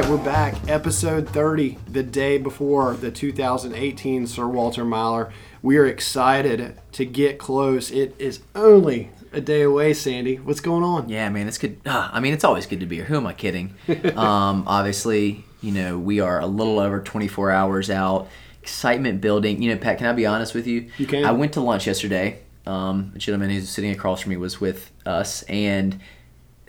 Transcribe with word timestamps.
right, 0.00 0.10
we're 0.10 0.16
back. 0.18 0.54
Episode 0.68 1.28
30, 1.28 1.76
the 1.90 2.04
day 2.04 2.38
before 2.38 2.94
the 2.94 3.10
2018 3.10 4.28
Sir 4.28 4.46
Walter 4.46 4.84
Miler. 4.84 5.32
We 5.60 5.76
are 5.76 5.86
excited 5.86 6.78
to 6.92 7.04
get 7.04 7.40
close. 7.40 7.90
It 7.90 8.14
is 8.16 8.40
only 8.54 9.10
a 9.32 9.40
day 9.40 9.62
away, 9.62 9.94
Sandy. 9.94 10.36
What's 10.36 10.60
going 10.60 10.84
on? 10.84 11.08
Yeah, 11.08 11.28
man, 11.30 11.48
it's 11.48 11.58
good. 11.58 11.80
Uh, 11.84 12.10
I 12.12 12.20
mean, 12.20 12.32
it's 12.32 12.44
always 12.44 12.64
good 12.64 12.78
to 12.78 12.86
be 12.86 12.96
here. 12.96 13.06
Who 13.06 13.16
am 13.16 13.26
I 13.26 13.32
kidding? 13.32 13.74
um, 14.14 14.62
obviously, 14.68 15.44
you 15.62 15.72
know, 15.72 15.98
we 15.98 16.20
are 16.20 16.38
a 16.38 16.46
little 16.46 16.78
over 16.78 17.00
24 17.00 17.50
hours 17.50 17.90
out. 17.90 18.28
Excitement 18.62 19.20
building. 19.20 19.60
You 19.60 19.74
know, 19.74 19.80
Pat, 19.80 19.98
can 19.98 20.06
I 20.06 20.12
be 20.12 20.26
honest 20.26 20.54
with 20.54 20.68
you? 20.68 20.90
You 20.98 21.08
can. 21.08 21.24
I 21.24 21.32
went 21.32 21.54
to 21.54 21.60
lunch 21.60 21.88
yesterday. 21.88 22.38
Um, 22.66 23.10
a 23.16 23.18
gentleman 23.18 23.50
who's 23.50 23.68
sitting 23.68 23.90
across 23.90 24.20
from 24.20 24.30
me 24.30 24.36
was 24.36 24.60
with 24.60 24.92
us, 25.04 25.42
and 25.44 25.98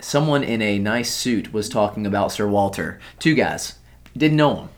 someone 0.01 0.43
in 0.43 0.61
a 0.61 0.79
nice 0.79 1.13
suit 1.13 1.53
was 1.53 1.69
talking 1.69 2.05
about 2.05 2.31
Sir 2.31 2.47
Walter. 2.47 2.99
Two 3.19 3.35
guys, 3.35 3.75
didn't 4.15 4.37
know 4.37 4.55
him, 4.55 4.69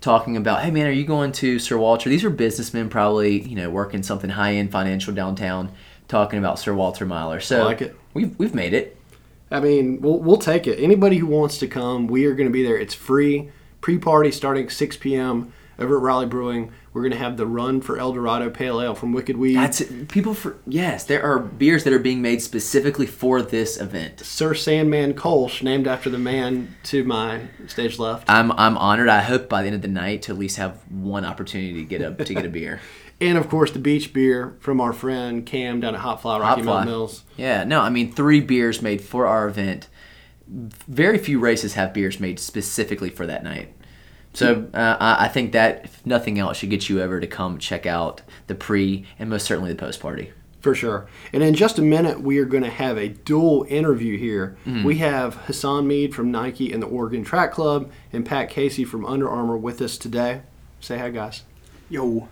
talking 0.00 0.36
about, 0.36 0.62
hey 0.62 0.70
man, 0.70 0.86
are 0.86 0.92
you 0.92 1.04
going 1.04 1.32
to 1.32 1.58
Sir 1.58 1.76
Walter? 1.78 2.08
These 2.08 2.24
are 2.24 2.30
businessmen, 2.30 2.88
probably 2.88 3.40
you 3.40 3.56
know 3.56 3.70
working 3.70 4.02
something 4.02 4.30
high 4.30 4.54
end 4.54 4.70
financial 4.70 5.14
downtown, 5.14 5.72
talking 6.08 6.38
about 6.38 6.58
Sir 6.58 6.74
Walter 6.74 7.06
Miler. 7.06 7.40
So 7.40 7.62
I 7.62 7.64
like 7.64 7.82
it. 7.82 7.96
We've 8.12 8.38
we've 8.38 8.54
made 8.54 8.74
it. 8.74 8.96
I 9.50 9.60
mean, 9.60 10.00
we'll, 10.00 10.18
we'll 10.18 10.38
take 10.38 10.66
it. 10.66 10.80
Anybody 10.80 11.18
who 11.18 11.26
wants 11.26 11.58
to 11.58 11.68
come, 11.68 12.08
we 12.08 12.24
are 12.26 12.34
going 12.34 12.48
to 12.48 12.52
be 12.52 12.64
there. 12.64 12.76
It's 12.76 12.94
free. 12.94 13.50
Pre 13.80 13.98
party 13.98 14.30
starting 14.30 14.68
6 14.68 14.96
p.m. 14.96 15.52
over 15.78 15.96
at 15.96 16.02
Raleigh 16.02 16.26
Brewing. 16.26 16.72
We're 16.94 17.02
going 17.02 17.10
to 17.10 17.18
have 17.18 17.36
the 17.36 17.46
Run 17.46 17.80
for 17.80 17.98
El 17.98 18.12
Dorado 18.12 18.48
Pale 18.50 18.80
Ale 18.80 18.94
from 18.94 19.12
Wicked 19.12 19.36
Weed. 19.36 19.56
That's 19.56 19.80
it. 19.80 20.08
People 20.08 20.32
for 20.32 20.58
yes, 20.64 21.02
there 21.02 21.24
are 21.24 21.40
beers 21.40 21.82
that 21.82 21.92
are 21.92 21.98
being 21.98 22.22
made 22.22 22.40
specifically 22.40 23.06
for 23.06 23.42
this 23.42 23.80
event. 23.80 24.20
Sir 24.20 24.54
Sandman 24.54 25.14
Kolsch, 25.14 25.60
named 25.60 25.88
after 25.88 26.08
the 26.08 26.18
man 26.18 26.76
to 26.84 27.02
my 27.02 27.48
stage 27.66 27.98
left. 27.98 28.30
I'm 28.30 28.52
I'm 28.52 28.78
honored. 28.78 29.08
I 29.08 29.22
hope 29.22 29.48
by 29.48 29.62
the 29.62 29.66
end 29.66 29.74
of 29.74 29.82
the 29.82 29.88
night 29.88 30.22
to 30.22 30.32
at 30.32 30.38
least 30.38 30.56
have 30.58 30.78
one 30.88 31.24
opportunity 31.24 31.74
to 31.74 31.84
get 31.84 32.00
a 32.00 32.14
to 32.24 32.32
get 32.32 32.46
a 32.46 32.48
beer. 32.48 32.80
And 33.20 33.38
of 33.38 33.48
course, 33.48 33.70
the 33.70 33.78
beach 33.78 34.12
beer 34.12 34.56
from 34.58 34.80
our 34.80 34.92
friend 34.92 35.46
Cam 35.46 35.80
down 35.80 35.94
at 35.94 36.00
Hot 36.00 36.20
Fly 36.20 36.36
Rocky 36.40 36.62
Hot. 36.62 36.64
Mountain 36.64 36.88
Mills. 36.88 37.22
Yeah, 37.36 37.62
no, 37.62 37.80
I 37.80 37.88
mean 37.88 38.12
three 38.12 38.40
beers 38.40 38.82
made 38.82 39.02
for 39.02 39.26
our 39.26 39.46
event. 39.46 39.88
Very 40.48 41.18
few 41.18 41.38
races 41.38 41.74
have 41.74 41.94
beers 41.94 42.18
made 42.18 42.40
specifically 42.40 43.10
for 43.10 43.24
that 43.24 43.44
night. 43.44 43.72
So 44.34 44.68
uh, 44.74 44.96
I 45.00 45.24
I 45.24 45.28
think 45.28 45.52
that 45.52 45.84
if 45.84 46.04
nothing 46.04 46.38
else 46.38 46.58
should 46.58 46.70
get 46.70 46.88
you 46.88 47.00
ever 47.00 47.20
to 47.20 47.26
come 47.26 47.58
check 47.58 47.86
out 47.86 48.22
the 48.46 48.54
pre 48.54 49.06
and 49.18 49.30
most 49.30 49.46
certainly 49.46 49.70
the 49.70 49.78
post 49.78 50.00
party. 50.00 50.32
For 50.60 50.74
sure. 50.74 51.06
And 51.34 51.42
in 51.42 51.52
just 51.54 51.78
a 51.78 51.82
minute, 51.82 52.22
we 52.22 52.38
are 52.38 52.46
going 52.46 52.62
to 52.62 52.70
have 52.70 52.96
a 52.96 53.08
dual 53.08 53.66
interview 53.68 54.16
here. 54.16 54.56
We 54.82 54.96
have 54.96 55.34
Hassan 55.34 55.86
Mead 55.86 56.14
from 56.14 56.30
Nike 56.30 56.72
and 56.72 56.82
the 56.82 56.86
Oregon 56.86 57.22
Track 57.22 57.52
Club 57.52 57.92
and 58.14 58.24
Pat 58.24 58.48
Casey 58.48 58.82
from 58.82 59.04
Under 59.04 59.28
Armour 59.28 59.58
with 59.58 59.82
us 59.82 59.98
today. 59.98 60.40
Say 60.80 60.96
hi, 60.96 61.10
guys. 61.10 61.42
Yo. 61.90 62.28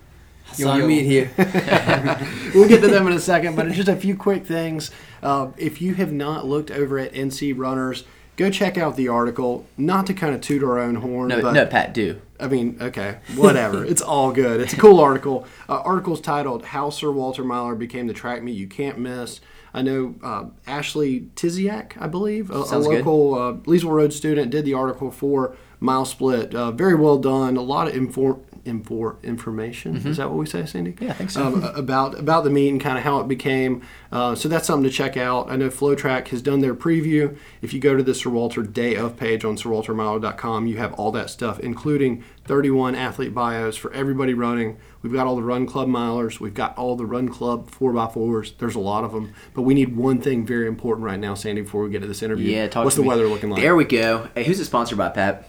Yo, 0.56 0.77
yo. 0.77 0.86
meet 0.86 1.05
here. 1.05 1.30
We'll 2.55 2.69
get 2.69 2.80
to 2.80 2.89
them 2.89 3.06
in 3.06 3.12
a 3.12 3.20
second, 3.20 3.55
but 3.55 3.70
just 3.73 3.89
a 3.89 3.97
few 3.97 4.17
quick 4.17 4.47
things. 4.47 4.91
Uh, 5.23 5.48
if 5.58 5.83
you 5.83 5.95
have 5.97 6.12
not 6.12 6.47
looked 6.47 6.70
over 6.70 6.98
at 6.98 7.12
NC 7.12 7.53
Runners, 7.56 8.05
go 8.37 8.51
check 8.51 8.77
out 8.79 8.97
the 8.97 9.09
article. 9.09 9.67
Not 9.77 10.07
to 10.07 10.15
kind 10.15 10.35
of 10.35 10.41
toot 10.41 10.63
our 10.63 10.79
own 10.79 10.97
horn, 10.97 11.29
No, 11.29 11.43
but 11.43 11.53
no, 11.53 11.67
Pat, 11.67 11.95
do. 11.95 12.21
I 12.41 12.49
mean, 12.49 12.77
okay, 12.81 13.19
whatever. 13.37 13.85
it's 13.93 14.03
all 14.03 14.33
good. 14.33 14.61
It's 14.61 14.73
a 14.73 14.77
cool 14.77 15.01
article. 15.01 15.47
Uh, 15.69 15.81
article's 15.81 16.21
titled 16.21 16.65
"How 16.67 16.91
Sir 16.91 17.11
Walter 17.11 17.45
Miler 17.45 17.75
Became 17.75 18.07
the 18.07 18.15
Track 18.15 18.42
Meet 18.42 18.57
You 18.57 18.67
Can't 18.67 18.98
Miss." 18.98 19.41
I 19.75 19.81
know 19.83 20.17
uh, 20.23 20.45
Ashley 20.67 21.29
Tiziak, 21.35 21.92
I 21.98 22.07
believe, 22.07 22.51
a, 22.51 22.55
a 22.55 22.79
local 22.79 23.35
uh, 23.35 23.53
Leesville 23.65 23.91
Road 23.91 24.13
student, 24.13 24.51
did 24.51 24.67
the 24.67 24.75
article 24.75 25.11
for 25.11 25.57
Mile 25.81 26.05
Split. 26.05 26.55
Uh, 26.55 26.73
very 26.73 26.95
well 26.95 27.17
done. 27.17 27.57
A 27.57 27.63
lot 27.63 27.89
of 27.89 27.95
infor- 27.95 28.41
infor- 28.64 29.23
information. 29.23 29.96
Is 29.96 30.17
that 30.18 30.28
what 30.28 30.39
we 30.39 30.46
say, 30.46 30.64
Cindy? 30.67 30.92
Mm-hmm. 30.92 31.05
Yeah, 31.05 31.11
I 31.11 31.14
think 31.14 31.30
so. 31.30 31.45
Um, 31.46 31.62
about 31.64 32.18
about 32.18 32.45
the 32.45 32.50
meet 32.50 32.68
and 32.68 32.80
kind 32.80 32.96
of 32.98 33.05
how 33.05 33.20
it 33.20 33.28
became. 33.28 33.83
Uh, 34.11 34.34
so 34.34 34.48
that's 34.48 34.67
something 34.67 34.89
to 34.89 34.95
check 34.95 35.17
out. 35.17 35.50
I 35.50 35.56
know 35.56 35.68
FlowTrack 35.68 36.28
has 36.28 36.42
done 36.42 36.61
their 36.61 36.74
preview. 36.74 37.36
If 37.61 37.73
you 37.73 37.80
go 37.80 37.96
to 37.96 38.02
the 38.02 38.14
Sir 38.14 38.30
Walter 38.30 38.62
Day 38.62 38.95
of 38.95 39.17
page 39.17 39.45
on 39.45 39.56
SirWalterMiler.com, 39.56 40.67
you 40.67 40.77
have 40.78 40.92
all 40.95 41.12
that 41.12 41.30
stuff, 41.30 41.58
including 41.61 42.23
31 42.45 42.95
athlete 42.95 43.34
bios 43.34 43.77
for 43.77 43.92
everybody 43.92 44.34
running. 44.34 44.79
We've 45.02 45.12
got 45.12 45.27
all 45.27 45.36
the 45.36 45.42
Run 45.42 45.67
Club 45.67 45.89
milers. 45.89 46.39
We've 46.40 46.55
got 46.55 46.77
all 46.79 46.96
the 46.96 47.06
Run 47.06 47.29
Club 47.29 47.70
4x4s. 47.70 48.58
There's 48.58 48.74
a 48.74 48.80
lot 48.80 49.02
of 49.05 49.12
them. 49.12 49.33
But 49.55 49.62
we 49.62 49.74
need 49.74 49.96
one 49.96 50.20
thing 50.20 50.46
very 50.46 50.67
important 50.68 51.05
right 51.05 51.18
now, 51.18 51.34
Sandy, 51.34 51.62
before 51.62 51.83
we 51.83 51.90
get 51.90 52.02
to 52.02 52.06
this 52.06 52.23
interview. 52.23 52.50
Yeah, 52.50 52.68
talk 52.68 52.84
What's 52.84 52.96
the 52.96 53.02
me. 53.02 53.08
weather 53.08 53.27
looking 53.27 53.50
like? 53.50 53.61
There 53.61 53.74
we 53.74 53.84
go. 53.84 54.29
Hey, 54.34 54.44
who's 54.44 54.61
it 54.61 54.64
sponsored 54.67 54.98
by, 54.98 55.08
Pat? 55.08 55.48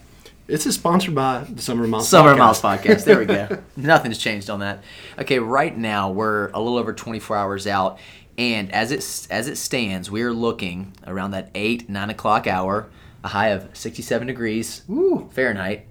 This 0.53 0.67
is 0.67 0.75
sponsored 0.75 1.15
by 1.15 1.47
the 1.49 1.63
Summer 1.63 1.87
Miles 1.87 2.07
Summer 2.07 2.35
Podcast. 2.35 2.37
Miles 2.37 2.61
Podcast. 2.61 3.05
There 3.05 3.17
we 3.17 3.25
go. 3.25 3.63
Nothing's 3.75 4.19
changed 4.19 4.51
on 4.51 4.59
that. 4.59 4.83
Okay, 5.17 5.39
right 5.39 5.75
now 5.75 6.11
we're 6.11 6.51
a 6.51 6.61
little 6.61 6.77
over 6.77 6.93
24 6.93 7.35
hours 7.35 7.65
out, 7.65 7.97
and 8.37 8.71
as 8.71 8.91
it 8.91 8.99
as 9.31 9.47
it 9.47 9.55
stands, 9.55 10.11
we 10.11 10.21
are 10.21 10.31
looking 10.31 10.93
around 11.07 11.31
that 11.31 11.49
eight 11.55 11.89
nine 11.89 12.11
o'clock 12.11 12.45
hour, 12.45 12.87
a 13.23 13.29
high 13.29 13.47
of 13.47 13.67
67 13.75 14.27
degrees 14.27 14.83
Woo. 14.87 15.27
Fahrenheit. 15.33 15.87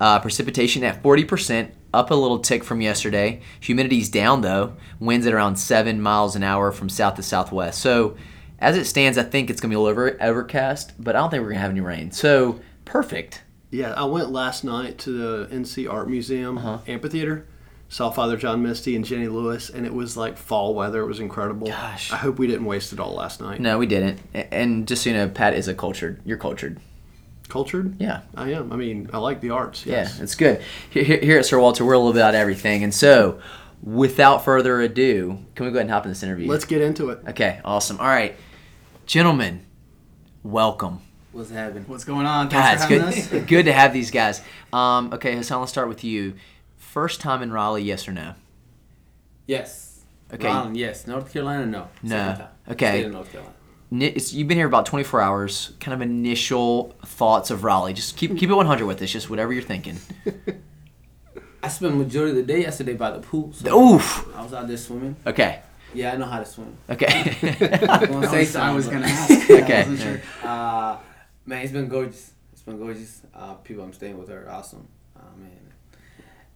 Uh, 0.00 0.18
precipitation 0.18 0.82
at 0.82 1.00
40%, 1.00 1.70
up 1.94 2.10
a 2.10 2.14
little 2.16 2.40
tick 2.40 2.64
from 2.64 2.80
yesterday. 2.80 3.42
Humidity's 3.60 4.08
down 4.08 4.40
though. 4.40 4.74
Winds 4.98 5.24
at 5.24 5.32
around 5.32 5.54
seven 5.54 6.02
miles 6.02 6.34
an 6.34 6.42
hour 6.42 6.72
from 6.72 6.88
south 6.88 7.14
to 7.14 7.22
southwest. 7.22 7.80
So, 7.80 8.16
as 8.58 8.76
it 8.76 8.86
stands, 8.86 9.16
I 9.18 9.22
think 9.22 9.50
it's 9.50 9.60
gonna 9.60 9.70
be 9.70 9.76
a 9.76 9.78
little 9.78 9.92
over, 9.92 10.20
overcast, 10.20 10.94
but 10.98 11.14
I 11.14 11.20
don't 11.20 11.30
think 11.30 11.44
we're 11.44 11.50
gonna 11.50 11.60
have 11.60 11.70
any 11.70 11.80
rain. 11.80 12.10
So, 12.10 12.58
perfect. 12.84 13.44
Yeah, 13.70 13.92
I 13.92 14.04
went 14.04 14.30
last 14.30 14.64
night 14.64 14.98
to 14.98 15.10
the 15.10 15.54
NC 15.54 15.90
Art 15.90 16.08
Museum 16.08 16.58
Uh-huh. 16.58 16.78
amphitheater. 16.86 17.46
Saw 17.90 18.10
Father 18.10 18.36
John 18.36 18.62
Misty 18.62 18.94
and 18.96 19.04
Jenny 19.04 19.28
Lewis, 19.28 19.70
and 19.70 19.86
it 19.86 19.94
was 19.94 20.14
like 20.16 20.36
fall 20.36 20.74
weather. 20.74 21.00
It 21.00 21.06
was 21.06 21.20
incredible. 21.20 21.68
Gosh. 21.68 22.12
I 22.12 22.16
hope 22.16 22.38
we 22.38 22.46
didn't 22.46 22.66
waste 22.66 22.92
it 22.92 23.00
all 23.00 23.14
last 23.14 23.40
night. 23.40 23.60
No, 23.60 23.78
we 23.78 23.86
didn't. 23.86 24.20
And 24.34 24.86
just 24.86 25.02
so 25.04 25.10
you 25.10 25.16
know, 25.16 25.28
Pat 25.28 25.54
is 25.54 25.68
a 25.68 25.74
cultured. 25.74 26.20
You're 26.24 26.36
cultured. 26.36 26.80
Cultured? 27.48 27.96
Yeah. 27.98 28.20
I 28.34 28.52
am. 28.52 28.72
I 28.72 28.76
mean, 28.76 29.08
I 29.10 29.16
like 29.18 29.40
the 29.40 29.50
arts. 29.50 29.86
Yes. 29.86 30.16
Yeah, 30.18 30.22
it's 30.22 30.34
good. 30.34 30.60
Here, 30.90 31.38
at 31.38 31.46
Sir 31.46 31.58
Walter, 31.58 31.82
we're 31.82 31.94
a 31.94 31.98
little 31.98 32.12
bit 32.12 32.20
about 32.20 32.34
everything. 32.34 32.84
And 32.84 32.94
so, 32.94 33.40
without 33.82 34.44
further 34.44 34.82
ado, 34.82 35.38
can 35.54 35.64
we 35.64 35.72
go 35.72 35.78
ahead 35.78 35.86
and 35.86 35.90
hop 35.90 36.04
in 36.04 36.10
this 36.10 36.22
interview? 36.22 36.46
Let's 36.46 36.66
get 36.66 36.82
into 36.82 37.08
it. 37.08 37.20
Okay, 37.28 37.58
awesome. 37.64 37.98
All 38.00 38.06
right, 38.06 38.36
gentlemen, 39.06 39.64
welcome. 40.42 41.00
What's 41.38 41.50
happening? 41.50 41.84
What's 41.86 42.02
going 42.02 42.26
on? 42.26 42.48
God, 42.48 42.78
Thanks 42.78 42.82
it's 42.82 42.90
for 42.92 42.98
having 42.98 43.30
good, 43.30 43.42
us. 43.42 43.48
good 43.48 43.64
to 43.66 43.72
have 43.72 43.92
these 43.92 44.10
guys. 44.10 44.42
Um, 44.72 45.12
okay, 45.12 45.36
Hassan, 45.36 45.60
let's 45.60 45.70
start 45.70 45.86
with 45.88 46.02
you. 46.02 46.34
First 46.78 47.20
time 47.20 47.42
in 47.42 47.52
Raleigh, 47.52 47.84
yes 47.84 48.08
or 48.08 48.12
no? 48.12 48.34
Yes. 49.46 50.00
Okay. 50.34 50.48
Ron, 50.48 50.74
yes. 50.74 51.06
North 51.06 51.32
Carolina, 51.32 51.64
no. 51.64 51.86
No. 52.02 52.48
Okay. 52.68 52.88
State 52.88 53.06
of 53.06 53.12
North 53.12 53.30
Carolina. 53.30 53.54
It's, 53.92 54.32
you've 54.32 54.48
been 54.48 54.58
here 54.58 54.66
about 54.66 54.84
24 54.86 55.20
hours. 55.20 55.72
Kind 55.78 55.94
of 55.94 56.02
initial 56.02 56.96
thoughts 57.06 57.52
of 57.52 57.62
Raleigh. 57.62 57.92
Just 57.92 58.16
keep 58.16 58.36
keep 58.36 58.50
it 58.50 58.54
100 58.54 58.84
with 58.84 59.00
us. 59.00 59.08
Just 59.10 59.30
whatever 59.30 59.52
you're 59.52 59.62
thinking. 59.62 59.96
I 61.62 61.68
spent 61.68 61.94
majority 61.96 62.32
of 62.32 62.36
the 62.36 62.52
day 62.52 62.62
yesterday 62.62 62.94
by 62.94 63.12
the 63.12 63.20
pool. 63.20 63.52
So 63.52 63.94
Oof. 63.94 64.26
I 64.36 64.42
was 64.42 64.52
out 64.52 64.66
there 64.66 64.76
swimming. 64.76 65.14
Okay. 65.24 65.60
Yeah, 65.94 66.12
I 66.12 66.16
know 66.16 66.26
how 66.26 66.40
to 66.40 66.44
swim. 66.44 66.76
Okay. 66.90 67.06
I'm 67.88 68.10
gonna 68.10 68.26
I 68.26 68.30
say 68.30 68.40
was, 68.40 68.56
I 68.56 68.74
something, 68.74 68.74
was 68.74 68.86
but- 68.86 68.92
gonna 68.92 69.06
ask. 69.06 69.30
I 69.50 69.62
Okay. 69.62 69.78
wasn't 69.88 70.00
sure. 70.00 70.20
Uh, 70.42 70.96
man, 71.48 71.62
it's 71.62 71.72
been 71.72 71.88
gorgeous. 71.88 72.32
It's 72.52 72.62
been 72.62 72.78
gorgeous. 72.78 73.22
Uh, 73.34 73.54
people 73.54 73.82
I'm 73.82 73.92
staying 73.92 74.18
with 74.18 74.30
are 74.30 74.48
awesome. 74.48 74.86
Uh, 75.16 75.22
man, 75.38 75.72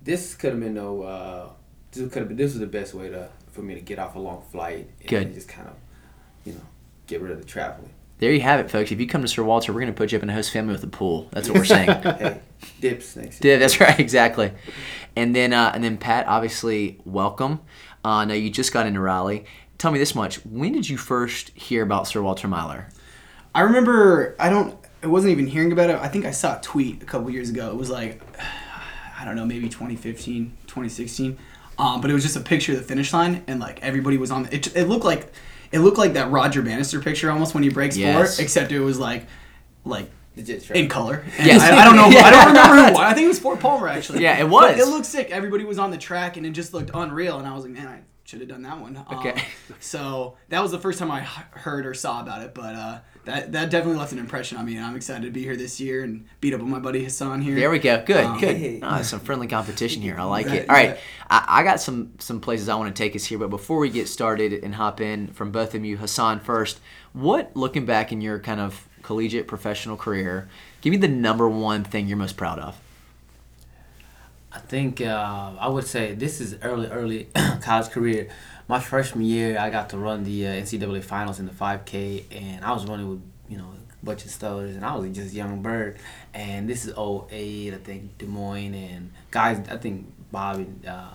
this 0.03 0.35
could 0.35 0.51
have 0.53 0.61
been 0.61 0.75
no. 0.75 1.03
Uh, 1.03 1.51
this 1.91 2.13
could 2.13 2.21
have 2.21 2.29
been. 2.29 2.37
This 2.37 2.53
was 2.53 2.61
the 2.61 2.67
best 2.67 2.95
way 2.95 3.09
to 3.09 3.29
for 3.51 3.63
me 3.63 3.75
to 3.75 3.81
get 3.81 3.99
off 3.99 4.15
a 4.15 4.19
long 4.19 4.43
flight 4.53 4.91
and 5.01 5.09
Good. 5.09 5.35
just 5.35 5.49
kind 5.49 5.69
of, 5.69 5.75
you 6.45 6.53
know, 6.53 6.67
get 7.07 7.21
rid 7.21 7.33
of 7.33 7.39
the 7.39 7.45
traveling. 7.45 7.91
There 8.19 8.33
you 8.33 8.41
have 8.41 8.61
it, 8.61 8.71
folks. 8.71 8.93
If 8.93 9.01
you 9.01 9.07
come 9.07 9.23
to 9.23 9.29
Sir 9.29 9.43
Walter, 9.43 9.73
we're 9.73 9.81
going 9.81 9.93
to 9.93 9.97
put 9.97 10.13
you 10.13 10.19
up 10.19 10.23
in 10.23 10.31
a 10.31 10.33
host 10.33 10.53
family 10.53 10.73
with 10.73 10.85
a 10.85 10.89
pool. 10.89 11.29
That's 11.33 11.49
what 11.49 11.59
we're 11.59 11.65
saying. 11.65 11.89
hey, 12.03 12.41
dips 12.81 13.17
next. 13.17 13.43
year. 13.43 13.55
Yeah, 13.55 13.59
that's 13.59 13.81
right, 13.81 13.99
exactly. 13.99 14.53
And 15.17 15.35
then, 15.35 15.53
uh, 15.53 15.73
and 15.75 15.83
then 15.83 15.99
Pat, 15.99 16.29
obviously, 16.29 17.01
welcome. 17.05 17.61
Uh, 18.05 18.25
now 18.25 18.35
you 18.35 18.49
just 18.49 18.73
got 18.73 18.87
into 18.87 19.01
Raleigh. 19.01 19.45
Tell 19.79 19.91
me 19.91 19.99
this 19.99 20.15
much: 20.15 20.37
When 20.47 20.73
did 20.73 20.89
you 20.89 20.97
first 20.97 21.49
hear 21.51 21.83
about 21.83 22.07
Sir 22.07 22.23
Walter 22.23 22.47
Miler? 22.47 22.89
I 23.55 23.63
remember. 23.63 24.37
I 24.39 24.49
don't. 24.49 24.77
I 25.03 25.07
wasn't 25.09 25.33
even 25.33 25.47
hearing 25.47 25.73
about 25.73 25.91
it. 25.91 25.97
I 25.97 26.09
think 26.09 26.25
I 26.25 26.31
saw 26.31 26.59
a 26.59 26.61
tweet 26.61 27.03
a 27.03 27.07
couple 27.07 27.29
years 27.31 27.51
ago. 27.51 27.69
It 27.71 27.77
was 27.77 27.91
like, 27.91 28.23
I 29.19 29.25
don't 29.25 29.37
know, 29.37 29.45
maybe 29.47 29.69
2015, 29.69 30.57
2016. 30.67 31.39
Um, 31.79 32.01
but 32.01 32.11
it 32.11 32.15
was 32.15 32.23
just 32.23 32.37
a 32.37 32.41
picture 32.41 32.73
of 32.73 32.79
the 32.79 32.85
finish 32.85 33.13
line, 33.13 33.43
and 33.47 33.59
like 33.59 33.81
everybody 33.83 34.17
was 34.17 34.31
on. 34.31 34.45
The, 34.45 34.55
it, 34.55 34.77
it 34.77 34.85
looked 34.85 35.05
like, 35.05 35.33
it 35.73 35.79
looked 35.81 35.99
like 35.99 36.13
that 36.15 36.31
Roger 36.31 36.63
Bannister 36.63 37.01
picture 37.01 37.31
almost 37.31 37.55
when 37.55 37.63
he 37.63 37.71
breaks 37.71 37.97
Yes. 37.97 38.37
four, 38.37 38.43
except 38.45 38.73
it 38.73 38.81
was 38.81 38.99
like, 38.99 39.27
like 39.85 40.09
in 40.75 40.89
color. 40.89 41.25
And 41.39 41.47
Yes. 41.47 41.63
I, 41.63 41.79
I 41.81 41.85
don't 41.85 41.97
know. 41.97 42.05
I 42.21 42.31
don't 42.31 42.47
remember 42.49 42.93
who. 42.93 42.97
I 43.03 43.15
think 43.15 43.25
it 43.25 43.29
was 43.29 43.39
Ford 43.41 43.59
Palmer 43.59 43.89
actually. 43.89 44.23
Yeah, 44.23 44.37
it 44.39 44.45
But 44.45 44.77
was. 44.77 44.81
it 44.87 44.91
looked 44.91 45.07
sick. 45.07 45.31
Everybody 45.31 45.65
was 45.65 45.79
on 45.79 45.91
the 45.91 45.99
track, 45.99 46.37
and 46.37 46.45
it 46.47 46.51
just 46.51 46.73
looked 46.75 46.91
unreal. 46.95 47.39
And 47.39 47.49
I 47.49 47.55
was 47.55 47.65
like, 47.65 47.73
man, 47.73 47.87
I, 47.89 48.01
should 48.25 48.41
have 48.41 48.49
done 48.49 48.63
that 48.63 48.79
one. 48.81 48.97
Um, 48.97 49.07
Okay. 49.19 49.43
so 49.81 50.37
that 50.51 50.63
was 50.63 50.71
the 50.71 50.79
first 50.79 50.99
time 50.99 51.11
I 51.11 51.21
heard 51.21 51.85
or 51.87 51.93
saw 51.95 52.21
about 52.21 52.43
it, 52.43 52.55
but 52.55 52.75
uh, 52.75 52.99
that 53.25 53.53
that 53.53 53.71
definitely 53.71 53.99
left 53.99 54.13
an 54.13 54.19
impression 54.19 54.59
on 54.59 54.67
me, 54.67 54.77
and 54.77 54.85
I'm 54.85 54.97
excited 54.97 55.23
to 55.23 55.31
be 55.31 55.43
here 55.43 55.57
this 55.57 55.79
year 55.81 56.03
and 56.03 56.27
beat 56.41 56.55
up 56.55 56.61
on 56.61 56.69
my 56.71 56.79
buddy 56.79 57.05
Hassan 57.05 57.41
here. 57.43 57.55
There 57.55 57.71
we 57.71 57.79
go. 57.79 58.03
Good, 58.05 58.25
Um, 58.25 58.41
good. 58.41 58.57
Hey. 58.57 58.81
Ah, 58.83 59.03
some 59.03 59.21
friendly 59.21 59.47
competition 59.47 60.03
here. 60.03 60.17
I 60.19 60.25
like 60.25 60.47
bet, 60.49 60.57
it. 60.57 60.69
All 60.69 60.75
right, 60.75 60.91
bet. 60.95 61.01
I, 61.31 61.45
I 61.49 61.63
got 61.63 61.81
some 61.81 62.13
some 62.19 62.41
places 62.41 62.69
I 62.69 62.75
want 62.75 62.95
to 62.95 63.01
take 63.03 63.15
us 63.15 63.25
here, 63.25 63.39
but 63.39 63.49
before 63.51 63.79
we 63.79 63.91
get 63.91 64.09
started 64.09 64.53
and 64.53 64.75
hop 64.75 65.01
in 65.01 65.29
from 65.29 65.53
both 65.53 65.75
of 65.75 65.85
you, 65.85 65.97
Hassan 65.99 66.41
first. 66.41 66.81
What, 67.13 67.55
looking 67.55 67.85
back 67.85 68.11
in 68.11 68.21
your 68.23 68.39
kind 68.39 68.59
of 68.61 68.89
collegiate 69.03 69.47
professional 69.47 69.97
career, 69.97 70.49
give 70.81 70.91
me 70.93 70.97
the 70.97 71.09
number 71.09 71.49
one 71.49 71.85
thing 71.85 72.07
you're 72.07 72.17
most 72.17 72.37
proud 72.39 72.59
of. 72.59 72.81
I 74.55 74.59
think 74.59 75.01
uh, 75.01 75.53
I 75.59 75.69
would 75.69 75.87
say 75.87 76.15
this 76.15 76.41
is 76.41 76.57
early, 76.63 76.89
early 76.89 77.29
college 77.63 77.91
career. 77.91 78.29
My 78.69 78.81
freshman 78.81 79.25
year, 79.25 79.59
I 79.59 79.71
got 79.71 79.91
to 79.91 79.99
run 79.99 80.25
the 80.25 80.47
uh, 80.47 80.51
NCAA 80.51 81.03
finals 81.03 81.39
in 81.41 81.47
the 81.47 81.53
5K, 81.53 82.25
and 82.31 82.65
I 82.65 82.73
was 82.73 82.87
running 82.87 83.09
with 83.09 83.21
you 83.49 83.59
know 83.59 83.67
a 84.03 84.05
bunch 84.05 84.25
of 84.25 84.31
stars, 84.31 84.77
and 84.77 84.85
I 84.85 84.97
was 84.97 85.11
just 85.15 85.33
a 85.33 85.37
young 85.37 85.63
bird. 85.63 85.99
And 86.33 86.69
this 86.69 86.85
is 86.87 86.95
08, 86.97 87.75
I 87.75 87.77
think 87.79 88.19
Des 88.19 88.27
Moines 88.27 88.75
and 88.75 89.13
guys. 89.31 89.61
I 89.69 89.77
think 89.77 90.07
Bobby 90.31 90.67
uh, 90.89 91.09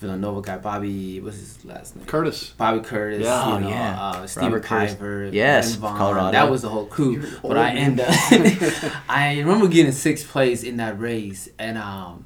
Villanova 0.00 0.40
guy, 0.40 0.56
Bobby. 0.58 1.20
What's 1.20 1.36
his 1.36 1.64
last 1.64 1.94
name? 1.94 2.06
Curtis. 2.06 2.48
Bobby 2.56 2.80
Curtis, 2.80 3.22
Yeah. 3.22 3.54
you 3.54 3.60
know, 3.60 3.66
Oh, 3.66 3.70
yeah. 3.70 4.00
uh, 4.00 4.26
Stephen 4.26 4.52
Robert 4.52 4.64
Curtis. 4.64 4.94
Kuiper, 4.94 5.32
Yes, 5.32 5.74
Vaughn. 5.74 5.96
Colorado. 5.98 6.32
That 6.32 6.50
was 6.50 6.62
the 6.62 6.70
whole 6.70 6.86
crew. 6.86 7.12
You're 7.20 7.40
But 7.42 7.58
I 7.58 7.70
end 7.74 8.00
up, 8.00 8.08
I 9.08 9.38
remember 9.38 9.68
getting 9.68 9.92
sixth 9.92 10.26
place 10.28 10.62
in 10.64 10.78
that 10.78 10.98
race, 10.98 11.48
and 11.58 11.76
um, 11.76 12.24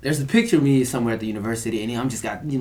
there's 0.00 0.20
a 0.20 0.26
picture 0.26 0.56
of 0.56 0.62
me 0.62 0.84
somewhere 0.84 1.14
at 1.14 1.20
the 1.20 1.26
university, 1.26 1.82
and 1.82 1.92
I'm 2.00 2.08
just 2.08 2.22
got 2.22 2.44
you 2.44 2.58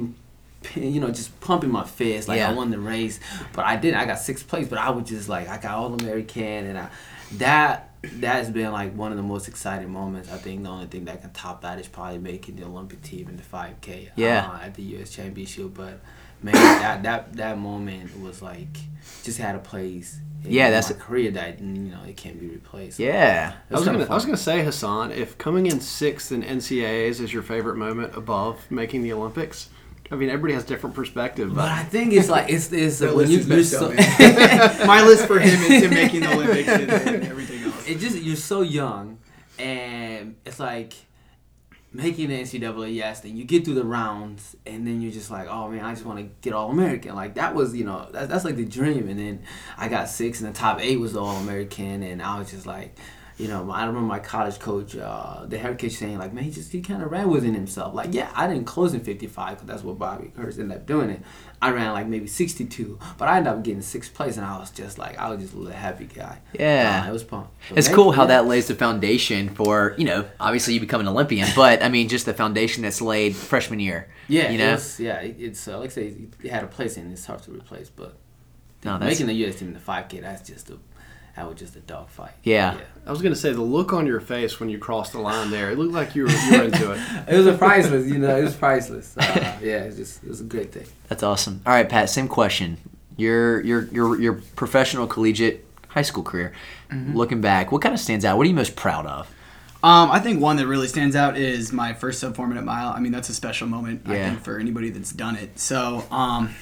know, 0.76 0.82
you 0.82 1.00
know 1.00 1.10
just 1.12 1.40
pumping 1.40 1.72
my 1.72 1.84
fist 1.86 2.28
like 2.28 2.38
Yeah. 2.40 2.50
I 2.50 2.54
won 2.54 2.72
the 2.72 2.80
race, 2.80 3.20
but 3.54 3.66
I 3.66 3.76
didn't. 3.76 4.00
I 4.00 4.06
got 4.06 4.20
sixth 4.20 4.48
place, 4.48 4.68
but 4.68 4.80
I 4.80 4.90
was 4.90 5.08
just 5.10 5.30
like 5.30 5.48
I 5.48 5.58
got 5.58 5.72
all 5.78 5.94
American, 5.94 6.44
and 6.68 6.78
I, 6.78 6.90
that 7.34 7.84
that's 8.04 8.50
been 8.50 8.72
like 8.72 8.94
one 8.96 9.12
of 9.12 9.18
the 9.18 9.24
most 9.24 9.48
exciting 9.48 9.90
moments. 9.92 10.32
I 10.32 10.38
think 10.38 10.64
the 10.64 10.70
only 10.70 10.86
thing 10.88 11.06
that 11.06 11.22
can 11.22 11.32
top 11.32 11.62
that 11.62 11.80
is 11.80 11.88
probably 11.88 12.20
making 12.20 12.56
the 12.56 12.66
Olympic 12.66 13.02
team 13.02 13.28
in 13.28 13.38
the 13.38 13.44
5K 13.44 14.10
Yeah. 14.16 14.50
uh, 14.52 14.66
at 14.66 14.76
the 14.76 14.84
U.S. 14.84 15.10
Championship. 15.12 15.74
But 15.74 16.00
man, 16.42 16.54
that 16.54 17.04
that 17.04 17.34
that 17.38 17.58
moment 17.58 18.20
was 18.22 18.42
like 18.42 18.78
just 19.24 19.38
had 19.40 19.56
a 19.56 19.60
place. 19.60 20.20
In 20.44 20.52
Yeah, 20.52 20.70
that's 20.70 20.90
my 20.92 20.96
a- 20.96 21.00
career 21.00 21.32
that 21.32 21.60
you 21.60 21.66
know 21.92 22.04
it 22.08 22.16
can't 22.18 22.40
be 22.40 22.48
replaced. 22.48 23.00
Yeah. 23.00 23.54
I 23.72 23.74
was 23.74 23.86
gonna, 23.86 24.06
I 24.06 24.14
was 24.14 24.26
gonna 24.26 24.38
say 24.38 24.64
Hassan, 24.64 25.12
if 25.12 25.38
coming 25.38 25.66
in 25.66 25.80
sixth 25.82 26.32
in 26.32 26.44
NCAAs 26.44 27.20
is 27.20 27.34
your 27.34 27.44
favorite 27.44 27.76
moment 27.78 28.16
above 28.16 28.70
making 28.70 29.02
the 29.04 29.14
Olympics, 29.14 29.70
I 30.12 30.16
mean 30.16 30.30
everybody 30.30 30.54
has 30.54 30.64
different 30.64 30.96
perspective, 30.96 31.50
But 31.50 31.56
but 31.64 31.70
I 31.72 31.84
think 31.84 32.14
it's 32.14 32.30
like 32.30 32.50
it's 32.50 32.72
it's 32.72 33.00
That 33.00 33.16
when 33.16 33.28
list 33.30 33.48
you 33.50 33.56
you're 33.56 33.64
so. 33.64 33.90
My 34.86 35.04
list 35.04 35.26
for 35.26 35.40
him 35.40 35.60
is 35.64 35.84
him 35.84 35.94
making 35.94 36.22
the 36.22 36.32
Olympics 36.34 36.70
and, 36.70 36.92
and 36.92 37.24
everything 37.24 37.64
else. 37.64 37.88
it 37.88 37.98
just 38.00 38.18
you're 38.18 38.36
so 38.36 38.62
young, 38.62 39.18
and 39.60 40.36
it's 40.46 40.60
like 40.60 40.94
making 41.92 42.30
the 42.30 42.42
NCAA. 42.42 42.94
Yes, 42.94 43.22
then 43.22 43.36
you 43.36 43.44
get 43.44 43.66
through 43.66 43.76
the 43.76 43.84
rounds, 43.84 44.56
and 44.66 44.86
then 44.86 45.02
you're 45.02 45.12
just 45.12 45.32
like, 45.32 45.48
oh 45.48 45.70
man, 45.70 45.84
I 45.84 45.94
just 45.94 46.06
want 46.06 46.20
to 46.20 46.30
get 46.42 46.54
All 46.54 46.70
American. 46.70 47.16
Like 47.16 47.36
that 47.36 47.56
was 47.56 47.76
you 47.76 47.86
know 47.86 48.08
that, 48.12 48.30
that's 48.30 48.46
like 48.46 48.56
the 48.56 48.66
dream. 48.66 49.10
And 49.10 49.20
then 49.20 49.44
I 49.78 49.88
got 49.88 50.10
six, 50.10 50.42
and 50.42 50.50
the 50.50 50.58
top 50.58 50.80
eight 50.82 51.00
was 51.00 51.16
All 51.16 51.36
American, 51.38 52.04
and 52.04 52.22
I 52.22 52.40
was 52.40 52.52
just 52.52 52.66
like. 52.66 52.98
You 53.38 53.48
know, 53.48 53.70
I 53.70 53.82
remember 53.86 54.08
my 54.08 54.18
college 54.18 54.58
coach, 54.58 54.96
uh, 54.98 55.46
the 55.46 55.60
head 55.60 55.78
coach, 55.78 55.92
saying 55.92 56.18
like, 56.18 56.34
"Man, 56.34 56.44
he 56.44 56.50
just 56.50 56.72
he 56.72 56.82
kind 56.82 57.04
of 57.04 57.12
ran 57.12 57.30
within 57.30 57.54
himself. 57.54 57.94
Like, 57.94 58.12
yeah, 58.12 58.32
I 58.34 58.48
didn't 58.48 58.66
close 58.66 58.96
in 58.96 59.02
55 59.02 59.50
because 59.52 59.68
that's 59.68 59.84
what 59.84 60.00
Bobby 60.00 60.32
Hurst 60.36 60.58
ended 60.58 60.76
up 60.78 60.88
doing 60.88 61.12
it. 61.12 61.22
I 61.62 61.70
ran 61.70 61.92
like 61.94 62.08
maybe 62.08 62.26
62, 62.26 62.98
but 63.20 63.28
I 63.28 63.38
ended 63.38 63.54
up 63.54 63.64
getting 63.64 63.84
sixth 63.84 64.16
place, 64.16 64.38
and 64.38 64.46
I 64.46 64.58
was 64.58 64.72
just 64.72 64.98
like, 64.98 65.20
I 65.20 65.30
was 65.30 65.40
just 65.40 65.54
a 65.68 65.72
happy 65.74 66.06
guy. 66.06 66.40
Yeah. 66.54 67.04
Uh, 67.06 67.10
it 67.10 67.14
was 67.14 67.22
fun. 67.22 67.46
It's 67.76 67.88
cool 67.88 68.12
how 68.12 68.24
yeah. 68.24 68.28
that 68.30 68.48
lays 68.48 68.68
the 68.70 68.76
foundation 68.76 69.50
for, 69.50 69.94
you 70.00 70.06
know, 70.06 70.26
obviously 70.40 70.74
you 70.74 70.80
become 70.80 71.02
an 71.02 71.08
Olympian, 71.08 71.48
but 71.56 71.84
I 71.84 71.90
mean, 71.90 72.10
just 72.10 72.26
the 72.26 72.34
foundation 72.34 72.82
that's 72.82 73.02
laid 73.02 73.36
freshman 73.36 73.80
year. 73.80 74.10
Yeah, 74.28 74.50
You 74.50 74.56
it 74.56 74.66
know? 74.66 74.72
was, 74.74 75.00
yeah. 75.00 75.20
It, 75.20 75.36
it's 75.40 75.68
uh, 75.68 75.78
like 75.78 75.92
I 75.92 75.94
say, 75.94 76.16
it 76.44 76.50
had 76.50 76.64
a 76.64 76.68
place 76.68 76.98
in. 76.98 77.12
It's 77.12 77.26
hard 77.28 77.44
to 77.44 77.52
replace, 77.52 77.90
but 77.92 78.16
No, 78.84 78.94
that's- 78.94 79.12
making 79.12 79.28
the 79.28 79.34
U.S. 79.46 79.60
team 79.60 79.68
in 79.70 79.74
the 79.76 79.80
5K, 79.80 80.22
that's 80.22 80.48
just 80.50 80.70
a 80.72 80.78
that 81.38 81.48
was 81.48 81.60
just 81.60 81.76
a 81.76 81.80
dog 81.82 82.10
fight. 82.10 82.32
Yeah. 82.44 82.78
I 83.06 83.12
was 83.12 83.22
gonna 83.22 83.36
say 83.36 83.54
the 83.54 83.62
look 83.62 83.94
on 83.94 84.08
your 84.08 84.20
face 84.20 84.60
when 84.60 84.70
you 84.70 84.80
crossed 84.80 85.14
the 85.14 85.20
line 85.20 85.52
there, 85.52 85.70
it 85.70 85.78
looked 85.78 85.94
like 85.94 86.16
you 86.16 86.24
were, 86.24 86.32
you 86.32 86.58
were 86.58 86.64
into 86.64 86.92
it. 86.92 87.00
It 87.28 87.38
was 87.38 87.46
a 87.46 87.56
priceless, 87.56 88.08
you 88.08 88.18
know. 88.18 88.36
It 88.36 88.44
was 88.44 88.56
priceless. 88.56 89.16
Uh, 89.16 89.58
yeah, 89.62 89.84
it's 89.84 89.98
just 89.98 90.24
it 90.24 90.30
was 90.30 90.42
a 90.42 90.46
great 90.46 90.72
thing. 90.72 90.88
That's 91.10 91.22
awesome. 91.22 91.62
All 91.66 91.74
right, 91.74 91.88
Pat, 91.88 92.10
same 92.10 92.28
question. 92.28 92.80
Your 93.18 93.62
your 93.62 93.84
your 93.86 94.20
your 94.20 94.34
professional 94.56 95.06
collegiate 95.06 95.64
high 95.90 96.02
school 96.02 96.24
career. 96.24 96.54
Mm-hmm. 96.90 97.16
Looking 97.16 97.40
back, 97.40 97.72
what 97.72 97.84
kind 97.84 97.94
of 97.94 98.02
stands 98.02 98.26
out? 98.26 98.38
What 98.38 98.46
are 98.46 98.50
you 98.50 98.56
most 98.56 98.76
proud 98.76 99.06
of? 99.06 99.32
Um, 99.84 100.10
I 100.10 100.20
think 100.20 100.42
one 100.42 100.58
that 100.58 100.66
really 100.66 100.88
stands 100.88 101.16
out 101.16 101.38
is 101.38 101.72
my 101.72 101.94
first 101.94 102.20
sub 102.20 102.36
four 102.36 102.48
minute 102.48 102.64
mile. 102.64 102.90
I 102.90 103.00
mean, 103.00 103.12
that's 103.12 103.30
a 103.30 103.34
special 103.34 103.68
moment 103.68 104.02
I 104.08 104.16
think 104.16 104.42
for 104.42 104.58
anybody 104.58 104.90
that's 104.90 105.12
done 105.12 105.36
it. 105.36 105.60
So, 105.60 106.04
um, 106.10 106.56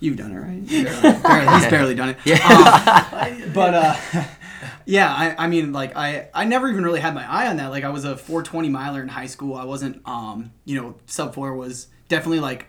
you've 0.00 0.16
done 0.16 0.32
it, 0.32 0.38
right? 0.38 0.66
Barely, 0.68 1.22
barely, 1.22 1.54
he's 1.60 1.66
barely 1.70 1.94
done 1.94 2.08
it. 2.10 2.18
Um, 3.46 3.52
but 3.52 3.74
uh, 3.74 3.96
yeah, 4.86 5.12
I, 5.12 5.44
I 5.44 5.46
mean, 5.48 5.72
like 5.72 5.96
I, 5.96 6.28
I 6.34 6.44
never 6.44 6.68
even 6.68 6.84
really 6.84 7.00
had 7.00 7.14
my 7.14 7.28
eye 7.28 7.48
on 7.48 7.56
that. 7.56 7.68
Like 7.68 7.84
I 7.84 7.88
was 7.90 8.04
a 8.04 8.16
420 8.16 8.68
miler 8.68 9.02
in 9.02 9.08
high 9.08 9.26
school. 9.26 9.54
I 9.54 9.64
wasn't, 9.64 10.00
um, 10.06 10.52
you 10.64 10.80
know, 10.80 10.94
sub 11.06 11.34
four 11.34 11.54
was 11.54 11.88
definitely 12.08 12.40
like 12.40 12.66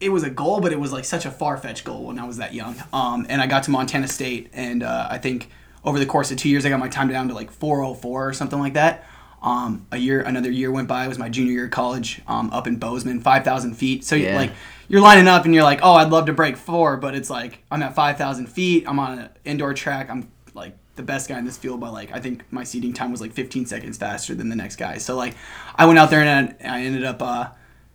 it 0.00 0.10
was 0.10 0.22
a 0.24 0.30
goal, 0.30 0.60
but 0.60 0.72
it 0.72 0.80
was 0.80 0.92
like 0.92 1.04
such 1.04 1.26
a 1.26 1.30
far 1.30 1.56
fetched 1.56 1.84
goal 1.84 2.04
when 2.06 2.18
I 2.18 2.24
was 2.26 2.38
that 2.38 2.54
young. 2.54 2.74
Um, 2.92 3.26
and 3.28 3.40
I 3.40 3.46
got 3.46 3.62
to 3.64 3.70
Montana 3.70 4.08
State, 4.08 4.50
and 4.52 4.82
uh, 4.82 5.06
I 5.10 5.18
think 5.18 5.48
over 5.84 5.98
the 5.98 6.06
course 6.06 6.30
of 6.30 6.38
two 6.38 6.48
years, 6.48 6.64
I 6.66 6.70
got 6.70 6.80
my 6.80 6.88
time 6.88 7.08
down 7.08 7.28
to 7.28 7.34
like 7.34 7.50
404 7.52 8.28
or 8.28 8.32
something 8.32 8.58
like 8.58 8.74
that. 8.74 9.04
Um, 9.42 9.86
a 9.90 9.96
year, 9.96 10.20
another 10.20 10.50
year 10.50 10.70
went 10.70 10.86
by. 10.88 11.04
It 11.04 11.08
was 11.08 11.18
my 11.18 11.28
junior 11.28 11.52
year 11.52 11.64
of 11.64 11.70
college 11.72 12.20
um, 12.28 12.50
up 12.52 12.66
in 12.68 12.76
Bozeman, 12.76 13.20
5,000 13.20 13.74
feet. 13.74 14.04
So 14.04 14.14
Yeah. 14.14 14.36
like 14.36 14.52
you're 14.92 15.00
lining 15.00 15.26
up, 15.26 15.44
and 15.46 15.54
you're 15.54 15.64
like, 15.64 15.80
oh, 15.82 15.94
I'd 15.94 16.10
love 16.10 16.26
to 16.26 16.32
break 16.34 16.56
four, 16.56 16.96
but 16.98 17.14
it's 17.16 17.30
like 17.30 17.64
I'm 17.70 17.82
at 17.82 17.94
5,000 17.94 18.46
feet. 18.46 18.84
I'm 18.86 18.98
on 19.00 19.18
an 19.18 19.28
indoor 19.44 19.72
track. 19.74 20.10
I'm 20.10 20.30
like 20.54 20.76
the 20.96 21.02
best 21.02 21.28
guy 21.30 21.38
in 21.38 21.46
this 21.46 21.56
field 21.56 21.80
by 21.80 21.88
like 21.88 22.12
I 22.12 22.20
think 22.20 22.44
my 22.52 22.62
seating 22.64 22.92
time 22.92 23.10
was 23.10 23.22
like 23.22 23.32
15 23.32 23.64
seconds 23.64 23.96
faster 23.96 24.34
than 24.34 24.50
the 24.50 24.54
next 24.56 24.76
guy. 24.76 24.98
So 24.98 25.16
like 25.16 25.34
I 25.76 25.86
went 25.86 25.98
out 25.98 26.10
there 26.10 26.20
and 26.22 26.54
I, 26.62 26.78
I 26.78 26.82
ended 26.82 27.04
up 27.04 27.22
uh, 27.22 27.46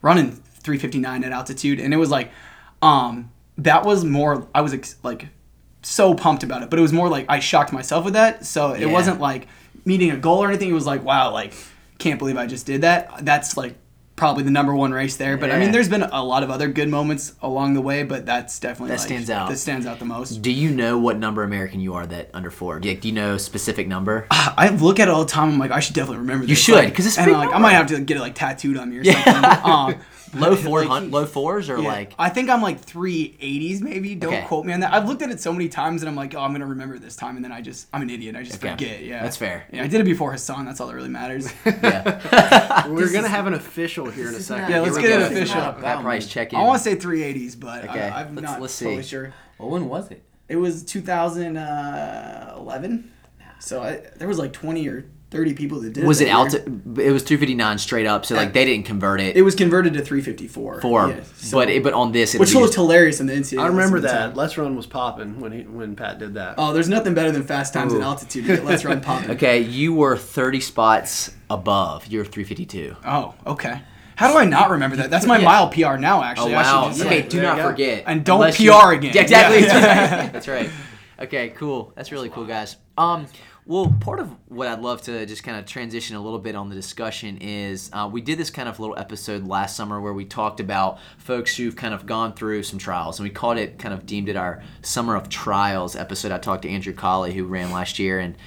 running 0.01 0.32
359 0.32 1.24
at 1.24 1.32
altitude, 1.32 1.80
and 1.80 1.94
it 1.94 1.98
was 1.98 2.10
like 2.10 2.32
um, 2.82 3.32
that 3.60 3.86
was 3.86 4.04
more. 4.04 4.48
I 4.56 4.62
was 4.62 4.74
ex- 4.74 4.96
like 5.04 5.27
so 5.84 6.16
pumped 6.16 6.42
about 6.44 6.63
it, 6.63 6.70
but 6.72 6.80
it 6.80 6.82
was 6.82 6.92
more 6.94 7.10
like 7.10 7.27
I 7.30 7.39
shocked 7.39 7.72
myself 7.72 8.06
with 8.06 8.16
that. 8.16 8.44
So 8.46 8.72
it 8.74 8.82
Yeah. 8.82 8.92
wasn't 8.92 9.22
like 9.22 9.48
meeting 9.86 10.10
a 10.12 10.18
goal 10.18 10.44
or 10.44 10.48
anything. 10.50 10.70
It 10.70 10.74
was 10.74 10.88
like 10.88 11.04
wow, 11.04 11.32
like 11.32 11.54
can't 12.00 12.18
believe 12.20 12.38
I 12.38 12.48
just 12.48 12.66
did 12.66 12.82
that. 12.82 13.24
That's 13.24 13.56
like 13.56 13.75
probably 14.18 14.44
the 14.44 14.52
number 14.52 14.76
one 14.76 14.92
race 14.92 15.16
there. 15.16 15.38
But 15.38 15.52
I 15.52 15.60
mean, 15.60 15.72
there's 15.72 15.88
been 15.88 16.02
a 16.04 16.22
lot 16.24 16.44
of 16.44 16.50
other 16.52 16.68
good 16.68 16.90
moments 16.90 17.34
along 17.42 17.76
the 17.76 17.82
way, 17.82 18.04
but 18.04 18.26
that's 18.26 18.60
definitely 18.60 18.90
That 18.90 19.00
like, 19.00 19.08
stands 19.08 19.30
out. 19.30 19.48
That 19.48 19.58
stands 19.58 19.86
out 19.86 20.00
the 20.00 20.06
most. 20.06 20.42
Do 20.42 20.52
you 20.52 20.70
know 20.72 20.98
what 20.98 21.18
number 21.18 21.44
American 21.44 21.80
you 21.80 21.94
are 21.94 22.06
that 22.08 22.30
under 22.34 22.52
four? 22.52 22.80
Do 22.82 22.90
you, 22.90 22.96
do 22.98 23.08
you 23.08 23.14
know 23.14 23.36
a 23.36 23.40
specific 23.40 23.88
number? 23.88 24.28
I 24.32 24.70
look 24.70 25.00
at 25.00 25.08
it 25.08 25.12
all 25.12 25.24
the 25.24 25.30
time. 25.32 25.50
I'm 25.50 25.60
like, 25.60 25.72
I 25.72 25.80
should 25.80 25.96
definitely 25.96 26.18
remember 26.18 26.42
this. 26.46 26.50
You 26.50 26.56
should, 26.56 26.76
like, 26.76 26.94
'cause 26.94 27.06
it's 27.06 27.18
and 27.18 27.28
big 27.28 27.36
like, 27.38 27.54
I 27.54 27.60
might 27.60 27.74
have 27.74 27.88
to 27.88 28.00
get 28.02 28.18
it 28.18 28.22
like 28.22 28.36
tattooed 28.36 28.76
on 28.76 28.90
me 28.90 28.98
or 28.98 29.02
Yeah. 29.04 29.24
something. 29.24 29.72
um, 29.72 29.96
Low 30.39 30.56
four 30.67 30.79
like, 30.82 30.88
hun- 30.89 31.12
low 31.12 31.25
fours 31.25 31.70
or 31.70 31.79
Yeah. 31.79 31.88
like 31.88 32.13
I 32.20 32.29
think 32.29 32.50
I'm 32.50 32.62
like 32.62 32.79
380s 32.86 33.82
maybe. 33.82 34.15
Don't 34.15 34.34
Okay. 34.34 34.46
quote 34.48 34.65
me 34.65 34.74
on 34.74 34.79
that. 34.82 34.94
I've 34.94 35.08
looked 35.08 35.22
at 35.22 35.29
it 35.32 35.39
so 35.41 35.51
many 35.53 35.70
times 35.70 36.01
and 36.01 36.10
I'm 36.10 36.15
like, 36.15 36.34
oh, 36.36 36.39
I'm 36.41 36.51
gonna 36.53 36.65
remember 36.65 36.98
this 37.00 37.15
time, 37.15 37.36
and 37.36 37.44
then 37.46 37.51
I 37.51 37.62
just 37.62 37.88
I'm 37.94 38.01
an 38.01 38.10
idiot. 38.10 38.36
I 38.36 38.44
just 38.44 38.58
Okay. 38.63 38.72
forget. 38.72 39.03
Yeah, 39.03 39.24
That's 39.24 39.38
fair. 39.38 39.65
Yeah, 39.72 39.84
I 39.84 39.88
did 39.88 40.01
it 40.01 40.06
before 40.06 40.32
Hassan. 40.32 40.65
That's 40.65 40.79
all 40.82 40.88
that 40.88 40.96
really 40.96 41.10
matters. 41.10 41.51
yeah. 41.65 42.88
We're 42.88 43.12
gonna 43.12 43.27
have 43.27 43.48
an 43.48 43.53
official 43.53 44.10
here 44.10 44.27
in 44.29 44.36
a 44.36 44.39
second. 44.39 44.63
not- 44.63 44.72
Yeah, 44.72 44.79
let's 44.82 44.96
we 44.96 45.01
get 45.03 45.20
go. 45.20 45.25
it 45.25 45.32
official. 45.32 45.62
That 45.62 46.01
Price 46.01 46.27
check 46.27 46.53
in. 46.53 46.60
I 46.60 46.63
want 46.63 46.82
to 46.82 46.89
say 46.89 46.96
380s, 46.96 47.60
but 47.60 47.86
uh, 47.86 47.91
Okay, 47.91 48.01
I, 48.10 48.22
I'm 48.22 48.36
let's- 48.36 48.46
not 48.46 48.62
let's 48.62 48.74
see. 48.74 48.86
totally 48.86 49.03
sure. 49.03 49.34
Well, 49.58 49.70
when 49.70 49.88
was 49.89 50.12
it? 50.12 50.24
It 50.50 50.56
was 50.56 50.84
2011, 50.84 51.58
uh, 51.58 53.46
so 53.60 53.82
I, 53.84 54.01
there 54.17 54.27
was 54.27 54.38
like 54.39 54.53
20 54.53 54.88
or 54.88 55.06
30 55.29 55.53
people 55.55 55.81
that 55.81 55.91
did. 55.91 56.05
was 56.05 56.22
it 56.22 56.25
it 56.25 56.27
that 56.27 56.34
alti- 56.34 56.57
It 57.03 57.12
was 57.12 57.24
359 57.24 57.77
straight 57.79 58.05
up, 58.05 58.25
so 58.25 58.36
like 58.36 58.53
they 58.53 58.63
didn't 58.63 58.86
convert 58.86 59.19
it. 59.19 59.36
It 59.36 59.41
was 59.41 59.55
converted 59.55 59.93
to 59.96 60.01
354. 60.01 60.79
four, 60.81 61.10
yeah, 61.10 61.19
so- 61.36 61.57
but 61.57 61.69
it, 61.69 61.84
but 61.84 61.93
on 61.93 62.13
this, 62.13 62.34
it'll 62.34 62.43
which 62.43 62.50
be 62.51 62.55
looked 62.55 62.67
just- 62.67 62.75
hilarious 62.77 63.19
in 63.19 63.27
the 63.27 63.34
NCAA. 63.34 63.60
I 63.62 63.67
remember 63.67 64.00
list 64.00 64.13
at 64.13 64.34
the 64.34 64.41
that. 64.41 64.50
time. 64.55 64.65
LetsRun 64.67 64.75
was 64.77 64.86
popping 64.86 65.39
when 65.41 65.51
he 65.51 65.62
when 65.63 65.96
Pat 65.98 66.17
did 66.19 66.36
that. 66.36 66.55
Oh, 66.57 66.72
there's 66.74 66.88
nothing 66.89 67.13
better 67.13 67.31
than 67.31 67.43
fast 67.43 67.74
times 67.74 67.93
Ooh. 67.93 67.98
at 67.98 68.03
altitude 68.03 68.46
to 68.48 68.55
get 68.55 68.65
LetsRun 68.65 69.01
popping. 69.03 69.31
okay. 69.31 69.60
You 69.60 69.93
were 69.93 70.15
30 70.15 70.62
spots 70.62 71.31
above. 71.50 72.07
You're 72.07 72.24
352. 72.25 72.96
Oh, 73.05 73.36
okay. 73.46 73.81
How 74.15 74.31
do 74.31 74.38
I 74.39 74.46
not 74.46 74.72
remember 74.72 74.96
that? 74.96 75.10
That's 75.12 75.25
my 75.27 75.38
Yeah. 75.38 75.46
mile 75.46 75.69
PR 75.69 75.98
now, 75.98 76.24
actually. 76.24 76.55
oh 76.55 76.57
I 76.57 76.63
should 76.63 76.72
wow. 76.72 76.88
just 76.88 77.01
Okay, 77.01 77.22
say. 77.24 77.27
do 77.27 77.41
not 77.41 77.60
forget. 77.60 78.03
And 78.07 78.24
don't 78.24 78.38
Unless 78.38 78.57
PR 78.57 78.63
you- 78.63 78.89
again. 78.98 79.12
Yeah, 79.13 79.22
exactly. 79.22 79.60
Yeah. 79.62 79.67
That's 79.79 80.12
right. 80.22 80.34
That's 80.34 80.48
right. 80.48 80.69
Okay, 81.19 81.50
cool. 81.50 81.91
That's 81.96 82.12
really 82.12 82.29
cool, 82.29 82.46
guys. 82.46 82.77
Um, 82.98 83.27
well, 83.68 83.94
part 84.00 84.22
of 84.22 84.34
what 84.48 84.70
I'd 84.70 84.80
love 84.80 85.02
to 85.04 85.26
just 85.26 85.44
kind 85.44 85.60
of 85.60 85.66
transition 85.66 86.16
a 86.16 86.22
little 86.22 86.40
bit 86.40 86.56
on 86.56 86.70
the 86.70 86.76
discussion 86.76 87.38
is 87.40 87.90
uh, 87.92 88.10
we 88.10 88.22
did 88.22 88.38
this 88.38 88.50
kind 88.50 88.70
of 88.70 88.80
little 88.80 88.98
episode 88.98 89.46
last 89.46 89.76
summer 89.76 90.00
where 90.00 90.14
we 90.14 90.24
talked 90.24 90.62
about 90.62 91.00
folks 91.18 91.58
who've 91.58 91.76
kind 91.76 91.94
of 91.94 92.06
gone 92.06 92.34
through 92.34 92.64
some 92.64 92.80
trials, 92.80 93.20
and 93.20 93.28
we 93.28 93.30
called 93.30 93.58
it 93.58 93.78
kind 93.78 93.94
of 93.94 94.06
deemed 94.06 94.30
it 94.30 94.38
our 94.38 94.64
summer 94.82 95.18
of 95.18 95.28
trials 95.28 95.98
episode. 95.98 96.32
I 96.32 96.38
talked 96.38 96.62
to 96.62 96.70
Andrew 96.70 96.94
Colley 96.94 97.34
who 97.34 97.44
ran 97.44 97.70
last 97.72 98.00
year 98.00 98.20
and 98.20 98.38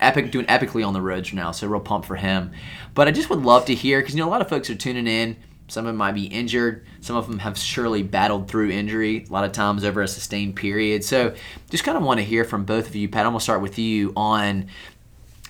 epic 0.00 0.30
doing 0.30 0.46
epically 0.46 0.86
on 0.86 0.94
the 0.94 1.02
roads 1.02 1.30
now, 1.34 1.50
so 1.50 1.66
real 1.66 1.80
pump 1.80 2.06
for 2.06 2.16
him. 2.16 2.52
But 2.94 3.06
I 3.06 3.10
just 3.10 3.28
would 3.28 3.42
love 3.42 3.66
to 3.66 3.74
hear 3.74 4.00
because 4.00 4.14
you 4.14 4.22
know 4.22 4.28
a 4.28 4.30
lot 4.30 4.40
of 4.40 4.48
folks 4.48 4.70
are 4.70 4.74
tuning 4.74 5.06
in. 5.06 5.36
Some 5.68 5.84
of 5.84 5.90
them 5.90 5.96
might 5.96 6.12
be 6.12 6.24
injured. 6.24 6.86
Some 7.00 7.16
of 7.16 7.28
them 7.28 7.38
have 7.40 7.58
surely 7.58 8.02
battled 8.02 8.48
through 8.48 8.70
injury, 8.70 9.26
a 9.28 9.32
lot 9.32 9.44
of 9.44 9.52
times 9.52 9.84
over 9.84 10.02
a 10.02 10.08
sustained 10.08 10.56
period. 10.56 11.04
So 11.04 11.34
just 11.70 11.84
kind 11.84 11.96
of 11.96 12.02
want 12.02 12.18
to 12.18 12.24
hear 12.24 12.44
from 12.44 12.64
both 12.64 12.88
of 12.88 12.96
you. 12.96 13.08
Pat, 13.08 13.26
I'm 13.26 13.32
going 13.32 13.38
to 13.38 13.42
start 13.44 13.60
with 13.60 13.78
you 13.78 14.12
on 14.16 14.68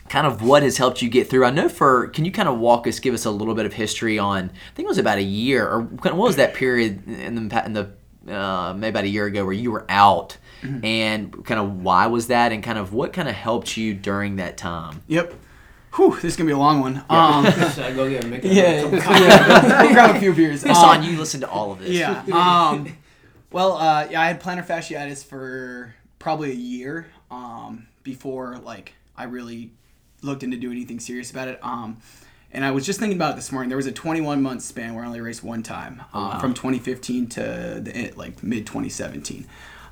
kind 0.08 0.26
of 0.26 0.42
what 0.42 0.62
has 0.62 0.76
helped 0.76 1.02
you 1.02 1.08
get 1.08 1.28
through. 1.28 1.44
I 1.44 1.50
know 1.50 1.68
for, 1.68 2.08
can 2.08 2.24
you 2.24 2.32
kind 2.32 2.48
of 2.48 2.58
walk 2.58 2.86
us, 2.86 2.98
give 2.98 3.14
us 3.14 3.26
a 3.26 3.30
little 3.30 3.54
bit 3.54 3.66
of 3.66 3.74
history 3.74 4.18
on, 4.18 4.44
I 4.44 4.74
think 4.74 4.86
it 4.86 4.88
was 4.88 4.98
about 4.98 5.18
a 5.18 5.22
year, 5.22 5.68
or 5.68 5.82
what 5.82 6.16
was 6.16 6.36
that 6.36 6.54
period 6.54 7.06
in 7.06 7.48
the, 7.48 7.64
in 7.64 7.72
the 7.74 7.90
uh, 8.34 8.74
maybe 8.74 8.88
about 8.88 9.04
a 9.04 9.08
year 9.08 9.26
ago 9.26 9.44
where 9.44 9.52
you 9.52 9.70
were 9.70 9.86
out? 9.88 10.36
Mm-hmm. 10.62 10.84
And 10.84 11.44
kind 11.44 11.60
of 11.60 11.82
why 11.82 12.08
was 12.08 12.26
that, 12.26 12.50
and 12.50 12.64
kind 12.64 12.78
of 12.78 12.92
what 12.92 13.12
kind 13.12 13.28
of 13.28 13.34
helped 13.34 13.76
you 13.76 13.94
during 13.94 14.36
that 14.36 14.56
time? 14.56 15.02
Yep. 15.06 15.34
Whew, 15.94 16.14
this 16.16 16.24
is 16.24 16.36
gonna 16.36 16.48
be 16.48 16.52
a 16.52 16.58
long 16.58 16.80
one. 16.80 17.04
Um, 17.10 17.44
Should 17.44 17.78
I 17.84 17.92
go 17.94 18.08
get 18.08 18.24
a 18.24 18.26
make 18.28 18.44
yeah, 18.44 18.84
yeah. 18.84 18.84
We'll 19.82 19.92
grab 19.92 20.16
a 20.16 20.18
few 20.20 20.32
beers. 20.32 20.64
It's 20.64 20.78
Um, 20.78 20.84
on 20.88 21.02
you. 21.02 21.18
Listen 21.18 21.40
to 21.40 21.48
all 21.48 21.72
of 21.72 21.80
this. 21.80 21.90
Yeah. 21.90 22.22
Um, 22.32 22.96
well, 23.50 23.78
uh, 23.78 24.06
yeah, 24.10 24.20
I 24.20 24.26
had 24.26 24.42
plantar 24.42 24.66
fasciitis 24.66 25.24
for 25.24 25.94
probably 26.18 26.50
a 26.50 26.54
year 26.54 27.06
um, 27.30 27.86
before 28.02 28.58
like 28.58 28.92
I 29.16 29.24
really 29.24 29.70
looked 30.22 30.42
into 30.42 30.56
doing 30.56 30.76
anything 30.76 31.00
serious 31.00 31.30
about 31.30 31.48
it. 31.48 31.58
Um, 31.62 31.98
and 32.52 32.64
I 32.64 32.70
was 32.72 32.84
just 32.86 32.98
thinking 32.98 33.16
about 33.18 33.32
it 33.32 33.36
this 33.36 33.52
morning. 33.52 33.68
There 33.68 33.76
was 33.76 33.86
a 33.86 33.92
21 33.92 34.42
month 34.42 34.62
span 34.62 34.94
where 34.94 35.04
I 35.04 35.06
only 35.06 35.20
raced 35.20 35.42
one 35.44 35.62
time, 35.62 36.02
uh, 36.14 36.38
from 36.38 36.54
2015 36.54 37.26
to 37.30 37.40
the 37.82 38.12
like 38.16 38.42
mid 38.42 38.66
2017. 38.66 39.46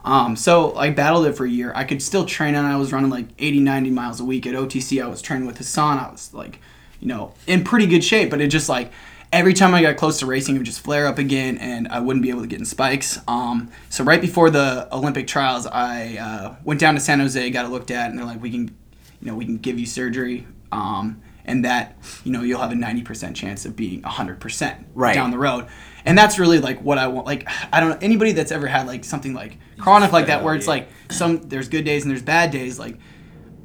Um, 0.06 0.36
so 0.36 0.74
I 0.76 0.90
battled 0.90 1.26
it 1.26 1.32
for 1.32 1.44
a 1.44 1.50
year. 1.50 1.72
I 1.74 1.84
could 1.84 2.00
still 2.00 2.24
train 2.24 2.54
and 2.54 2.66
I 2.66 2.76
was 2.76 2.92
running 2.92 3.10
like 3.10 3.26
80, 3.38 3.60
90 3.60 3.90
miles 3.90 4.20
a 4.20 4.24
week 4.24 4.46
at 4.46 4.54
OTC. 4.54 5.02
I 5.02 5.08
was 5.08 5.20
training 5.20 5.46
with 5.46 5.58
Hassan. 5.58 5.98
I 5.98 6.10
was 6.10 6.32
like, 6.32 6.60
you 7.00 7.08
know, 7.08 7.34
in 7.46 7.64
pretty 7.64 7.86
good 7.86 8.04
shape, 8.04 8.30
but 8.30 8.40
it 8.40 8.46
just 8.46 8.68
like 8.68 8.92
every 9.32 9.52
time 9.52 9.74
I 9.74 9.82
got 9.82 9.96
close 9.96 10.20
to 10.20 10.26
racing, 10.26 10.54
it 10.54 10.58
would 10.58 10.66
just 10.66 10.80
flare 10.80 11.06
up 11.06 11.18
again, 11.18 11.58
and 11.58 11.88
I 11.88 12.00
wouldn't 12.00 12.22
be 12.22 12.30
able 12.30 12.42
to 12.42 12.46
get 12.46 12.58
in 12.58 12.64
spikes. 12.64 13.18
Um, 13.28 13.70
so 13.90 14.04
right 14.04 14.20
before 14.20 14.50
the 14.50 14.88
Olympic 14.94 15.26
trials, 15.26 15.66
I 15.66 16.16
uh, 16.16 16.56
went 16.64 16.80
down 16.80 16.94
to 16.94 17.00
San 17.00 17.20
Jose, 17.20 17.50
got 17.50 17.64
it 17.64 17.68
looked 17.68 17.90
at, 17.90 18.10
and 18.10 18.18
they're 18.18 18.24
like, 18.24 18.40
we 18.40 18.50
can, 18.50 18.74
you 19.20 19.30
know, 19.30 19.34
we 19.34 19.44
can 19.44 19.58
give 19.58 19.78
you 19.78 19.86
surgery. 19.86 20.46
Um, 20.72 21.20
and 21.46 21.64
that 21.64 21.96
you 22.24 22.30
know 22.32 22.42
you'll 22.42 22.60
have 22.60 22.72
a 22.72 22.74
90% 22.74 23.34
chance 23.34 23.64
of 23.64 23.74
being 23.74 24.02
100% 24.02 24.84
Right. 24.94 25.14
down 25.14 25.30
the 25.30 25.38
road 25.38 25.66
and 26.04 26.16
that's 26.18 26.38
really 26.38 26.58
like 26.58 26.80
what 26.82 26.98
i 26.98 27.06
want 27.06 27.26
like 27.26 27.48
i 27.72 27.80
don't 27.80 27.88
know 27.90 27.98
anybody 28.02 28.32
that's 28.32 28.52
ever 28.52 28.66
had 28.66 28.86
like 28.86 29.04
something 29.04 29.32
like 29.34 29.58
chronic 29.78 30.12
like 30.12 30.26
that 30.26 30.42
where 30.44 30.54
it's 30.54 30.66
like 30.68 30.88
some 31.10 31.38
there's 31.48 31.68
good 31.68 31.84
days 31.84 32.02
and 32.04 32.10
there's 32.10 32.22
bad 32.22 32.50
days 32.50 32.78
like 32.78 32.98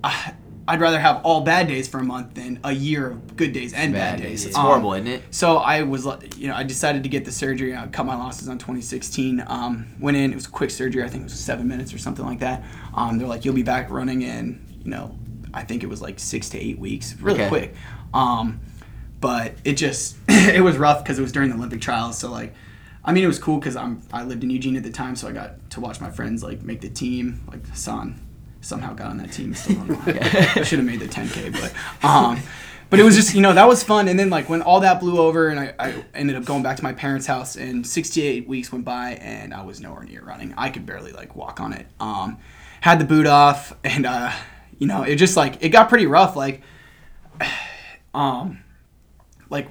I- 0.04 0.34
i'd 0.68 0.80
rather 0.80 1.00
have 1.00 1.22
all 1.24 1.42
bad 1.42 1.68
days 1.68 1.88
for 1.88 2.00
a 2.00 2.04
month 2.04 2.36
than 2.36 2.60
a 2.64 2.72
year 2.72 3.08
of 3.12 3.36
good 3.36 3.52
days 3.54 3.74
and 3.74 3.92
bad, 3.94 4.18
Bad 4.20 4.24
days. 4.28 4.46
It's 4.46 4.56
Um, 4.56 4.62
horrible, 4.66 4.94
isn't 4.94 5.08
it? 5.08 5.24
so 5.32 5.58
I 5.58 5.82
was, 5.84 6.08
you 6.38 6.48
know, 6.48 6.56
I 6.56 6.64
decided 6.64 7.02
to 7.04 7.10
get 7.10 7.26
the 7.26 7.32
surgery. 7.32 7.76
I 7.76 7.88
cut 7.88 8.06
my 8.06 8.16
losses 8.16 8.48
on 8.48 8.58
2016. 8.60 9.44
Um, 9.48 9.88
went 10.00 10.16
in. 10.18 10.32
It 10.32 10.36
was 10.36 10.46
a 10.46 10.50
quick 10.52 10.70
surgery. 10.70 11.04
I 11.04 11.08
think 11.10 11.22
it 11.22 11.24
was 11.32 11.34
seven 11.40 11.68
minutes 11.68 11.94
or 11.94 11.98
something 11.98 12.24
like 12.26 12.40
that. 12.40 12.64
Um, 12.94 13.18
they're 13.18 13.28
like, 13.28 13.44
you'll 13.44 13.56
be 13.56 13.64
back 13.64 13.90
running 13.90 14.22
in, 14.22 14.62
you 14.84 14.92
know, 14.92 15.18
I 15.54 15.64
think 15.64 15.84
it 15.84 15.88
was 15.88 16.02
like 16.02 16.20
six 16.20 16.50
to 16.50 16.60
eight 16.60 16.80
weeks. 16.80 17.16
Really 17.20 17.40
Okay. 17.40 17.50
quick. 17.50 17.76
Um, 18.14 18.60
but 19.20 19.54
it 19.64 19.74
just, 19.74 20.18
it 20.30 20.64
was 20.64 20.78
rough 20.78 21.04
because 21.04 21.20
it 21.20 21.22
was 21.22 21.32
during 21.32 21.50
the 21.50 21.56
Olympic 21.56 21.82
trials. 21.82 22.18
So 22.18 22.32
like, 22.32 22.54
I 23.04 23.12
mean, 23.14 23.24
it 23.24 23.28
was 23.28 23.40
cool 23.40 23.58
because 23.58 23.76
I'm 23.76 24.02
I 24.14 24.24
lived 24.24 24.44
in 24.44 24.50
Eugene 24.52 24.76
at 24.78 24.84
the 24.84 24.92
time, 24.92 25.16
so 25.16 25.28
I 25.28 25.32
got 25.32 25.70
to 25.72 25.80
watch 25.80 26.00
my 26.00 26.12
friends 26.12 26.44
like 26.44 26.62
make 26.62 26.82
the 26.82 26.90
team. 26.90 27.42
Like 27.48 27.66
Hassan 27.68 28.20
somehow 28.62 28.94
got 28.94 29.08
on 29.08 29.18
that 29.18 29.32
team. 29.32 29.56
Still 29.56 29.76
how. 29.78 30.04
I 30.06 30.64
should 30.64 30.78
have 30.78 30.86
made 30.86 31.00
the 31.00 31.08
10k, 31.08 31.52
but 31.52 31.74
um, 32.08 32.40
but 32.92 33.00
it 33.00 33.04
was 33.04 33.16
just 33.16 33.34
you 33.34 33.42
know 33.42 33.54
that 33.54 33.68
was 33.68 33.82
fun. 33.82 34.08
And 34.08 34.20
then 34.20 34.30
like 34.30 34.50
when 34.50 34.62
all 34.62 34.82
that 34.82 35.00
blew 35.00 35.18
over, 35.18 35.48
and 35.50 35.60
I, 35.60 35.74
I 35.80 36.06
ended 36.14 36.36
up 36.36 36.46
going 36.46 36.62
back 36.62 36.78
to 36.78 36.84
my 36.84 36.94
parents' 36.94 37.26
house, 37.26 37.56
and 37.56 37.88
68 37.88 38.48
weeks 38.48 38.72
went 38.72 38.86
by, 38.86 39.14
and 39.14 39.52
I 39.52 39.64
was 39.64 39.82
nowhere 39.82 40.04
near 40.04 40.24
running. 40.24 40.54
I 40.56 40.70
could 40.70 40.86
barely 40.86 41.12
like 41.12 41.36
walk 41.36 41.60
on 41.60 41.74
it. 41.74 41.88
Um, 42.00 42.38
had 42.82 43.00
the 43.00 43.06
boot 43.06 43.26
off, 43.26 43.74
and 43.84 44.06
uh, 44.06 44.32
you 44.82 44.88
know 44.88 45.04
it 45.04 45.16
just 45.18 45.38
like 45.38 45.64
it 45.64 45.70
got 45.70 45.88
pretty 45.90 46.08
rough. 46.08 46.36
Like 46.36 46.62
um, 48.14 48.60
like 49.50 49.68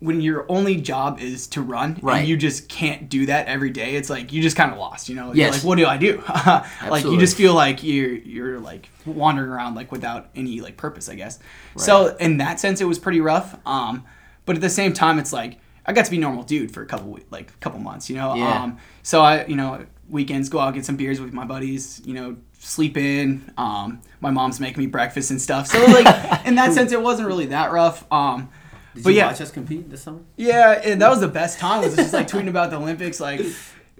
when 0.00 0.20
your 0.20 0.46
only 0.48 0.76
job 0.76 1.18
is 1.20 1.48
to 1.48 1.60
run 1.60 1.98
Right. 2.02 2.20
and 2.20 2.28
you 2.28 2.36
just 2.36 2.68
can't 2.68 3.08
do 3.08 3.26
that 3.26 3.48
every 3.48 3.70
day 3.70 3.96
it's 3.96 4.08
like 4.08 4.32
you 4.32 4.40
just 4.40 4.56
kind 4.56 4.70
of 4.70 4.78
lost 4.78 5.08
you 5.08 5.16
know 5.16 5.32
You're 5.34 5.50
like 5.50 5.64
what 5.64 5.76
do 5.76 5.86
i 5.86 5.96
do 5.96 6.22
like 6.88 7.04
you 7.04 7.18
just 7.18 7.36
feel 7.36 7.52
like 7.52 7.82
you're 7.82 8.12
you're 8.14 8.60
like 8.60 8.88
wandering 9.04 9.50
around 9.50 9.74
like 9.74 9.90
without 9.90 10.28
any 10.36 10.60
like 10.60 10.76
purpose 10.76 11.08
i 11.08 11.16
guess 11.16 11.40
so 11.76 12.14
in 12.18 12.36
that 12.36 12.60
sense 12.60 12.80
it 12.80 12.84
was 12.84 12.96
pretty 13.00 13.20
rough 13.20 13.58
um 13.66 14.04
but 14.46 14.54
at 14.54 14.62
the 14.62 14.70
same 14.70 14.92
time 14.92 15.18
it's 15.18 15.32
like 15.32 15.58
i 15.84 15.92
got 15.92 16.04
to 16.04 16.12
be 16.12 16.18
normal 16.18 16.44
dude 16.44 16.70
for 16.72 16.80
a 16.82 16.86
couple 16.86 17.18
like 17.32 17.50
a 17.50 17.56
couple 17.56 17.80
months 17.80 18.08
you 18.08 18.14
know 18.14 18.36
Yeah. 18.36 18.62
um 18.62 18.78
so 19.02 19.20
i 19.22 19.44
you 19.46 19.56
know 19.56 19.84
weekends 20.08 20.48
go 20.48 20.58
out 20.58 20.74
get 20.74 20.84
some 20.84 20.96
beers 20.96 21.20
with 21.20 21.32
my 21.32 21.44
buddies 21.44 22.00
you 22.04 22.14
know 22.14 22.36
sleep 22.60 22.96
in 22.96 23.52
um 23.56 24.00
my 24.20 24.30
mom's 24.30 24.58
making 24.58 24.82
me 24.82 24.86
breakfast 24.86 25.30
and 25.30 25.40
stuff 25.40 25.66
so 25.66 25.78
like 25.86 26.06
in 26.46 26.54
that 26.54 26.72
sense 26.72 26.92
it 26.92 27.00
wasn't 27.00 27.26
really 27.26 27.46
that 27.46 27.70
rough 27.72 28.10
um 28.12 28.48
Did 28.94 29.04
but 29.04 29.10
you 29.10 29.16
yeah 29.18 29.26
watch 29.28 29.40
us 29.40 29.50
compete 29.50 29.88
this 29.90 30.02
summer? 30.02 30.20
yeah, 30.36 30.80
and 30.84 31.00
that 31.02 31.10
was 31.10 31.20
the 31.20 31.28
best 31.28 31.58
time. 31.58 31.82
Was 31.82 31.94
just 31.94 32.12
like 32.12 32.26
tweeting 32.26 32.48
about 32.48 32.70
the 32.70 32.76
Olympics, 32.76 33.20
like, 33.20 33.40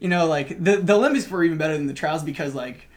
you 0.00 0.08
know, 0.08 0.26
like 0.26 0.48
the 0.62 0.78
the 0.78 0.94
Olympics 0.94 1.30
were 1.30 1.44
even 1.44 1.56
better 1.58 1.76
than 1.76 1.86
the 1.86 1.94
trials 1.94 2.24
because 2.24 2.54
like, 2.54 2.87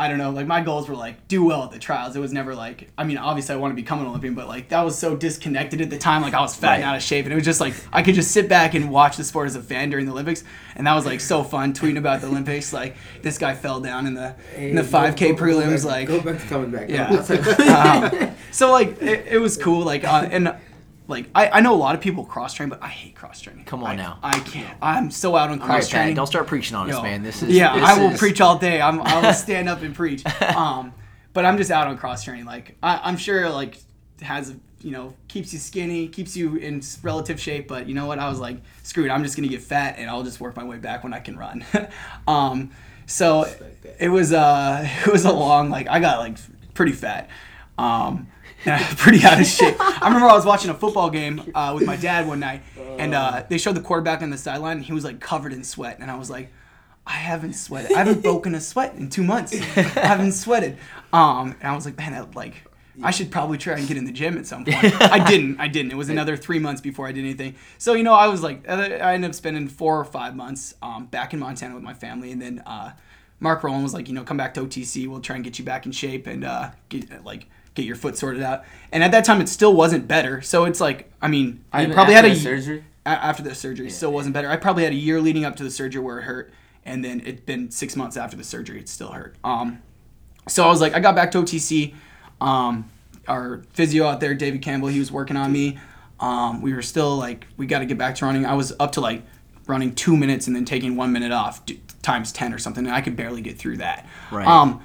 I 0.00 0.08
don't 0.08 0.18
know, 0.18 0.30
like 0.30 0.46
my 0.46 0.62
goals 0.62 0.88
were 0.88 0.96
like 0.96 1.28
do 1.28 1.44
well 1.44 1.64
at 1.64 1.70
the 1.72 1.78
trials. 1.78 2.16
It 2.16 2.20
was 2.20 2.32
never 2.32 2.54
like, 2.54 2.90
I 2.96 3.04
mean, 3.04 3.18
obviously 3.18 3.54
I 3.54 3.58
want 3.58 3.72
to 3.72 3.76
become 3.76 4.00
an 4.00 4.06
Olympian, 4.06 4.34
but 4.34 4.48
like 4.48 4.70
that 4.70 4.82
was 4.82 4.96
so 4.98 5.14
disconnected 5.16 5.80
at 5.80 5.90
the 5.90 5.98
time. 5.98 6.22
Like 6.22 6.34
I 6.34 6.40
was 6.40 6.56
fat 6.56 6.76
and 6.76 6.84
out 6.84 6.96
of 6.96 7.02
shape, 7.02 7.26
and 7.26 7.32
it 7.32 7.36
was 7.36 7.44
just 7.44 7.60
like 7.60 7.74
I 7.92 8.02
could 8.02 8.14
just 8.14 8.30
sit 8.30 8.48
back 8.48 8.74
and 8.74 8.90
watch 8.90 9.16
the 9.16 9.24
sport 9.24 9.46
as 9.46 9.56
a 9.56 9.62
fan 9.62 9.90
during 9.90 10.06
the 10.06 10.12
Olympics, 10.12 10.42
and 10.74 10.86
that 10.86 10.94
was 10.94 11.04
like 11.06 11.20
so 11.20 11.44
fun 11.44 11.72
tweeting 11.74 11.98
about 11.98 12.20
the 12.22 12.28
Olympics. 12.28 12.72
Like 12.72 12.96
this 13.22 13.36
guy 13.38 13.54
fell 13.54 13.80
down 13.80 14.06
in 14.06 14.14
the 14.14 14.34
in 14.56 14.74
the 14.74 14.82
Hey, 14.82 14.88
five 14.88 15.16
K 15.16 15.32
go- 15.32 15.36
go- 15.36 15.38
go 15.38 15.44
prelims, 15.60 15.84
back- 15.84 15.92
like 15.92 16.08
go 16.08 16.20
back 16.20 16.40
to 16.40 16.46
coming 16.48 16.70
back. 16.70 16.88
yeah. 16.88 17.10
um, 18.30 18.34
so 18.52 18.70
like 18.72 19.00
it, 19.02 19.26
it 19.28 19.38
was 19.38 19.56
cool. 19.56 19.84
Like 19.84 20.04
uh, 20.04 20.26
and 20.30 20.54
like 21.10 21.28
I, 21.34 21.48
I 21.50 21.60
know 21.60 21.74
a 21.74 21.76
lot 21.76 21.94
of 21.94 22.00
people 22.00 22.24
cross 22.24 22.54
train, 22.54 22.68
but 22.68 22.82
I 22.82 22.88
hate 22.88 23.14
cross 23.14 23.40
training. 23.40 23.64
Come 23.64 23.84
on 23.84 23.90
I, 23.90 23.96
now. 23.96 24.18
I 24.22 24.38
can't. 24.40 24.76
I'm 24.80 25.10
so 25.10 25.36
out 25.36 25.50
on 25.50 25.58
cross 25.58 25.84
Pat, 25.84 25.90
training. 25.90 26.14
don't 26.14 26.26
start 26.26 26.46
preaching 26.46 26.76
on 26.76 26.90
us, 26.90 27.02
man. 27.02 27.22
This 27.22 27.42
is 27.42 27.54
yeah, 27.54 27.74
this 27.74 27.84
I 27.84 27.98
will 28.00 28.12
is- 28.12 28.18
preach 28.18 28.40
all 28.40 28.58
day. 28.58 28.80
I'm 28.80 29.00
I 29.02 29.20
will 29.20 29.34
stand 29.46 29.68
up 29.68 29.82
and 29.82 29.94
preach. 29.94 30.24
Um, 30.42 30.92
but 31.32 31.44
I'm 31.44 31.58
just 31.58 31.70
out 31.70 31.86
on 31.86 31.98
cross 31.98 32.24
training. 32.24 32.46
Like 32.46 32.76
I, 32.82 33.00
I'm 33.04 33.16
sure 33.16 33.50
like 33.50 33.76
it 33.76 34.24
has 34.24 34.54
you 34.80 34.92
know 34.92 35.14
keeps 35.28 35.52
you 35.52 35.58
skinny, 35.58 36.08
keeps 36.08 36.36
you 36.36 36.56
in 36.56 36.82
relative 37.02 37.40
shape. 37.40 37.68
But 37.68 37.86
you 37.86 37.94
know 37.94 38.06
what? 38.06 38.18
I 38.18 38.28
was 38.28 38.38
like, 38.38 38.58
screw 38.82 39.04
it. 39.04 39.10
I'm 39.10 39.22
just 39.22 39.36
gonna 39.36 39.48
get 39.48 39.62
fat 39.62 39.96
and 39.98 40.08
I'll 40.08 40.22
just 40.22 40.40
work 40.40 40.56
my 40.56 40.64
way 40.64 40.78
back 40.78 41.04
when 41.04 41.12
I 41.12 41.20
can 41.20 41.36
run. 41.36 41.64
um, 42.28 42.70
so 43.06 43.46
it 43.98 44.08
was 44.08 44.32
uh 44.32 44.86
it 45.06 45.12
was 45.12 45.24
a 45.24 45.32
long 45.32 45.70
like 45.70 45.88
I 45.88 46.00
got 46.00 46.18
like 46.18 46.38
pretty 46.74 46.92
fat. 46.92 47.28
Um, 47.78 47.88
and 47.88 48.18
I'm 48.18 48.26
pretty 48.96 49.24
out 49.24 49.40
of 49.40 49.46
shape. 49.46 49.76
I 49.78 50.06
remember 50.06 50.28
I 50.28 50.34
was 50.34 50.44
watching 50.44 50.70
a 50.70 50.74
football 50.74 51.10
game 51.10 51.50
uh, 51.54 51.72
with 51.74 51.86
my 51.86 51.96
dad 51.96 52.26
one 52.26 52.40
night, 52.40 52.62
and 52.98 53.14
uh, 53.14 53.44
they 53.48 53.58
showed 53.58 53.74
the 53.74 53.80
quarterback 53.80 54.22
on 54.22 54.30
the 54.30 54.38
sideline, 54.38 54.78
and 54.78 54.86
he 54.86 54.92
was 54.92 55.04
like 55.04 55.20
covered 55.20 55.52
in 55.52 55.64
sweat, 55.64 55.98
and 56.00 56.10
I 56.10 56.16
was 56.16 56.30
like, 56.30 56.50
I 57.06 57.14
haven't 57.14 57.54
sweated. 57.54 57.92
I 57.92 57.98
haven't 57.98 58.22
broken 58.22 58.54
a 58.54 58.60
sweat 58.60 58.94
in 58.94 59.08
two 59.08 59.24
months. 59.24 59.54
I 59.54 59.82
haven't 59.82 60.32
sweated. 60.32 60.78
Um, 61.12 61.56
and 61.60 61.68
I 61.68 61.74
was 61.74 61.84
like, 61.84 61.96
man, 61.96 62.12
that, 62.12 62.36
like, 62.36 62.54
I 63.02 63.10
should 63.10 63.30
probably 63.30 63.56
try 63.58 63.78
and 63.78 63.88
get 63.88 63.96
in 63.96 64.04
the 64.04 64.12
gym 64.12 64.36
at 64.36 64.46
some 64.46 64.64
point. 64.64 64.76
I 65.00 65.24
didn't. 65.30 65.58
I 65.58 65.68
didn't. 65.68 65.92
It 65.92 65.96
was 65.96 66.10
another 66.10 66.36
three 66.36 66.58
months 66.58 66.80
before 66.80 67.06
I 67.06 67.12
did 67.12 67.24
anything. 67.24 67.54
So 67.78 67.94
you 67.94 68.02
know, 68.02 68.12
I 68.12 68.28
was 68.28 68.42
like, 68.42 68.68
I 68.68 69.14
ended 69.14 69.30
up 69.30 69.34
spending 69.34 69.68
four 69.68 69.98
or 69.98 70.04
five 70.04 70.36
months 70.36 70.74
um, 70.82 71.06
back 71.06 71.32
in 71.32 71.38
Montana 71.40 71.74
with 71.74 71.84
my 71.84 71.94
family, 71.94 72.30
and 72.30 72.42
then 72.42 72.62
uh, 72.66 72.92
Mark 73.38 73.64
Rowland 73.64 73.84
was 73.84 73.94
like, 73.94 74.08
you 74.08 74.14
know, 74.14 74.22
come 74.22 74.36
back 74.36 74.54
to 74.54 74.62
OTC. 74.62 75.08
We'll 75.08 75.20
try 75.20 75.36
and 75.36 75.44
get 75.44 75.58
you 75.58 75.64
back 75.64 75.86
in 75.86 75.92
shape 75.92 76.26
and 76.26 76.44
uh, 76.44 76.70
get 76.90 77.24
like 77.24 77.48
get 77.80 77.86
your 77.86 77.96
foot 77.96 78.16
sorted 78.16 78.42
out. 78.42 78.64
And 78.92 79.02
at 79.02 79.10
that 79.12 79.24
time, 79.24 79.40
it 79.40 79.48
still 79.48 79.74
wasn't 79.74 80.06
better. 80.06 80.42
So 80.42 80.64
it's 80.64 80.80
like, 80.80 81.10
I 81.20 81.28
mean, 81.28 81.64
I 81.72 81.82
Even 81.82 81.94
probably 81.94 82.14
had 82.14 82.24
a 82.24 82.34
surgery? 82.36 82.84
after 83.06 83.42
the 83.42 83.54
surgery 83.54 83.90
still 83.90 84.12
wasn't 84.12 84.34
better. 84.34 84.48
I 84.48 84.56
probably 84.56 84.84
had 84.84 84.92
a 84.92 84.96
year 84.96 85.20
leading 85.20 85.44
up 85.44 85.56
to 85.56 85.64
the 85.64 85.70
surgery 85.70 86.02
where 86.02 86.18
it 86.18 86.22
hurt, 86.22 86.52
and 86.84 87.04
then 87.04 87.20
it'd 87.20 87.46
been 87.46 87.70
six 87.70 87.96
months 87.96 88.16
after 88.16 88.36
the 88.36 88.44
surgery, 88.44 88.78
it 88.80 88.88
still 88.88 89.12
hurt. 89.12 89.36
Um, 89.42 89.82
so 90.48 90.64
I 90.64 90.68
was 90.68 90.80
like, 90.80 90.94
I 90.94 91.00
got 91.00 91.14
back 91.14 91.30
to 91.32 91.42
OTC. 91.42 91.94
Um, 92.40 92.90
our 93.28 93.62
physio 93.72 94.06
out 94.06 94.20
there, 94.20 94.34
David 94.34 94.62
Campbell, 94.62 94.88
he 94.88 94.98
was 94.98 95.12
working 95.12 95.36
on 95.36 95.52
me. 95.52 95.78
Um, 96.18 96.60
we 96.60 96.74
were 96.74 96.82
still 96.82 97.16
like, 97.16 97.46
we 97.56 97.66
got 97.66 97.78
to 97.78 97.86
get 97.86 97.96
back 97.96 98.14
to 98.16 98.26
running. 98.26 98.44
I 98.44 98.54
was 98.54 98.72
up 98.78 98.92
to 98.92 99.00
like 99.00 99.22
running 99.66 99.94
two 99.94 100.16
minutes 100.16 100.46
and 100.46 100.56
then 100.56 100.64
taking 100.64 100.96
one 100.96 101.12
minute 101.12 101.32
off, 101.32 101.62
times 102.02 102.32
ten 102.32 102.52
or 102.52 102.58
something, 102.58 102.86
and 102.86 102.94
I 102.94 103.00
could 103.00 103.16
barely 103.16 103.40
get 103.40 103.58
through 103.58 103.78
that. 103.78 104.06
Right. 104.30 104.46
Um, 104.46 104.82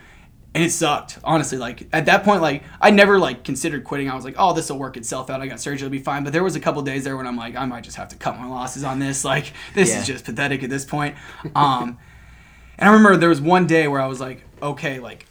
and 0.55 0.63
it 0.63 0.71
sucked 0.71 1.19
honestly 1.23 1.57
like 1.59 1.87
at 1.93 2.05
that 2.07 2.23
point 2.23 2.41
like 2.41 2.63
i 2.81 2.89
never 2.89 3.19
like 3.19 3.43
considered 3.43 3.83
quitting 3.83 4.09
i 4.09 4.15
was 4.15 4.25
like 4.25 4.35
oh 4.39 4.53
this 4.53 4.69
will 4.71 4.79
work 4.79 4.97
itself 4.97 5.29
out 5.29 5.41
i 5.41 5.45
got 5.47 5.59
surgery 5.59 5.85
it'll 5.85 5.91
be 5.91 5.99
fine 5.99 6.23
but 6.23 6.33
there 6.33 6.43
was 6.43 6.55
a 6.55 6.59
couple 6.59 6.81
days 6.81 7.03
there 7.03 7.15
when 7.17 7.27
i'm 7.27 7.35
like 7.37 7.55
i 7.55 7.65
might 7.65 7.83
just 7.83 7.97
have 7.97 8.07
to 8.07 8.15
cut 8.15 8.39
my 8.39 8.47
losses 8.47 8.83
on 8.83 8.97
this 8.97 9.23
like 9.33 9.53
this 9.75 9.89
Yeah. 9.91 9.99
is 9.99 10.07
just 10.07 10.25
pathetic 10.25 10.63
at 10.63 10.69
this 10.71 10.85
point 10.85 11.15
um 11.55 11.99
and 12.79 12.89
i 12.89 12.91
remember 12.91 13.17
there 13.17 13.29
was 13.29 13.41
one 13.41 13.67
day 13.67 13.87
where 13.87 14.01
i 14.01 14.07
was 14.07 14.19
like 14.19 14.43
okay 14.63 14.99
like 14.99 15.27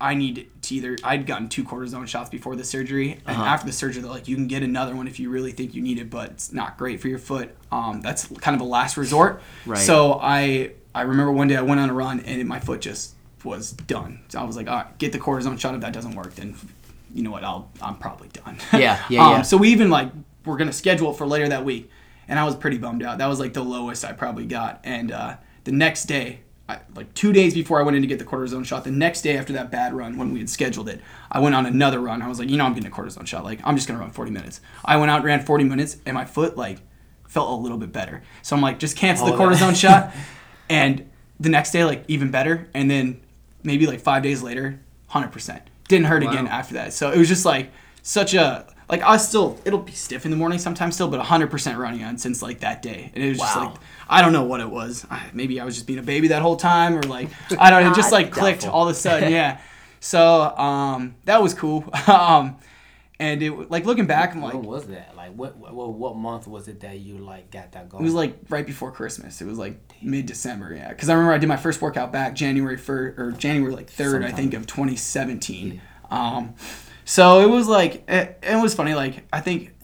I 0.00 0.14
need 0.14 0.48
to 0.62 0.74
either 0.76 0.96
I'd 1.02 1.26
gotten 1.26 1.48
two 1.48 1.64
cortisone 1.64 2.06
shots 2.06 2.30
before 2.30 2.54
the 2.54 2.62
surgery, 2.62 3.14
and 3.26 3.36
Uh-huh. 3.36 3.42
after 3.44 3.66
the 3.66 3.72
surgery, 3.72 4.00
they're 4.00 4.08
like, 4.12 4.28
you 4.28 4.36
can 4.36 4.46
get 4.46 4.62
another 4.62 4.94
one 4.94 5.08
if 5.08 5.18
you 5.18 5.28
really 5.28 5.50
think 5.50 5.74
you 5.74 5.82
need 5.82 5.98
it, 5.98 6.08
but 6.08 6.30
it's 6.30 6.52
not 6.52 6.78
great 6.78 7.00
for 7.00 7.08
your 7.08 7.18
foot. 7.18 7.52
Um, 7.72 8.00
that's 8.00 8.28
kind 8.38 8.54
of 8.54 8.60
a 8.60 8.64
last 8.64 8.96
resort. 8.96 9.42
Right. 9.66 9.76
So 9.80 10.20
I 10.22 10.70
I 10.94 11.02
remember 11.02 11.32
one 11.32 11.48
day 11.48 11.56
I 11.56 11.62
went 11.62 11.80
on 11.80 11.90
a 11.90 11.92
run 11.92 12.20
and 12.20 12.46
my 12.46 12.60
foot 12.60 12.80
just 12.80 13.14
was 13.44 13.72
done. 13.72 14.20
So 14.28 14.40
I 14.40 14.44
was 14.44 14.56
like, 14.56 14.68
all 14.68 14.76
right, 14.76 14.98
get 14.98 15.12
the 15.12 15.18
cortisone 15.18 15.58
shot. 15.58 15.74
If 15.74 15.80
that 15.82 15.92
doesn't 15.92 16.14
work, 16.14 16.34
then 16.34 16.54
you 17.14 17.22
know 17.22 17.30
what? 17.30 17.44
I'll 17.44 17.70
I'm 17.80 17.96
probably 17.96 18.28
done. 18.28 18.58
Yeah, 18.72 19.02
yeah, 19.08 19.24
um, 19.26 19.32
yeah. 19.32 19.42
So 19.42 19.56
we 19.56 19.70
even 19.70 19.90
like 19.90 20.10
we're 20.44 20.56
gonna 20.56 20.72
schedule 20.72 21.12
for 21.12 21.26
later 21.26 21.48
that 21.48 21.64
week, 21.64 21.90
and 22.28 22.38
I 22.38 22.44
was 22.44 22.54
pretty 22.56 22.78
bummed 22.78 23.02
out. 23.02 23.18
That 23.18 23.26
was 23.26 23.40
like 23.40 23.52
the 23.52 23.62
lowest 23.64 24.04
I 24.04 24.12
probably 24.12 24.46
got. 24.46 24.80
And 24.84 25.12
uh, 25.12 25.36
the 25.64 25.72
next 25.72 26.04
day, 26.04 26.40
I, 26.68 26.80
like 26.94 27.12
two 27.14 27.32
days 27.32 27.54
before 27.54 27.80
I 27.80 27.82
went 27.82 27.96
in 27.96 28.02
to 28.02 28.08
get 28.08 28.18
the 28.18 28.24
cortisone 28.24 28.64
shot, 28.64 28.84
the 28.84 28.90
next 28.90 29.22
day 29.22 29.36
after 29.38 29.52
that 29.54 29.70
bad 29.70 29.94
run 29.94 30.16
when 30.18 30.32
we 30.32 30.38
had 30.40 30.50
scheduled 30.50 30.88
it, 30.88 31.00
I 31.30 31.40
went 31.40 31.54
on 31.54 31.64
another 31.66 32.00
run. 32.00 32.20
I 32.22 32.28
was 32.28 32.38
like, 32.38 32.50
you 32.50 32.56
know, 32.56 32.64
I'm 32.64 32.74
getting 32.74 32.90
a 32.90 32.94
cortisone 32.94 33.26
shot. 33.26 33.44
Like 33.44 33.60
I'm 33.64 33.74
just 33.76 33.88
gonna 33.88 34.00
run 34.00 34.10
40 34.10 34.30
minutes. 34.30 34.60
I 34.84 34.96
went 34.96 35.10
out, 35.10 35.22
ran 35.24 35.44
40 35.44 35.64
minutes, 35.64 35.96
and 36.06 36.14
my 36.14 36.24
foot 36.24 36.56
like 36.56 36.78
felt 37.26 37.50
a 37.50 37.62
little 37.62 37.78
bit 37.78 37.92
better. 37.92 38.22
So 38.42 38.56
I'm 38.56 38.62
like, 38.62 38.78
just 38.78 38.96
cancel 38.96 39.26
the 39.26 39.34
Oh, 39.34 39.38
cortisone 39.38 39.76
shot. 39.76 40.12
And 40.70 41.08
the 41.40 41.48
next 41.48 41.70
day, 41.70 41.84
like 41.84 42.04
even 42.08 42.30
better. 42.30 42.68
And 42.74 42.90
then 42.90 43.22
maybe 43.62 43.86
like 43.86 44.00
five 44.00 44.22
days 44.22 44.42
later, 44.42 44.80
100%. 45.10 45.60
Didn't 45.88 46.06
hurt 46.06 46.22
again 46.22 46.46
after 46.46 46.74
that. 46.74 46.92
So 46.92 47.10
it 47.10 47.18
was 47.18 47.28
just 47.28 47.44
like 47.44 47.70
such 48.02 48.34
a 48.34 48.66
like 48.88 49.02
I 49.02 49.16
still 49.18 49.58
it'll 49.64 49.80
be 49.80 49.92
stiff 49.92 50.24
in 50.24 50.30
the 50.30 50.36
morning 50.36 50.58
sometimes 50.58 50.94
still, 50.94 51.08
but 51.08 51.20
100% 51.20 51.76
running 51.76 52.04
on 52.04 52.18
since 52.18 52.42
like 52.42 52.60
that 52.60 52.82
day. 52.82 53.10
And 53.14 53.24
it 53.24 53.28
was 53.30 53.38
just 53.38 53.56
like 53.56 53.74
I 54.08 54.22
don't 54.22 54.32
know 54.32 54.44
what 54.44 54.60
it 54.60 54.70
was. 54.70 55.06
I, 55.10 55.28
maybe 55.32 55.60
I 55.60 55.64
was 55.64 55.74
just 55.74 55.86
being 55.86 55.98
a 55.98 56.02
baby 56.02 56.28
that 56.28 56.42
whole 56.42 56.56
time, 56.56 56.96
or 56.96 57.02
like 57.02 57.28
I 57.58 57.70
don't 57.70 57.84
know. 57.84 57.90
It 57.90 57.96
just 57.96 58.12
like 58.18 58.32
clicked 58.32 58.66
all 58.66 58.88
of 58.88 58.90
a 58.90 58.94
sudden. 58.94 59.32
Yeah. 59.38 59.58
So 60.00 60.56
um, 60.56 61.16
that 61.24 61.42
was 61.42 61.54
cool. 61.54 61.84
um, 62.06 62.56
and 63.20 63.42
it 63.42 63.70
like 63.70 63.84
looking 63.84 64.06
back, 64.06 64.34
I'm 64.34 64.42
like, 64.42 64.54
when 64.54 64.62
was 64.62 64.86
that? 64.86 65.14
Like 65.16 65.32
what, 65.34 65.56
what 65.56 65.74
what 65.94 66.16
month 66.16 66.46
was 66.46 66.68
it 66.68 66.80
that 66.80 66.98
you 67.00 67.18
like 67.18 67.50
got 67.50 67.72
that 67.72 67.88
going? 67.88 68.02
It 68.02 68.04
was 68.04 68.14
like 68.14 68.36
right 68.48 68.64
before 68.66 68.92
Christmas. 68.92 69.40
It 69.40 69.46
was 69.46 69.58
like 69.58 69.80
mid 70.02 70.26
December, 70.26 70.74
yeah. 70.74 70.88
Because 70.88 71.08
I 71.08 71.14
remember 71.14 71.32
I 71.32 71.38
did 71.38 71.48
my 71.48 71.56
first 71.56 71.82
workout 71.82 72.12
back 72.12 72.34
January 72.34 72.76
first 72.76 73.18
or 73.18 73.32
January 73.32 73.72
like 73.74 73.90
third, 73.90 74.24
I 74.24 74.30
think, 74.30 74.54
of 74.54 74.66
2017. 74.66 75.80
Um, 76.10 76.54
so 77.04 77.40
it 77.40 77.50
was 77.50 77.66
like 77.68 78.08
it, 78.08 78.38
it 78.42 78.62
was 78.62 78.74
funny. 78.74 78.94
Like 78.94 79.24
I 79.32 79.40
think, 79.40 79.74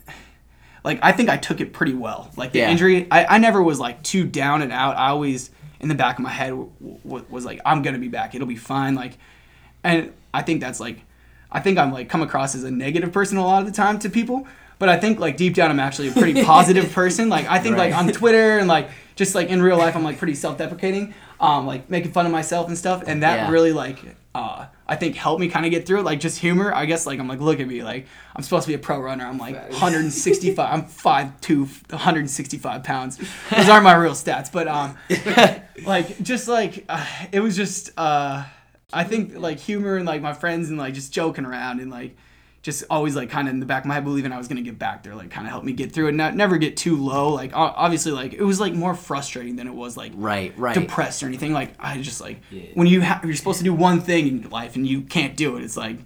like 0.84 1.00
I 1.02 1.12
think 1.12 1.28
I 1.28 1.36
took 1.36 1.60
it 1.60 1.72
pretty 1.72 1.94
well. 1.94 2.30
Like 2.36 2.52
the 2.52 2.60
Yeah. 2.60 2.70
injury, 2.70 3.08
I, 3.10 3.26
I 3.26 3.38
never 3.38 3.62
was 3.62 3.80
like 3.80 4.02
too 4.02 4.24
down 4.24 4.62
and 4.62 4.70
out. 4.72 4.96
I 4.96 5.08
always 5.08 5.50
in 5.80 5.88
the 5.88 5.94
back 5.94 6.18
of 6.18 6.22
my 6.22 6.30
head 6.30 6.50
w- 6.50 6.70
w- 7.04 7.26
was 7.28 7.44
like 7.44 7.60
I'm 7.66 7.82
gonna 7.82 7.98
be 7.98 8.08
back. 8.08 8.34
It'll 8.34 8.46
be 8.46 8.56
fine. 8.56 8.94
Like, 8.94 9.18
and 9.82 10.12
I 10.32 10.42
think 10.42 10.60
that's 10.60 10.80
like, 10.80 11.00
I 11.54 11.60
think 11.60 11.78
I'm 11.78 11.92
like 11.92 12.08
come 12.10 12.20
across 12.20 12.54
as 12.54 12.64
a 12.64 12.70
negative 12.70 13.12
person 13.12 13.38
a 13.38 13.46
lot 13.46 13.60
of 13.62 13.66
the 13.66 13.72
time 13.72 13.98
to 14.00 14.10
people. 14.10 14.46
But 14.78 14.88
I 14.88 14.98
think 14.98 15.20
like 15.20 15.36
deep 15.36 15.54
down 15.54 15.70
I'm 15.70 15.80
actually 15.80 16.08
a 16.08 16.12
pretty 16.12 16.44
positive 16.52 16.92
person. 16.92 17.28
Like 17.30 17.46
I 17.48 17.60
think 17.60 17.76
like 17.78 17.94
on 17.94 18.08
Twitter 18.08 18.58
and 18.58 18.68
like 18.68 18.90
just 19.16 19.34
like 19.34 19.48
in 19.48 19.62
real 19.62 19.78
life 19.78 19.94
I'm 19.96 20.02
like 20.04 20.18
pretty 20.18 20.34
self-deprecating, 20.34 21.14
um, 21.40 21.66
like 21.66 21.88
making 21.88 22.10
fun 22.12 22.26
of 22.26 22.32
myself 22.32 22.66
and 22.68 22.76
stuff. 22.76 23.04
And 23.06 23.22
that 23.22 23.36
Yeah. 23.36 23.50
really 23.50 23.72
like 23.72 23.98
uh, 24.34 24.66
I 24.88 24.96
think 24.96 25.14
helped 25.14 25.40
me 25.40 25.48
kind 25.48 25.64
of 25.64 25.70
get 25.70 25.86
through 25.86 26.00
it. 26.00 26.02
Like 26.02 26.18
just 26.18 26.40
humor. 26.40 26.74
I 26.74 26.86
guess 26.86 27.06
like 27.06 27.20
I'm 27.20 27.28
like 27.28 27.38
look 27.40 27.60
at 27.60 27.68
me 27.68 27.84
like 27.84 28.06
I'm 28.34 28.42
supposed 28.42 28.64
to 28.64 28.68
be 28.68 28.74
a 28.74 28.78
pro 28.78 28.98
runner. 29.00 29.24
I'm 29.24 29.38
like 29.38 29.54
165. 29.70 30.58
I'm 30.58 30.84
five 30.86 31.40
5'2", 31.40 31.92
165 31.92 32.82
pounds. 32.82 33.18
Those 33.54 33.68
aren't 33.68 33.84
my 33.84 33.94
real 33.94 34.12
stats, 34.12 34.50
but 34.50 34.66
um, 34.66 34.98
like 35.86 36.20
just 36.20 36.48
like 36.48 36.84
uh, 36.88 37.06
it 37.30 37.38
was 37.38 37.54
just 37.56 37.90
uh 37.96 38.44
i 38.92 39.04
think 39.04 39.34
like 39.36 39.58
humor 39.58 39.96
and 39.96 40.06
like 40.06 40.20
my 40.22 40.32
friends 40.32 40.68
and 40.68 40.78
like 40.78 40.94
just 40.94 41.12
joking 41.12 41.44
around 41.44 41.80
and 41.80 41.90
like 41.90 42.16
just 42.62 42.82
always 42.88 43.14
like 43.14 43.28
kind 43.28 43.46
of 43.46 43.52
in 43.52 43.60
the 43.60 43.66
back 43.66 43.82
of 43.82 43.88
my 43.88 43.94
head 43.94 44.04
believing 44.04 44.32
i 44.32 44.38
was 44.38 44.48
gonna 44.48 44.62
get 44.62 44.78
back 44.78 45.02
there 45.02 45.14
like 45.14 45.30
kind 45.30 45.46
of 45.46 45.50
helped 45.50 45.66
me 45.66 45.72
get 45.72 45.92
through 45.92 46.06
it 46.08 46.12
not 46.12 46.34
never 46.34 46.56
get 46.56 46.76
too 46.76 46.96
low 46.96 47.28
like 47.30 47.50
obviously 47.54 48.10
like 48.12 48.32
it 48.32 48.42
was 48.42 48.58
like 48.60 48.72
more 48.74 48.94
frustrating 48.94 49.56
than 49.56 49.66
it 49.66 49.74
was 49.74 49.96
like 49.96 50.12
Right, 50.14 50.56
right. 50.58 50.74
depressed 50.74 51.22
or 51.22 51.26
anything 51.26 51.52
like 51.52 51.74
i 51.78 52.00
just 52.00 52.20
like 52.20 52.40
Yeah. 52.50 52.62
when 52.74 52.86
you 52.86 53.02
ha- 53.02 53.20
you're 53.24 53.34
supposed 53.34 53.58
to 53.58 53.64
do 53.64 53.72
one 53.74 54.00
thing 54.00 54.28
in 54.28 54.50
life 54.50 54.76
and 54.76 54.86
you 54.86 55.02
can't 55.02 55.36
do 55.36 55.56
it 55.56 55.62
it's 55.64 55.76
like 55.76 55.98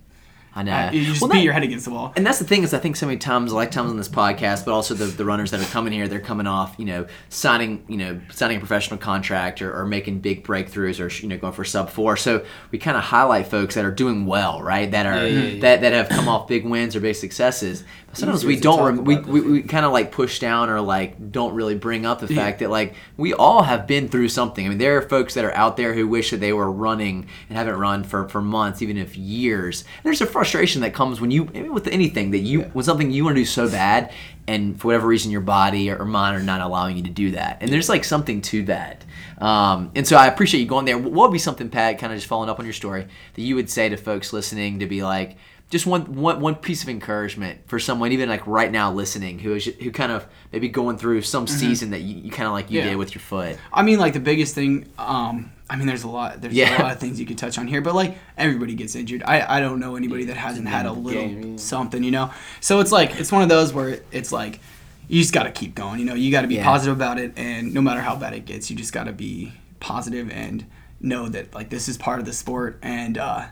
I 0.57 0.63
know. 0.65 0.73
uh, 0.73 0.91
you 0.93 1.05
just 1.05 1.21
Well, 1.21 1.31
beat 1.31 1.39
that- 1.39 1.45
your 1.45 1.53
head 1.53 1.63
against 1.63 1.85
the 1.85 1.93
wall 1.93 2.13
And 2.17 2.27
that's 2.27 2.39
the 2.39 2.45
thing 2.45 2.63
is, 2.65 2.75
I 2.75 2.79
think 2.79 2.97
so 2.97 3.07
many 3.07 3.19
times, 3.19 3.53
like 3.53 3.71
times 3.71 3.91
on 3.91 3.97
this 3.97 4.09
podcast, 4.09 4.65
but 4.65 4.73
also 4.73 4.95
the, 4.95 5.05
the 5.05 5.25
runners 5.25 5.51
that 5.53 5.61
are 5.61 5.65
coming 5.71 5.93
here, 5.93 6.09
they're 6.09 6.19
coming 6.21 6.47
off, 6.49 6.75
you 6.79 6.85
know, 6.85 7.07
signing, 7.29 7.85
you 7.89 7.97
know, 7.97 8.21
signing 8.31 8.57
a 8.57 8.61
professional 8.61 8.99
contract 8.99 9.63
or, 9.63 9.73
or 9.79 9.87
making 9.87 10.19
big 10.21 10.45
breakthroughs 10.45 10.99
or 11.01 11.09
you 11.23 11.29
know 11.29 11.37
going 11.39 11.53
for 11.53 11.65
sub 11.65 11.91
four. 11.91 12.17
So 12.17 12.45
we 12.71 12.79
kind 12.79 12.97
of 12.97 13.05
highlight 13.05 13.47
folks 13.47 13.75
that 13.77 13.85
are 13.85 13.91
doing 13.93 14.27
well, 14.27 14.63
right? 14.63 14.91
That 14.91 15.07
are 15.07 15.27
Yeah, 15.27 15.27
yeah, 15.27 15.41
yeah. 15.49 15.61
that 15.61 15.81
that 15.83 15.93
have 15.93 16.09
come 16.09 16.29
off 16.29 16.49
big 16.49 16.65
wins 16.65 16.97
or 16.97 17.01
big 17.01 17.15
successes. 17.15 17.85
Sometimes 18.15 18.45
we 18.45 18.59
don't. 18.59 18.83
Rem- 18.83 19.05
we 19.05 19.17
we, 19.19 19.41
we 19.41 19.63
kind 19.63 19.85
of 19.85 19.93
like 19.93 20.11
push 20.11 20.39
down 20.41 20.71
or 20.71 20.81
like 20.81 21.31
don't 21.31 21.55
really 21.55 21.75
bring 21.75 22.07
up 22.07 22.21
the 22.21 22.33
Yeah. 22.33 22.43
fact 22.43 22.61
that 22.61 22.71
like 22.71 22.95
we 23.17 23.35
all 23.35 23.63
have 23.63 23.87
been 23.87 24.09
through 24.09 24.29
something. 24.31 24.65
I 24.65 24.69
mean, 24.71 24.79
there 24.79 24.97
are 24.97 25.03
folks 25.03 25.35
that 25.35 25.45
are 25.45 25.53
out 25.55 25.77
there 25.77 25.93
who 25.95 26.09
wish 26.09 26.31
that 26.31 26.39
they 26.39 26.53
were 26.53 26.73
running 26.73 27.27
and 27.49 27.59
haven't 27.59 27.77
run 27.77 28.03
for 28.05 28.29
for 28.29 28.41
months, 28.41 28.81
even 28.83 28.97
if 28.97 29.17
years. 29.17 29.83
and 29.83 30.05
There's 30.05 30.21
a 30.23 30.27
frustration 30.27 30.81
that 30.83 30.95
comes 30.95 31.21
when 31.21 31.31
you 31.31 31.49
I 31.55 31.61
mean, 31.61 31.75
with 31.75 31.87
anything 31.87 32.31
that 32.33 32.39
you 32.39 32.63
when 32.73 32.85
something 32.85 33.11
you 33.11 33.25
want 33.25 33.37
to 33.37 33.43
do 33.43 33.47
so 33.47 33.69
bad, 33.69 34.11
and 34.49 34.81
for 34.81 34.89
whatever 34.89 35.07
reason 35.07 35.31
your 35.31 35.43
body 35.43 35.91
or 35.91 36.05
mind 36.05 36.37
are 36.37 36.43
not 36.43 36.61
allowing 36.63 36.97
you 36.97 37.03
to 37.05 37.11
do 37.11 37.33
that. 37.33 37.59
And 37.61 37.71
there's 37.71 37.89
like 37.91 38.05
something 38.05 38.41
to 38.43 38.65
that. 38.65 39.05
Um, 39.39 39.93
and 39.95 40.07
so 40.09 40.17
I 40.17 40.27
appreciate 40.27 40.61
you 40.61 40.67
going 40.67 40.87
there. 40.87 40.99
What 40.99 41.13
would 41.29 41.33
be 41.33 41.39
something, 41.39 41.69
Pat, 41.69 41.99
kind 41.99 42.13
of 42.13 42.17
just 42.19 42.27
following 42.27 42.49
up 42.51 42.59
on 42.59 42.65
your 42.67 42.73
story, 42.73 43.07
that 43.35 43.43
you 43.43 43.55
would 43.55 43.71
say 43.71 43.89
to 43.91 43.97
folks 43.97 44.33
listening 44.33 44.81
to 44.81 44.87
be 44.87 45.03
like, 45.05 45.37
just 45.71 45.87
one, 45.87 46.15
one, 46.17 46.41
one 46.41 46.55
piece 46.55 46.83
of 46.83 46.89
encouragement 46.89 47.61
for 47.67 47.79
someone, 47.79 48.11
even 48.13 48.29
like 48.29 48.47
right 48.47 48.73
now 48.73 48.91
listening, 48.93 49.39
who 49.39 49.55
is 49.55 49.67
who 49.67 49.91
kind 49.91 50.11
of 50.13 50.27
maybe 50.53 50.69
going 50.69 50.97
through 50.97 51.21
some 51.23 51.47
season 51.47 51.91
that 51.91 52.01
you, 52.01 52.17
you 52.23 52.31
kind 52.31 52.47
of 52.47 52.53
like 52.53 52.71
you 52.71 52.79
Yeah. 52.81 52.89
did 52.89 52.97
with 52.97 53.15
your 53.15 53.21
foot. 53.21 53.59
I 53.73 53.83
mean, 53.83 53.99
like 53.99 54.15
the 54.15 54.21
biggest 54.21 54.55
thing. 54.55 54.87
Um, 54.99 55.53
I 55.71 55.77
mean, 55.77 55.87
there's 55.87 56.05
a 56.05 56.09
lot. 56.09 56.41
There's 56.41 56.55
Yeah. 56.55 56.81
a 56.81 56.83
lot 56.83 56.93
of 56.93 56.99
things 57.01 57.21
you 57.21 57.27
could 57.27 57.37
touch 57.37 57.59
on 57.59 57.67
here, 57.67 57.83
but 57.83 57.95
like 57.95 58.17
everybody 58.39 58.75
gets 58.75 58.95
injured. 58.95 59.23
I, 59.27 59.57
I 59.59 59.61
don't 59.61 59.79
know 59.81 59.97
anybody 59.97 60.25
that 60.25 60.37
hasn't 60.39 60.67
had 60.69 60.87
a 60.87 60.93
little 60.93 61.21
game, 61.23 61.43
yeah. 61.53 61.57
something, 61.59 62.03
you 62.03 62.11
know. 62.13 62.31
So 62.61 62.81
it's 62.81 62.91
like 62.93 63.21
it's 63.21 63.31
one 63.31 63.43
of 63.43 63.51
those 63.51 63.75
where 63.75 64.01
it's 64.11 64.33
like 64.33 64.61
you 65.07 65.21
just 65.21 65.35
got 65.35 65.43
to 65.43 65.51
keep 65.51 65.75
going. 65.75 65.99
You 65.99 66.07
know, 66.07 66.15
you 66.15 66.31
got 66.31 66.43
to 66.43 66.49
be 66.49 66.55
Yeah. 66.55 66.65
positive 66.65 66.97
about 66.97 67.19
it, 67.19 67.35
and 67.37 67.75
no 67.75 67.83
matter 67.83 68.01
how 68.01 68.17
bad 68.17 68.33
it 68.33 68.47
gets, 68.47 68.71
you 68.71 68.77
just 68.77 68.95
got 68.95 69.05
to 69.05 69.13
be 69.13 69.53
positive 69.81 70.31
and 70.31 70.65
know 71.01 71.29
that 71.29 71.55
like 71.55 71.69
this 71.69 71.89
is 71.89 71.99
part 71.99 72.21
of 72.21 72.25
the 72.25 72.33
sport, 72.33 72.79
and 72.83 73.19
uh, 73.19 73.45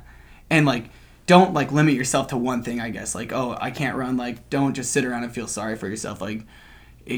and 0.48 0.64
like 0.64 0.84
don't 1.26 1.52
like 1.54 1.72
limit 1.72 1.94
yourself 1.94 2.28
to 2.28 2.36
one 2.36 2.62
thing. 2.62 2.80
I 2.80 2.90
guess 2.90 3.14
like 3.14 3.32
oh 3.32 3.56
I 3.60 3.70
can't 3.70 3.96
run. 3.96 4.16
Like 4.16 4.48
don't 4.50 4.74
just 4.74 4.92
sit 4.92 5.04
around 5.04 5.24
and 5.24 5.32
feel 5.32 5.46
sorry 5.48 5.76
for 5.76 5.88
yourself. 5.88 6.20
Like 6.20 6.42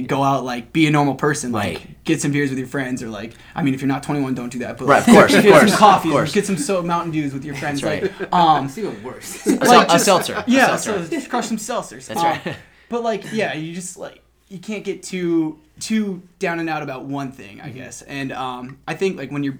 go 0.06 0.22
out 0.22 0.44
like 0.44 0.70
be 0.70 0.86
a 0.86 0.90
normal 0.90 1.14
person 1.14 1.50
like 1.50 1.78
Right. 1.78 2.04
get 2.04 2.20
some 2.20 2.30
beers 2.30 2.50
with 2.50 2.58
your 2.58 2.68
friends 2.68 3.02
or 3.02 3.08
like 3.08 3.32
i 3.54 3.62
mean 3.62 3.72
if 3.72 3.80
you're 3.80 3.88
not 3.88 4.02
21 4.02 4.34
don't 4.34 4.50
do 4.52 4.58
that 4.58 4.76
but 4.76 4.86
Right, 4.86 4.98
like, 4.98 5.08
of 5.08 5.14
course, 5.14 5.34
of 5.34 5.42
get 5.42 5.50
course, 5.50 5.70
some 5.70 5.78
coffee 5.78 6.08
of 6.10 6.12
course. 6.12 6.34
get 6.34 6.44
some 6.44 6.58
so 6.58 6.82
mountain 6.82 7.10
dews 7.10 7.32
with 7.32 7.42
your 7.42 7.54
friends 7.54 7.80
That's 7.82 8.20
like 8.20 8.30
um 8.34 8.66
It's 8.66 8.76
even 8.76 9.02
worse. 9.02 9.46
Like, 9.46 9.88
a 9.88 9.92
just- 9.92 10.04
seltzer. 10.04 10.34
a 10.34 10.44
yeah 10.46 10.76
seltzer. 10.76 11.20
so 11.22 11.28
crush 11.30 11.46
some 11.46 11.56
seltzers 11.56 12.06
That's 12.06 12.20
Um, 12.20 12.26
right. 12.26 12.56
but 12.90 13.02
like 13.02 13.32
yeah 13.32 13.54
you 13.54 13.74
just 13.74 13.96
like 13.96 14.22
you 14.50 14.58
can't 14.58 14.84
get 14.84 15.02
too 15.02 15.58
too 15.80 16.20
down 16.38 16.60
and 16.60 16.68
out 16.68 16.82
about 16.82 17.06
one 17.06 17.32
thing 17.32 17.62
i 17.62 17.70
guess 17.70 18.02
and 18.02 18.30
um 18.30 18.76
i 18.86 18.92
think 18.92 19.16
like 19.16 19.30
when 19.30 19.42
you're 19.42 19.56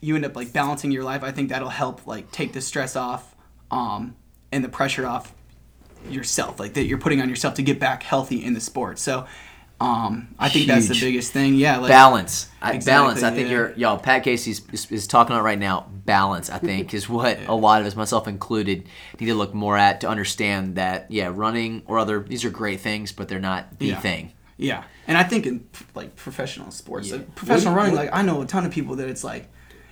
you 0.00 0.16
end 0.16 0.24
up 0.24 0.34
like 0.34 0.52
balancing 0.52 0.90
your 0.90 1.04
life 1.04 1.22
i 1.22 1.30
think 1.30 1.50
that'll 1.50 1.68
help 1.68 2.04
like 2.04 2.32
take 2.32 2.52
the 2.52 2.60
stress 2.60 2.96
off 2.96 3.36
um 3.70 4.14
and 4.52 4.64
the 4.64 4.68
pressure 4.68 5.06
off 5.06 5.34
yourself 6.08 6.58
like 6.60 6.74
that 6.74 6.84
you're 6.84 6.98
putting 6.98 7.20
on 7.20 7.28
yourself 7.28 7.54
to 7.54 7.62
get 7.62 7.78
back 7.78 8.02
healthy 8.02 8.42
in 8.44 8.54
the 8.54 8.60
sport 8.60 8.98
so 8.98 9.26
um 9.80 10.28
i 10.38 10.48
think 10.48 10.66
that's 10.66 10.88
the 10.88 10.98
biggest 10.98 11.32
thing 11.32 11.54
yeah 11.54 11.76
like 11.78 11.88
balance. 11.88 12.48
I, 12.60 12.72
Exactly, 12.72 12.92
balance. 13.04 13.22
I 13.22 13.30
think 13.30 13.46
yeah. 13.48 13.54
you're 13.54 13.72
y'all. 13.74 13.98
Pat 13.98 14.24
Casey 14.24 14.50
is, 14.50 14.90
is 14.90 15.06
talking 15.06 15.36
about 15.36 15.44
right 15.44 15.58
now. 15.58 15.86
Balance. 16.04 16.50
I 16.50 16.58
think 16.58 16.92
is 16.92 17.08
what 17.08 17.38
a 17.46 17.54
lot 17.54 17.80
of 17.80 17.86
us, 17.86 17.94
myself 17.94 18.26
included, 18.26 18.88
need 19.20 19.26
to 19.26 19.34
look 19.36 19.54
more 19.54 19.78
at 19.78 20.00
to 20.00 20.08
understand 20.08 20.74
that 20.74 21.08
yeah, 21.08 21.30
running 21.32 21.82
or 21.86 22.00
other 22.00 22.18
these 22.18 22.44
are 22.44 22.50
great 22.50 22.80
things, 22.80 23.12
but 23.12 23.28
they're 23.28 23.38
not 23.38 23.78
the 23.78 23.86
Yeah. 23.86 24.00
thing. 24.00 24.32
Yeah, 24.56 24.82
and 25.06 25.16
I 25.16 25.22
think 25.22 25.46
in 25.46 25.64
like 25.94 26.16
professional 26.16 26.72
sports, 26.72 27.08
Yeah. 27.10 27.16
like 27.18 27.36
professional 27.36 27.74
running, 27.74 27.94
like 27.94 28.10
I 28.12 28.22
know 28.22 28.42
a 28.42 28.46
ton 28.46 28.66
of 28.66 28.72
people 28.72 28.96
that 28.96 29.08
it's 29.08 29.22
like, 29.22 29.48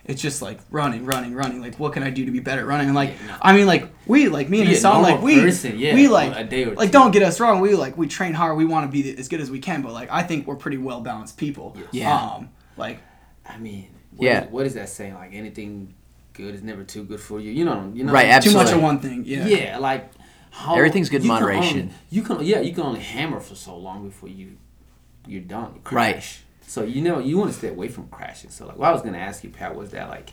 it's 0.09 0.23
just 0.23 0.41
like 0.41 0.59
running, 0.71 1.05
running, 1.05 1.35
running. 1.35 1.61
Like, 1.61 1.77
what 1.79 1.93
can 1.93 2.03
I 2.03 2.11
do 2.11 2.25
to 2.25 2.31
be 2.31 2.39
better 2.41 2.63
at 2.63 2.67
running? 2.67 2.87
And 2.87 2.95
like, 2.95 3.11
Yeah, 3.21 3.27
no. 3.27 3.37
I 3.43 3.55
mean, 3.57 3.67
like 3.67 3.89
we, 4.07 4.29
like 4.29 4.49
me 4.49 4.61
and 4.61 4.67
Be 4.69 4.73
a 4.73 4.77
Hassan, 4.77 5.03
like 5.03 5.21
we, 5.21 5.41
person, 5.41 5.79
yeah, 5.79 5.95
we 5.95 6.09
like, 6.09 6.35
a 6.37 6.45
day 6.45 6.65
or 6.65 6.75
like 6.75 6.91
don't 6.91 7.11
get 7.11 7.23
us 7.23 7.41
wrong, 7.41 7.61
we 7.61 7.75
like 7.75 7.97
we 7.99 8.07
train 8.07 8.33
hard, 8.33 8.57
we 8.57 8.65
want 8.65 8.91
to 8.91 9.03
be 9.03 9.17
as 9.19 9.29
good 9.29 9.41
as 9.41 9.51
we 9.51 9.59
can, 9.59 9.83
but 9.83 9.93
like 9.93 10.09
I 10.11 10.23
think 10.23 10.47
we're 10.47 10.57
pretty 10.57 10.79
well 10.79 11.01
balanced 11.01 11.37
people. 11.37 11.77
Yeah. 11.91 12.15
Um, 12.17 12.51
like 12.77 13.01
I 13.45 13.59
mean, 13.59 13.89
what 14.17 14.25
Yeah. 14.27 14.45
is- 14.45 14.51
what 14.53 14.67
is 14.67 14.75
that 14.75 14.89
saying? 14.89 15.15
Like 15.15 15.35
anything 15.35 15.95
good 16.33 16.55
is 16.55 16.63
never 16.63 16.85
too 16.85 17.03
good 17.05 17.21
for 17.21 17.41
you. 17.41 17.51
You 17.51 17.65
know, 17.65 17.91
you 17.95 18.05
know. 18.05 18.13
Right, 18.13 18.27
Absolutely. 18.27 18.65
Too 18.65 18.69
much 18.71 18.77
of 18.77 18.83
one 18.83 18.99
thing. 19.01 19.25
Yeah. 19.25 19.47
Yeah, 19.47 19.79
like 19.79 20.11
how, 20.51 20.75
Everything's 20.77 21.09
good 21.09 21.23
in 21.23 21.25
you 21.25 21.31
can 21.31 21.41
moderation. 21.43 21.81
only- 21.81 21.93
you 22.11 22.23
can 22.23 22.45
yeah, 22.45 22.61
you 22.61 22.73
can 22.75 22.83
only 22.85 23.01
hammer 23.01 23.41
for 23.41 23.55
so 23.55 23.77
long 23.77 24.07
before 24.09 24.29
you 24.29 24.57
you're 25.27 25.41
done. 25.43 25.81
You 25.91 25.97
Right. 25.97 26.39
Crash. 26.67 26.73
So 26.73 26.83
you 26.85 27.03
know 27.03 27.19
you 27.19 27.39
want 27.39 27.53
to 27.53 27.57
stay 27.59 27.69
away 27.69 27.89
from 27.89 28.09
crashing. 28.09 28.51
So 28.51 28.67
like 28.67 28.77
what 28.77 28.89
I 28.89 28.93
was 28.93 29.03
gonna 29.03 29.19
ask 29.19 29.43
you, 29.45 29.51
Pat, 29.51 29.75
was 29.75 29.91
that 29.91 30.09
like 30.09 30.33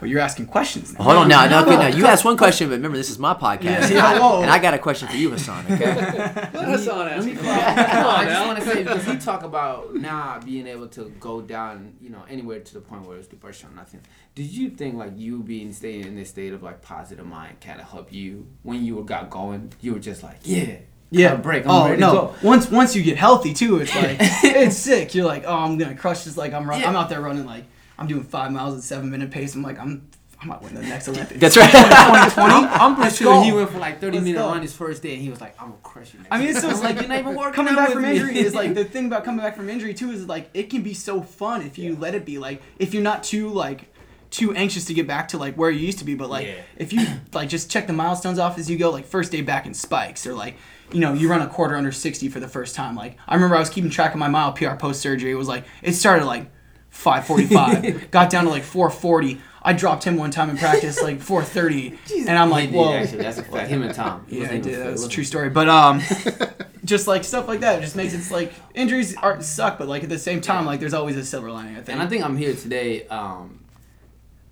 But 0.00 0.08
you're 0.10 0.20
asking 0.20 0.46
questions 0.46 0.92
now. 0.92 1.04
Hold 1.04 1.16
on 1.16 1.28
now. 1.28 1.46
No, 1.46 1.64
No, 1.64 1.70
no, 1.70 1.88
no. 1.88 1.96
you 1.96 2.04
asked 2.06 2.24
one 2.24 2.36
question, 2.36 2.68
but 2.68 2.74
remember 2.74 2.96
this 2.96 3.10
is 3.10 3.18
my 3.18 3.32
podcast, 3.32 3.90
Yeah, 3.90 4.18
whoa. 4.18 4.42
and 4.42 4.50
I 4.50 4.58
got 4.58 4.74
a 4.74 4.78
question 4.78 5.08
for 5.08 5.16
you, 5.16 5.30
Hassan. 5.30 5.64
Okay. 5.70 5.92
Hassan 6.52 6.98
Let 6.98 7.24
me 7.24 7.32
ask. 7.32 7.94
no, 7.94 8.08
I 8.10 8.24
just 8.26 8.46
want 8.46 8.58
to 8.58 8.64
say 8.66 8.82
because 8.82 9.04
he 9.04 9.16
talk 9.16 9.42
about 9.44 9.94
now 9.94 10.40
being 10.44 10.66
able 10.66 10.88
to 10.88 11.10
go 11.20 11.40
down, 11.40 11.94
you 12.00 12.10
know, 12.10 12.24
anywhere 12.28 12.60
to 12.60 12.74
the 12.74 12.80
point 12.80 13.06
where 13.06 13.16
it's 13.16 13.28
depression 13.28 13.70
or 13.70 13.74
nothing. 13.76 14.00
Did 14.34 14.50
you 14.50 14.70
think 14.70 14.96
like 14.96 15.12
you 15.16 15.42
being 15.42 15.72
staying 15.72 16.02
in 16.04 16.16
this 16.16 16.28
state 16.28 16.52
of 16.52 16.62
like 16.62 16.82
positive 16.82 17.24
mind 17.26 17.60
kind 17.60 17.80
of 17.80 17.88
help 17.88 18.12
you 18.12 18.46
when 18.62 18.84
you 18.84 19.02
got 19.04 19.30
going? 19.30 19.72
You 19.80 19.94
were 19.94 20.00
just 20.00 20.22
like, 20.22 20.38
yeah, 20.42 20.76
Yeah. 21.10 21.28
got 21.30 21.38
a 21.40 21.42
break. 21.42 21.64
I'm 21.64 21.70
oh 21.70 21.84
ready 21.88 22.00
no. 22.00 22.10
to 22.10 22.16
go. 22.18 22.34
Once 22.42 22.70
once 22.70 22.94
you 22.96 23.02
get 23.02 23.16
healthy 23.16 23.54
too, 23.54 23.78
it's 23.78 23.94
like 23.94 24.16
it's 24.20 24.76
sick. 24.76 25.14
You're 25.14 25.26
like, 25.26 25.44
oh, 25.46 25.54
I'm 25.56 25.78
gonna 25.78 25.94
crush 25.94 26.24
this. 26.24 26.36
Like 26.36 26.52
I'm 26.52 26.68
run- 26.68 26.80
Yeah. 26.80 26.88
I'm 26.88 26.96
out 26.96 27.08
there 27.08 27.20
running 27.20 27.46
like 27.46 27.64
I'm 27.98 28.06
doing 28.06 28.22
five 28.24 28.52
miles 28.52 28.76
at 28.76 28.82
seven 28.84 29.10
minute 29.10 29.30
pace. 29.30 29.54
I'm 29.54 29.62
like 29.62 29.78
I'm 29.78 30.08
I 30.40 30.46
might 30.46 30.62
win 30.62 30.72
the 30.74 30.82
next 30.82 31.08
Olympics. 31.08 31.40
That's 31.40 31.56
right. 31.56 31.68
2020. 31.68 32.52
I'm, 32.54 32.64
I'm 32.80 32.94
pretty 32.94 33.06
Let's 33.08 33.16
sure 33.18 33.34
go. 33.34 33.42
he 33.42 33.52
went 33.52 33.70
for 33.70 33.78
like 33.78 34.00
30 34.00 34.18
Let's 34.18 34.24
minute 34.24 34.38
go. 34.38 34.46
run 34.50 34.62
his 34.62 34.72
first 34.72 35.02
day 35.02 35.14
and 35.14 35.20
he 35.22 35.30
was 35.30 35.40
like, 35.40 35.60
I'm 35.60 35.70
gonna 35.70 35.80
crush 35.82 36.12
you. 36.14 36.20
Next 36.20 36.28
I 36.30 36.38
mean, 36.38 36.48
it's 36.48 36.62
week." 36.62 36.70
just 36.70 36.82
like 36.84 37.00
you're 37.00 37.08
not 37.08 37.18
even 37.18 37.34
working 37.34 37.54
coming 37.54 37.74
back 37.74 37.88
with 37.88 37.94
from 37.94 38.02
me." 38.04 38.10
injury 38.12 38.38
is 38.38 38.54
like 38.54 38.74
the 38.74 38.84
thing 38.94 39.06
about 39.06 39.24
coming 39.24 39.40
back 39.44 39.56
from 39.56 39.68
injury 39.68 39.94
too 39.94 40.10
is 40.12 40.26
like 40.26 40.48
it 40.54 40.70
can 40.70 40.82
be 40.82 40.94
so 40.94 41.22
fun 41.22 41.62
if 41.62 41.76
you 41.78 41.96
let 41.96 42.14
it 42.14 42.24
be. 42.24 42.38
Like 42.38 42.62
if 42.78 42.94
you're 42.94 43.02
not 43.02 43.24
too 43.24 43.48
like 43.48 43.92
too 44.30 44.52
anxious 44.54 44.84
to 44.84 44.94
get 44.94 45.06
back 45.08 45.28
to 45.28 45.38
like 45.38 45.56
where 45.56 45.70
you 45.70 45.84
used 45.84 45.98
to 46.00 46.04
be, 46.04 46.14
but 46.14 46.30
like 46.30 46.46
Yeah. 46.46 46.60
if 46.76 46.92
you 46.92 47.04
like 47.32 47.48
just 47.48 47.68
check 47.70 47.86
the 47.88 47.92
milestones 47.92 48.38
off 48.38 48.58
as 48.58 48.70
you 48.70 48.76
go, 48.76 48.90
like 48.90 49.06
first 49.06 49.32
day 49.32 49.40
back 49.40 49.66
in 49.66 49.74
spikes 49.74 50.24
or 50.26 50.34
like 50.34 50.56
you 50.92 51.00
know 51.00 51.12
you 51.12 51.28
run 51.28 51.42
a 51.42 51.46
quarter 51.48 51.76
under 51.76 51.92
60 51.92 52.28
for 52.28 52.40
the 52.40 52.48
first 52.48 52.74
time. 52.74 52.94
Like 52.96 53.16
I 53.26 53.34
remember 53.34 53.56
I 53.56 53.60
was 53.60 53.70
keeping 53.70 53.90
track 53.90 54.12
of 54.12 54.18
my 54.18 54.28
mile 54.28 54.52
PR 54.52 54.74
post 54.74 55.00
surgery. 55.00 55.30
It 55.30 55.34
was 55.36 55.48
like 55.48 55.64
it 55.82 55.92
started 55.92 56.24
like 56.24 56.50
545, 56.90 58.10
got 58.10 58.30
down 58.30 58.44
to 58.44 58.50
like 58.50 58.62
440. 58.64 59.40
I 59.60 59.72
dropped 59.72 60.04
him 60.04 60.16
one 60.16 60.30
time 60.30 60.48
in 60.50 60.56
practice 60.56 61.02
like 61.02 61.20
430, 61.20 61.98
and 62.28 62.38
I'm 62.38 62.48
like, 62.48 62.70
whoa. 62.70 62.94
actually, 62.94 63.22
that's 63.22 63.38
a 63.38 63.42
fact. 63.42 63.68
Him 63.68 63.82
and 63.82 63.94
Tom. 63.94 64.24
It 64.28 64.34
Yeah, 64.34 64.40
wasn't 64.42 64.58
I 64.58 64.60
did. 64.68 64.76
fair. 64.76 64.88
It 64.88 64.92
was 64.92 65.04
a 65.04 65.08
true 65.08 65.24
story. 65.24 65.50
But 65.50 65.68
um, 65.68 66.00
just 66.84 67.06
like 67.08 67.24
stuff 67.24 67.48
like 67.48 67.60
that, 67.60 67.78
it 67.78 67.82
just 67.82 67.96
makes 67.96 68.14
it 68.14 68.32
like 68.32 68.52
injuries 68.74 69.16
are 69.16 69.42
suck, 69.42 69.76
but 69.78 69.88
like 69.88 70.04
at 70.04 70.08
the 70.08 70.18
same 70.18 70.40
time, 70.40 70.64
like 70.64 70.80
there's 70.80 70.94
always 70.94 71.16
a 71.16 71.24
silver 71.24 71.50
lining. 71.50 71.72
I 71.76 71.80
think. 71.82 71.88
And 71.90 72.02
I 72.02 72.06
think 72.06 72.24
I'm 72.24 72.36
here 72.36 72.54
today 72.54 73.06
um, 73.08 73.58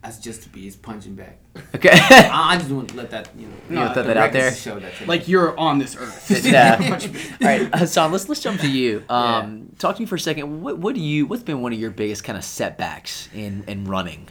as 0.07 0.19
just 0.21 0.43
to 0.45 0.49
be 0.49 0.63
his 0.63 0.77
punching 0.77 1.15
bag. 1.15 1.35
Okay. 1.75 1.91
I, 1.93 2.55
I 2.55 2.59
just 2.59 2.71
want 2.71 2.91
to 2.91 2.97
let 2.97 3.11
that, 3.11 3.29
you 3.37 3.47
know, 3.49 3.55
No, 3.69 3.89
You 3.89 3.95
throw 3.95 4.03
that 4.05 4.17
out 4.17 4.33
there. 4.33 4.53
Show 4.55 4.79
that 4.79 4.95
to 4.97 5.07
like 5.07 5.27
you're 5.27 5.59
on 5.59 5.79
this 5.79 5.97
earth. 5.97 6.45
yeah. 6.45 6.77
All 7.41 7.47
right, 7.47 7.75
Hassan. 7.75 8.13
Let's 8.13 8.29
let's 8.29 8.41
jump 8.41 8.61
to 8.61 8.69
you. 8.71 9.03
Um, 9.11 9.73
Talk 9.79 9.97
to 9.97 10.03
me 10.03 10.07
for 10.07 10.15
a 10.15 10.21
second. 10.21 10.63
What 10.63 10.79
what 10.79 10.95
do 10.95 11.01
you? 11.01 11.27
What's 11.27 11.43
been 11.43 11.61
one 11.63 11.73
of 11.73 11.79
your 11.79 11.91
biggest 11.91 12.25
kind 12.25 12.37
of 12.39 12.45
setbacks 12.45 13.29
in 13.35 13.65
in 13.67 13.85
running? 13.85 14.29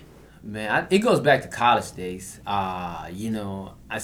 Man, 0.47 0.69
I, 0.71 0.87
it 0.93 0.99
goes 0.99 1.19
back 1.21 1.41
to 1.41 1.47
college 1.47 1.91
days. 1.93 2.39
Uh, 2.45 3.09
you 3.11 3.31
know, 3.31 3.73
I 3.89 3.99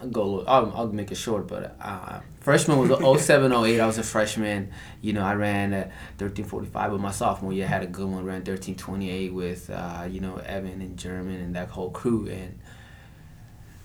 I'll 0.00 0.06
go. 0.08 0.22
a 0.22 0.24
little- 0.24 0.48
I'll, 0.48 0.72
I'll 0.76 0.86
make 0.92 1.10
it 1.10 1.16
short, 1.16 1.48
but 1.48 1.76
uh, 1.82 2.20
freshman 2.38 2.78
was 2.78 3.22
07, 3.24 3.52
08. 3.52 3.80
I 3.80 3.86
was 3.86 3.98
a 3.98 4.04
freshman. 4.04 4.70
You 5.02 5.14
know, 5.14 5.22
I 5.24 5.34
ran 5.34 5.72
at 5.74 5.90
13:45, 6.18 6.72
but 6.72 7.00
my 7.00 7.10
sophomore 7.10 7.52
year 7.52 7.64
I 7.64 7.68
had 7.68 7.82
a 7.82 7.88
good 7.88 8.06
one. 8.08 8.24
Ran 8.24 8.42
13:28 8.42 9.32
with 9.32 9.68
uh, 9.68 10.06
you 10.08 10.20
know 10.20 10.36
Evan 10.36 10.80
and 10.80 10.96
German 10.96 11.40
and 11.40 11.56
that 11.56 11.70
whole 11.70 11.90
crew. 11.90 12.28
And 12.28 12.60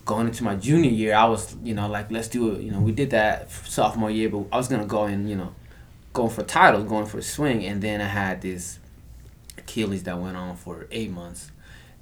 going 0.05 0.27
into 0.27 0.43
my 0.43 0.55
junior 0.55 0.91
year, 0.91 1.15
I 1.15 1.25
was 1.25 1.55
you 1.63 1.73
know 1.73 1.87
like 1.89 2.11
let's 2.11 2.27
do 2.27 2.51
it. 2.51 2.61
You 2.61 2.69
know, 2.69 2.81
we 2.81 2.91
did 2.91 3.09
that 3.11 3.49
sophomore 3.49 4.11
year, 4.11 4.29
but 4.29 4.45
I 4.51 4.57
was 4.57 4.67
gonna 4.67 4.85
go 4.85 5.05
and 5.05 5.27
you 5.27 5.35
know 5.37 5.55
going 6.13 6.29
for 6.29 6.43
titles, 6.43 6.87
going 6.87 7.07
for 7.07 7.17
a 7.17 7.23
swing, 7.23 7.65
and 7.65 7.81
then 7.81 7.99
I 7.99 8.05
had 8.07 8.43
this 8.43 8.77
Achilles 9.57 10.03
that 10.03 10.19
went 10.19 10.37
on 10.37 10.55
for 10.55 10.85
eight 10.91 11.09
months. 11.09 11.51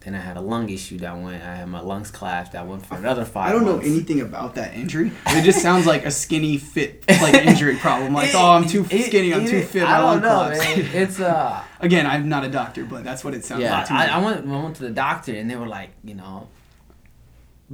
Then 0.03 0.15
I 0.15 0.19
had 0.19 0.35
a 0.35 0.41
lung 0.41 0.69
issue 0.69 0.97
that 0.99 1.15
went. 1.17 1.41
I 1.41 1.55
had 1.55 1.67
my 1.69 1.79
lungs 1.79 2.11
collapsed 2.11 2.51
that 2.51 2.67
went 2.67 2.85
for 2.85 2.95
another 2.95 3.23
five. 3.23 3.49
I 3.49 3.51
don't 3.53 3.63
know 3.63 3.79
anything 3.79 4.19
about 4.19 4.55
that 4.55 4.73
injury. 4.75 5.11
It 5.27 5.43
just 5.43 5.61
sounds 5.61 5.85
like 5.85 6.05
a 6.05 6.11
skinny 6.11 6.57
fit 6.57 7.05
like 7.07 7.35
injury 7.35 7.77
problem. 7.77 8.13
Like, 8.13 8.29
It- 8.33 8.35
oh, 8.35 8.51
I'm 8.51 8.67
too 8.67 8.85
it- 8.89 9.05
skinny, 9.05 9.33
I'm 9.33 9.45
too 9.45 9.61
fit, 9.63 9.83
I 9.83 9.99
don't 10.01 10.21
know. 10.21 10.51
It's 10.53 11.19
uh. 11.21 11.63
Again, 11.79 12.05
I'm 12.05 12.27
not 12.29 12.43
a 12.43 12.49
doctor, 12.49 12.83
but 12.85 13.03
that's 13.03 13.23
what 13.23 13.33
it 13.33 13.43
sounds 13.45 13.61
Yeah, 13.61 13.77
like 13.77 13.87
to 13.87 13.93
me. 13.93 13.99
I, 13.99 14.17
I 14.19 14.23
went. 14.23 14.47
I 14.47 14.63
went 14.63 14.75
to 14.77 14.83
the 14.83 14.89
doctor, 14.91 15.33
and 15.33 15.49
they 15.49 15.55
were 15.55 15.67
like, 15.67 15.91
you 16.03 16.15
know. 16.15 16.47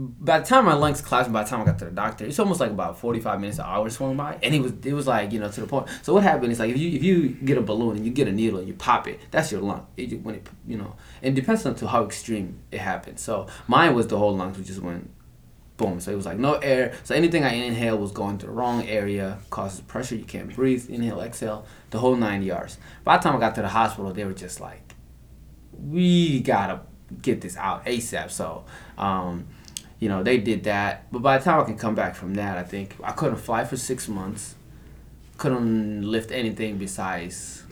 By 0.02 0.40
the 0.40 0.46
time 0.46 0.64
my 0.64 0.76
lungs 0.76 1.02
collapsed, 1.02 1.30
by 1.34 1.44
the 1.44 1.50
time 1.50 1.62
I 1.62 1.66
got 1.66 1.78
to 1.80 1.86
the 1.86 1.92
doctor, 1.92 2.26
it's 2.26 2.40
almost 2.40 2.62
like 2.62 2.72
about 2.72 2.98
forty 2.98 3.20
five 3.20 3.42
minutes, 3.42 3.60
an 3.60 3.66
hour 3.68 3.90
swung 3.90 4.16
by, 4.16 4.40
and 4.42 4.56
it 4.56 4.62
was 4.62 4.72
it 4.86 4.94
was 4.94 5.08
like 5.08 5.34
you 5.34 5.42
know 5.42 5.50
to 5.50 5.60
the 5.60 5.68
point. 5.68 5.88
So 6.04 6.14
what 6.14 6.24
happened 6.24 6.54
is 6.54 6.60
like 6.60 6.70
if 6.70 6.78
you 6.78 6.92
if 6.92 7.04
you 7.04 7.28
get 7.30 7.58
a 7.58 7.62
balloon 7.62 7.98
and 7.98 8.06
you 8.06 8.12
get 8.12 8.30
a 8.30 8.32
needle 8.32 8.60
and 8.60 8.68
you 8.70 8.76
pop 8.76 9.10
it, 9.10 9.20
that's 9.30 9.52
your 9.52 9.60
lung. 9.60 9.86
It, 9.98 10.24
when 10.24 10.36
it 10.36 10.48
you 10.66 10.78
know, 10.78 10.96
and 11.22 11.38
it 11.38 11.42
depends 11.42 11.66
on 11.66 11.76
to 11.76 11.88
how 11.88 12.06
extreme 12.06 12.60
it 12.72 12.80
happened. 12.80 13.20
So 13.20 13.48
mine 13.68 13.94
was 13.94 14.08
the 14.08 14.18
whole 14.18 14.34
lungs, 14.38 14.58
which 14.58 14.68
just 14.68 14.82
went 14.82 15.12
boom. 15.76 16.00
So 16.00 16.12
it 16.12 16.16
was 16.16 16.26
like 16.26 16.38
no 16.38 16.54
air. 16.56 16.94
So 17.04 17.14
anything 17.14 17.44
I 17.44 17.54
inhale 17.54 17.98
was 17.98 18.14
going 18.14 18.38
to 18.38 18.46
the 18.46 18.54
wrong 18.54 18.88
area, 18.88 19.40
causes 19.50 19.82
pressure. 19.82 20.16
You 20.16 20.24
can't 20.24 20.56
breathe. 20.56 20.90
Inhale, 20.90 21.20
exhale, 21.20 21.66
the 21.90 22.00
whole 22.00 22.16
nine 22.16 22.44
yards. 22.44 22.78
By 23.04 23.18
the 23.18 23.24
time 23.24 23.36
I 23.36 23.40
got 23.40 23.56
to 23.56 23.62
the 23.64 23.68
hospital, 23.68 24.14
they 24.14 24.24
were 24.24 24.34
just 24.34 24.62
like, 24.62 24.94
we 25.74 26.40
gotta 26.40 26.82
get 27.22 27.42
this 27.42 27.58
out 27.58 27.86
ASAP. 27.86 28.30
So, 28.30 28.66
um, 28.98 29.48
you 30.00 30.10
know, 30.10 30.24
they 30.24 30.38
did 30.38 30.64
that. 30.64 31.12
But 31.12 31.22
by 31.22 31.38
the 31.38 31.44
time 31.44 31.60
I 31.60 31.64
can 31.64 31.78
come 31.78 31.96
back 31.96 32.16
from 32.16 32.34
that, 32.36 32.58
I 32.58 32.64
think 32.64 32.96
I 33.04 33.12
couldn't 33.12 33.38
fly 33.38 33.66
for 33.66 33.78
six 33.78 34.08
months. 34.08 34.56
Couldn't 35.38 36.04
lift 36.04 36.32
anything 36.32 36.78
besides 36.78 37.64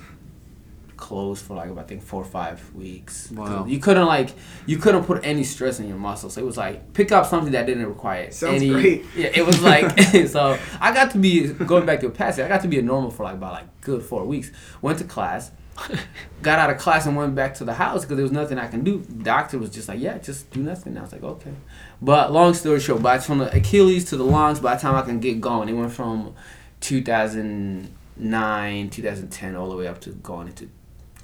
clothes 0.97 1.39
for 1.41 1.53
like 1.53 1.75
I 1.77 1.83
think 1.83 2.01
four 2.01 2.21
or 2.21 2.25
five 2.25 2.73
weeks. 2.73 3.31
Wow. 3.31 3.65
You 3.65 3.79
couldn't 3.79 4.07
like 4.07 4.31
you 4.65 4.77
couldn't 4.77 5.05
put 5.05 5.23
any 5.23 5.43
stress 5.43 5.79
in 5.79 5.87
your 5.87 5.97
muscles. 5.97 6.37
It 6.37 6.45
was 6.45 6.57
like 6.57 6.93
pick 6.93 7.11
up 7.11 7.25
something 7.25 7.53
that 7.53 7.65
didn't 7.67 7.85
require 7.85 8.31
Sounds 8.31 8.61
any. 8.61 8.69
great. 8.69 9.05
Yeah, 9.15 9.29
it 9.33 9.45
was 9.45 9.61
like 9.61 9.97
so. 10.27 10.57
I 10.81 10.93
got 10.93 11.11
to 11.11 11.17
be 11.17 11.47
going 11.53 11.85
back 11.85 11.99
to 12.01 12.07
a 12.07 12.11
passage. 12.11 12.43
I 12.43 12.47
got 12.47 12.61
to 12.61 12.67
be 12.67 12.79
a 12.79 12.81
normal 12.81 13.11
for 13.11 13.23
like 13.23 13.35
about 13.35 13.53
like 13.53 13.81
good 13.81 14.03
four 14.03 14.25
weeks. 14.25 14.51
Went 14.81 14.97
to 14.99 15.05
class, 15.05 15.51
got 16.41 16.59
out 16.59 16.69
of 16.69 16.77
class 16.77 17.05
and 17.05 17.15
went 17.15 17.35
back 17.35 17.53
to 17.55 17.63
the 17.63 17.73
house 17.73 18.01
because 18.01 18.17
there 18.17 18.23
was 18.23 18.31
nothing 18.31 18.57
I 18.57 18.67
can 18.67 18.83
do. 18.83 19.01
The 19.01 19.23
doctor 19.23 19.57
was 19.57 19.69
just 19.69 19.87
like, 19.87 19.99
yeah, 19.99 20.17
just 20.17 20.51
do 20.51 20.61
nothing. 20.61 20.93
And 20.93 20.99
I 20.99 21.03
was 21.03 21.11
like, 21.11 21.23
okay. 21.23 21.53
But 22.01 22.31
long 22.31 22.53
story 22.53 22.79
short, 22.79 23.01
by 23.01 23.19
from 23.19 23.39
the 23.39 23.55
Achilles 23.55 24.05
to 24.05 24.17
the 24.17 24.23
lungs, 24.23 24.59
by 24.59 24.75
the 24.75 24.81
time 24.81 24.95
I 24.95 25.03
can 25.03 25.19
get 25.19 25.41
going, 25.41 25.69
it 25.69 25.73
went 25.73 25.91
from 25.91 26.35
2009, 26.81 28.89
2010, 28.89 29.55
all 29.55 29.69
the 29.69 29.75
way 29.75 29.87
up 29.87 29.99
to 30.01 30.11
going 30.11 30.47
into 30.47 30.69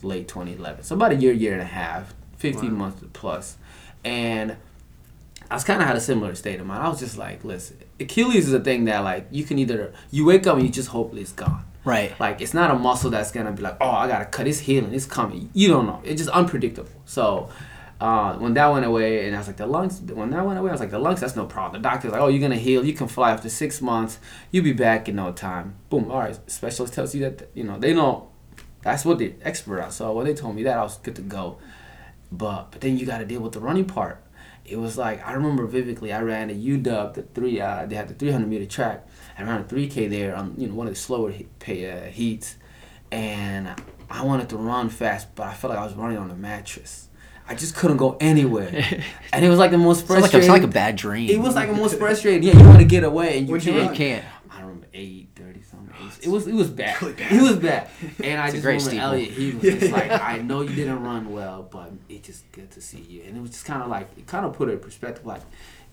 late 0.01 0.27
2011. 0.27 0.83
So 0.83 0.95
about 0.95 1.11
a 1.11 1.15
year, 1.15 1.33
year 1.33 1.53
and 1.53 1.61
a 1.61 1.65
half, 1.65 2.13
15 2.37 2.73
months 2.73 3.03
plus. 3.13 3.57
And 4.03 4.57
I 5.49 5.55
was 5.55 5.63
kind 5.63 5.81
of 5.81 5.87
had 5.87 5.95
a 5.95 6.01
similar 6.01 6.35
state 6.35 6.59
of 6.59 6.65
mind. 6.65 6.83
I 6.83 6.89
was 6.89 6.99
just 6.99 7.17
like, 7.17 7.43
listen, 7.43 7.77
Achilles 7.99 8.47
is 8.47 8.53
a 8.53 8.59
thing 8.59 8.85
that 8.85 9.03
like 9.03 9.27
you 9.31 9.43
can 9.43 9.59
either 9.59 9.93
you 10.11 10.25
wake 10.25 10.47
up 10.47 10.57
and 10.57 10.65
you 10.65 10.71
just 10.71 10.89
hope 10.89 11.15
it's 11.15 11.31
gone. 11.31 11.65
Right. 11.85 12.17
Like 12.19 12.41
it's 12.41 12.53
not 12.53 12.71
a 12.71 12.75
muscle 12.75 13.09
that's 13.09 13.31
gonna 13.31 13.51
be 13.51 13.61
like, 13.61 13.77
oh, 13.81 13.89
I 13.89 14.07
gotta 14.07 14.25
cut. 14.25 14.47
It's 14.47 14.59
healing. 14.59 14.93
It's 14.93 15.05
coming. 15.05 15.49
You 15.53 15.67
don't 15.67 15.85
know. 15.85 16.01
It's 16.03 16.19
just 16.19 16.29
unpredictable. 16.29 16.89
So 17.05 17.49
uh, 17.99 18.35
when 18.37 18.53
that 18.53 18.67
went 18.67 18.85
away, 18.85 19.27
and 19.27 19.35
I 19.35 19.39
was 19.39 19.47
like, 19.47 19.57
the 19.57 19.67
lungs. 19.67 20.01
When 20.01 20.29
that 20.31 20.45
went 20.45 20.59
away, 20.59 20.69
I 20.69 20.73
was 20.73 20.81
like, 20.81 20.91
the 20.91 20.99
lungs. 20.99 21.21
That's 21.21 21.35
no 21.35 21.45
problem. 21.45 21.81
The 21.81 21.87
doctor's 21.87 22.11
like, 22.11 22.21
oh, 22.21 22.27
you're 22.27 22.41
gonna 22.41 22.55
heal. 22.55 22.85
You 22.85 22.93
can 22.93 23.07
fly 23.07 23.31
after 23.31 23.49
six 23.49 23.81
months. 23.81 24.19
You'll 24.51 24.63
be 24.63 24.73
back 24.73 25.09
in 25.09 25.15
no 25.15 25.31
time. 25.31 25.75
Boom. 25.89 26.09
All 26.09 26.19
right. 26.19 26.37
Specialist 26.49 26.93
tells 26.93 27.13
you 27.13 27.21
that 27.21 27.49
you 27.53 27.63
know 27.63 27.77
they 27.77 27.93
know. 27.93 28.29
That's 28.81 29.05
what 29.05 29.17
the 29.19 29.33
expert 29.41 29.81
are. 29.81 29.91
So 29.91 30.11
when 30.11 30.25
they 30.25 30.33
told 30.33 30.55
me 30.55 30.63
that, 30.63 30.77
I 30.77 30.83
was 30.83 30.97
good 30.97 31.15
to 31.15 31.21
go. 31.21 31.57
But 32.31 32.71
but 32.71 32.81
then 32.81 32.97
you 32.97 33.05
got 33.05 33.19
to 33.19 33.25
deal 33.25 33.41
with 33.41 33.53
the 33.53 33.59
running 33.59 33.85
part. 33.85 34.21
It 34.65 34.77
was 34.77 34.97
like 34.97 35.25
I 35.27 35.33
remember 35.33 35.65
vividly. 35.65 36.13
I 36.13 36.21
ran 36.21 36.49
a 36.49 36.53
UW, 36.53 37.13
the 37.13 37.23
three. 37.23 37.59
Uh, 37.59 37.85
they 37.85 37.95
had 37.95 38.07
the 38.07 38.13
300 38.13 38.47
meter 38.47 38.65
track. 38.65 39.07
I 39.37 39.43
ran 39.43 39.61
a 39.61 39.63
3K 39.63 40.09
there 40.09 40.35
on 40.35 40.55
you 40.57 40.67
know 40.67 40.75
one 40.75 40.87
of 40.87 40.93
the 40.93 40.99
slower 40.99 41.31
he, 41.31 41.47
pay, 41.59 41.89
uh, 41.91 42.05
heats, 42.11 42.55
and 43.11 43.69
I 44.09 44.23
wanted 44.23 44.49
to 44.49 44.57
run 44.57 44.89
fast, 44.89 45.33
but 45.35 45.47
I 45.47 45.53
felt 45.53 45.71
like 45.71 45.79
I 45.79 45.85
was 45.85 45.93
running 45.95 46.17
on 46.17 46.29
a 46.31 46.35
mattress. 46.35 47.09
I 47.47 47.55
just 47.55 47.75
couldn't 47.75 47.97
go 47.97 48.15
anywhere, 48.21 48.69
and 49.33 49.43
it 49.43 49.49
was 49.49 49.59
like 49.59 49.71
the 49.71 49.77
most 49.77 50.07
Sounds 50.07 50.11
like, 50.11 50.19
frustrating. 50.31 50.49
it's 50.49 50.49
like 50.49 50.63
a 50.63 50.67
bad 50.73 50.95
dream. 50.95 51.29
It 51.29 51.39
was 51.39 51.55
like 51.55 51.67
the 51.69 51.75
most 51.75 51.97
frustrating. 51.99 52.43
Yeah, 52.43 52.57
you 52.57 52.65
want 52.65 52.79
to 52.79 52.85
get 52.85 53.03
away 53.03 53.37
and 53.39 53.49
you 53.49 53.55
you 53.55 53.61
can't. 53.61 53.77
run? 53.77 53.89
you 53.89 53.95
can't. 53.97 54.25
I 54.93 54.97
don't 54.97 55.05
remember 55.05 55.19
eight 55.19 55.29
thirty 55.35 55.61
something. 55.63 55.93
Eight. 56.05 56.27
It 56.27 56.29
was 56.29 56.47
it 56.47 56.53
was 56.53 56.69
bad. 56.69 57.01
Really 57.01 57.13
bad. 57.13 57.31
It 57.31 57.41
was 57.41 57.55
bad. 57.57 57.89
And 58.23 58.39
I 58.41 58.45
It's 58.45 58.53
just 58.53 58.63
great 58.63 58.81
remember 58.81 58.89
steeple. 58.89 59.05
Elliot. 59.05 59.29
He 59.31 59.51
was 59.51 59.79
just 59.79 59.91
like, 59.91 60.11
I 60.21 60.37
know 60.37 60.61
you 60.61 60.75
didn't 60.75 61.03
run 61.03 61.31
well, 61.31 61.63
but 61.69 61.91
it's 62.09 62.27
just 62.27 62.51
good 62.51 62.71
to 62.71 62.81
see 62.81 62.99
you. 63.01 63.23
And 63.23 63.37
it 63.37 63.41
was 63.41 63.51
just 63.51 63.65
kind 63.65 63.81
of 63.81 63.89
like 63.89 64.09
it 64.17 64.27
kind 64.27 64.45
of 64.45 64.53
put 64.53 64.69
it 64.69 64.73
in 64.73 64.79
perspective. 64.79 65.25
Like 65.25 65.41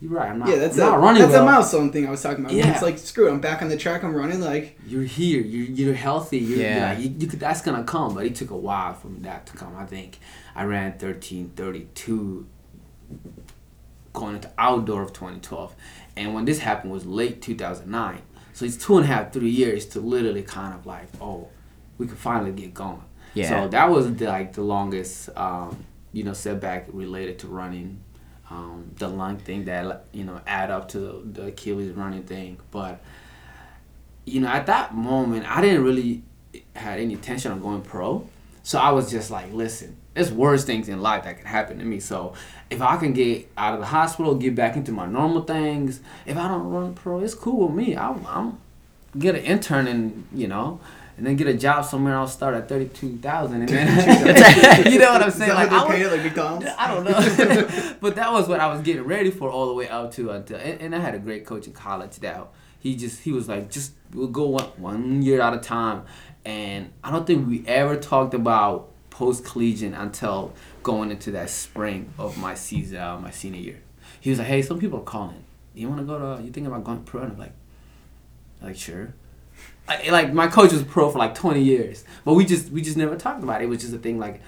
you're 0.00 0.12
right. 0.12 0.30
I'm 0.30 0.38
not. 0.38 0.48
yeah, 0.48 0.56
that's 0.56 0.78
I'm 0.78 0.88
a, 0.88 0.90
not 0.92 1.00
running 1.00 1.20
that's 1.22 1.32
well. 1.34 1.42
a 1.42 1.50
milestone 1.50 1.92
thing 1.92 2.06
I 2.06 2.10
was 2.10 2.22
talking 2.22 2.44
about. 2.44 2.54
Yeah. 2.56 2.72
It's 2.72 2.82
like 2.82 2.98
screw 2.98 3.28
it, 3.28 3.32
I'm 3.32 3.40
back 3.40 3.60
on 3.62 3.68
the 3.68 3.76
track, 3.76 4.02
I'm 4.02 4.14
running 4.14 4.40
like 4.40 4.78
You're 4.86 5.02
here. 5.02 5.42
You're 5.42 5.66
you're 5.66 5.94
healthy. 5.94 6.38
You're, 6.38 6.58
Yeah. 6.58 6.92
yeah. 6.92 6.98
you, 6.98 7.14
you 7.18 7.26
could, 7.26 7.38
that's 7.40 7.60
gonna 7.62 7.84
come, 7.84 8.14
but 8.14 8.24
it 8.24 8.34
took 8.34 8.50
a 8.50 8.56
while 8.56 8.94
for 8.94 9.08
that 9.08 9.46
to 9.46 9.56
come. 9.56 9.76
I 9.76 9.84
think 9.86 10.18
I 10.54 10.64
ran 10.64 10.98
thirteen 10.98 11.50
thirty 11.56 11.88
two 11.94 12.46
going 14.12 14.36
into 14.36 14.50
outdoor 14.58 15.02
of 15.02 15.12
2012. 15.12 15.74
And 16.16 16.34
when 16.34 16.44
this 16.44 16.58
happened 16.60 16.92
was 16.92 17.06
late 17.06 17.40
2009. 17.40 18.22
So 18.60 18.66
it's 18.66 18.76
two 18.76 18.98
and 18.98 19.04
a 19.04 19.06
half, 19.06 19.32
three 19.32 19.48
years 19.48 19.86
to 19.86 20.00
literally 20.00 20.42
kind 20.42 20.74
of 20.74 20.84
like, 20.84 21.08
oh, 21.18 21.48
we 21.96 22.06
could 22.06 22.18
finally 22.18 22.52
get 22.52 22.74
going. 22.74 23.02
Yeah. 23.32 23.48
So 23.48 23.68
that 23.68 23.88
was 23.88 24.14
the, 24.14 24.26
like 24.26 24.52
the 24.52 24.60
longest, 24.60 25.30
um, 25.34 25.82
you 26.12 26.24
know, 26.24 26.34
setback 26.34 26.84
related 26.92 27.38
to 27.38 27.46
running. 27.46 28.02
Um, 28.50 28.90
the 28.98 29.08
lung 29.08 29.38
thing 29.38 29.64
that 29.64 30.08
you 30.12 30.24
know 30.24 30.42
add 30.46 30.70
up 30.70 30.88
to 30.88 30.98
the, 30.98 31.22
the 31.24 31.46
Achilles 31.46 31.92
running 31.92 32.24
thing, 32.24 32.58
but 32.70 33.00
you 34.26 34.40
know 34.40 34.48
at 34.48 34.66
that 34.66 34.94
moment 34.94 35.46
I 35.48 35.62
didn't 35.62 35.84
really 35.84 36.22
had 36.76 36.98
any 36.98 37.14
intention 37.14 37.52
of 37.52 37.62
going 37.62 37.80
pro, 37.80 38.28
so 38.62 38.78
I 38.78 38.90
was 38.90 39.10
just 39.10 39.30
like, 39.30 39.52
listen, 39.52 39.96
there's 40.14 40.32
worse 40.32 40.64
things 40.64 40.88
in 40.88 41.00
life 41.00 41.24
that 41.24 41.38
can 41.38 41.46
happen 41.46 41.78
to 41.78 41.84
me. 41.84 42.00
So 42.00 42.34
if 42.68 42.82
I 42.82 42.96
can 42.96 43.12
get 43.12 43.50
out 43.56 43.74
of 43.74 43.80
the 43.80 43.86
hospital, 43.86 44.34
get 44.34 44.54
back 44.54 44.76
into 44.76 44.92
my 44.92 45.06
normal 45.06 45.42
things, 45.42 46.00
if 46.26 46.36
I 46.36 46.48
don't 46.48 46.68
run 46.70 46.94
pro, 46.94 47.20
it's 47.20 47.34
cool 47.34 47.68
with 47.68 47.76
me. 47.76 47.96
I'm, 47.96 48.26
I'm 48.26 48.58
get 49.18 49.34
an 49.34 49.42
intern 49.42 49.88
and 49.88 50.26
you 50.32 50.46
know 50.46 50.78
and 51.20 51.26
then 51.26 51.36
get 51.36 51.46
a 51.48 51.54
job 51.54 51.84
somewhere. 51.84 52.16
I'll 52.16 52.26
start 52.26 52.54
at 52.54 52.66
thirty 52.66 52.86
two 52.86 53.18
thousand, 53.18 53.60
and 53.60 53.68
then 53.68 54.86
you 54.90 54.98
know 54.98 55.12
what 55.12 55.22
I'm 55.22 55.30
saying. 55.30 55.52
Like, 55.52 55.70
I 55.70 55.84
was- 55.84 56.12
like 56.12 56.22
I 56.78 56.94
don't 56.94 57.04
know, 57.04 57.94
but 58.00 58.16
that 58.16 58.32
was 58.32 58.48
what 58.48 58.58
I 58.58 58.68
was 58.72 58.80
getting 58.80 59.02
ready 59.02 59.30
for 59.30 59.50
all 59.50 59.66
the 59.66 59.74
way 59.74 59.86
up 59.86 60.12
to 60.14 60.30
until. 60.30 60.56
And, 60.58 60.80
and 60.80 60.94
I 60.94 60.98
had 60.98 61.14
a 61.14 61.18
great 61.18 61.44
coach 61.44 61.66
in 61.66 61.74
college 61.74 62.16
that 62.20 62.48
he 62.78 62.96
just 62.96 63.20
he 63.20 63.32
was 63.32 63.50
like, 63.50 63.70
just 63.70 63.92
we'll 64.14 64.28
go 64.28 64.46
one 64.46 64.64
one 64.78 65.22
year 65.22 65.42
at 65.42 65.52
a 65.52 65.58
time. 65.58 66.04
And 66.44 66.90
I 67.04 67.10
don't 67.10 67.26
think 67.26 67.48
we 67.48 67.66
ever 67.66 67.96
talked 67.96 68.34
about 68.34 68.88
post 69.10 69.44
collegiate 69.44 69.92
until 69.92 70.52
going 70.82 71.10
into 71.10 71.30
that 71.32 71.50
spring 71.50 72.12
of 72.18 72.38
my 72.38 72.54
season, 72.54 72.98
uh, 72.98 73.18
my 73.18 73.30
senior 73.30 73.60
year. 73.60 73.80
He 74.20 74.30
was 74.30 74.38
like, 74.38 74.48
hey, 74.48 74.62
some 74.62 74.78
people 74.78 75.00
are 75.00 75.04
calling. 75.04 75.44
You 75.74 75.88
want 75.88 76.00
to 76.00 76.06
go 76.06 76.36
to? 76.36 76.42
You 76.42 76.50
think 76.50 76.66
about 76.66 76.84
going 76.84 77.02
pro? 77.04 77.22
And 77.22 77.32
I'm 77.32 77.38
like, 77.38 77.52
like 78.62 78.76
sure. 78.76 79.14
I, 79.88 80.08
like 80.10 80.32
my 80.32 80.46
coach 80.46 80.72
was 80.72 80.82
pro 80.82 81.10
for 81.10 81.18
like 81.18 81.34
20 81.34 81.62
years, 81.62 82.04
but 82.24 82.34
we 82.34 82.44
just 82.44 82.70
we 82.70 82.80
just 82.80 82.96
never 82.96 83.16
talked 83.16 83.42
about 83.42 83.60
it. 83.60 83.64
It 83.64 83.68
was 83.68 83.80
just 83.80 83.92
a 83.92 83.98
thing 83.98 84.18
like 84.18 84.40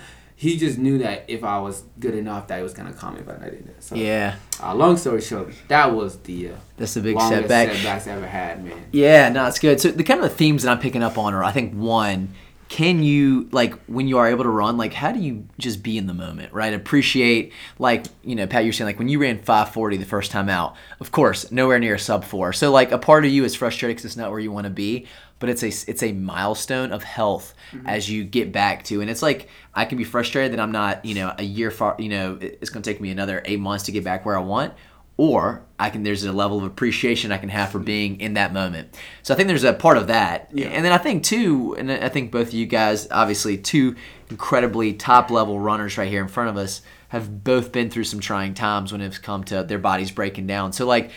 he 0.43 0.57
just 0.57 0.77
knew 0.77 0.99
that 0.99 1.25
if 1.29 1.45
I 1.45 1.61
was 1.61 1.85
good 2.01 2.17
enough, 2.17 2.49
that 2.49 2.57
he 2.57 2.65
was 2.65 2.75
gonna 2.75 2.93
call 2.93 3.13
me, 3.13 3.21
but 3.25 3.41
I 3.41 3.45
didn't. 3.45 3.81
So 3.81 3.95
Yeah, 3.95 4.35
Uh, 4.61 4.75
long 4.75 4.97
story 4.97 5.21
short, 5.21 5.55
that 5.69 5.95
was 5.95 6.19
the 6.19 6.49
uh, 6.49 6.55
that's 6.77 6.97
a 6.97 7.01
big 7.01 7.15
longest 7.15 7.43
setback. 7.43 7.77
setbacks 7.77 8.09
I 8.09 8.11
ever 8.11 8.27
had, 8.27 8.65
man. 8.65 8.87
Yeah, 8.91 9.29
no, 9.29 9.47
it's 9.47 9.61
good. 9.61 9.81
So 9.81 9.93
the 9.93 10.03
kind 10.03 10.19
of 10.21 10.29
the 10.29 10.35
themes 10.35 10.65
that 10.65 10.73
I'm 10.73 10.81
picking 10.81 11.01
up 11.01 11.17
on 11.17 11.33
are, 11.33 11.45
I 11.45 11.53
think, 11.53 11.75
one, 11.75 12.35
can 12.69 13.05
you 13.05 13.49
like 13.53 13.75
when 13.85 14.09
you 14.09 14.19
are 14.19 14.27
able 14.27 14.43
to 14.43 14.51
run, 14.51 14.77
like 14.77 14.95
how 14.95 15.13
do 15.13 15.21
you 15.21 15.47
just 15.59 15.81
be 15.81 15.97
in 15.97 16.09
the 16.09 16.15
moment, 16.15 16.53
right? 16.53 16.75
Appreciate, 16.75 17.53
like 17.79 18.07
you 18.25 18.35
know, 18.35 18.49
Pat, 18.49 18.65
you're 18.65 18.73
saying 18.73 18.87
like 18.87 18.99
when 18.99 19.09
you 19.09 19.21
ran 19.21 19.39
540 19.39 19.97
the 19.99 20.05
first 20.05 20.33
time 20.33 20.49
out, 20.49 20.75
of 20.99 21.13
course, 21.13 21.53
nowhere 21.53 21.79
near 21.79 21.95
a 21.95 22.01
sub 22.01 22.25
four. 22.25 22.53
So 22.53 22.73
like 22.73 22.91
a 22.91 22.99
part 22.99 23.25
of 23.25 23.31
you 23.31 23.45
is 23.45 23.55
frustrated 23.55 23.95
because 23.97 24.07
it's 24.07 24.17
not 24.17 24.33
where 24.33 24.41
you 24.41 24.51
want 24.51 24.65
to 24.65 24.71
be, 24.73 25.07
but 25.43 25.51
it's 25.51 25.65
a 25.65 25.91
it's 25.91 26.05
a 26.05 26.13
milestone 26.13 26.93
of 26.93 27.03
health 27.03 27.53
mm-hmm. 27.73 27.85
as 27.85 28.09
you 28.09 28.23
get 28.23 28.53
back 28.53 28.85
to, 28.85 29.01
and 29.01 29.11
it's 29.11 29.23
like 29.23 29.49
I 29.75 29.87
can 29.87 29.99
be 29.99 30.05
frustrated 30.05 30.53
that 30.53 30.61
I'm 30.61 30.71
not, 30.71 31.05
you 31.05 31.17
know, 31.17 31.35
a 31.37 31.43
year 31.43 31.73
far, 31.73 31.97
you 31.99 32.11
know, 32.11 32.39
it's 32.41 32.71
going 32.71 32.81
to 32.81 32.89
take 32.89 33.01
me 33.01 33.11
another 33.11 33.43
eight 33.45 33.59
months 33.59 33.87
to 33.87 33.93
get 33.93 34.05
back 34.05 34.25
where 34.25 34.39
I 34.39 34.41
want 34.41 34.73
or 35.17 35.65
I 35.79 35.91
can 35.91 36.05
there's 36.05 36.25
a 36.25 36.33
level 36.33 36.59
of 36.59 36.65
appreciation 36.65 37.33
I 37.33 37.39
can 37.39 37.49
have 37.49 37.71
for 37.71 37.79
being 37.79 38.21
in 38.21 38.35
that 38.35 38.53
moment. 38.53 38.97
So 39.23 39.35
I 39.35 39.37
think 39.37 39.49
there's 39.49 39.65
a 39.65 39.73
part 39.73 39.99
of 39.99 40.07
that. 40.07 40.49
And 40.71 40.85
then 40.85 40.93
I 40.93 40.99
think 40.99 41.25
too, 41.25 41.75
and 41.77 41.91
I 41.91 42.09
think 42.09 42.31
both 42.31 42.49
of 42.49 42.55
you 42.55 42.67
guys, 42.67 43.09
obviously 43.11 43.59
two 43.59 43.97
incredibly 44.31 44.95
top 44.95 45.31
level 45.31 45.59
runners 45.59 45.99
right 45.99 46.09
here 46.09 46.23
in 46.23 46.29
front 46.29 46.51
of 46.51 46.57
us, 46.57 46.83
have 47.09 47.45
both 47.45 47.73
been 47.73 47.91
through 47.91 48.05
some 48.05 48.21
trying 48.21 48.55
times 48.55 48.91
when 48.91 49.03
it's 49.03 49.19
come 49.19 49.45
to 49.45 49.63
their 49.63 49.79
bodies 49.79 50.11
breaking 50.11 50.47
down. 50.47 50.73
So 50.73 50.87
like 50.87 51.11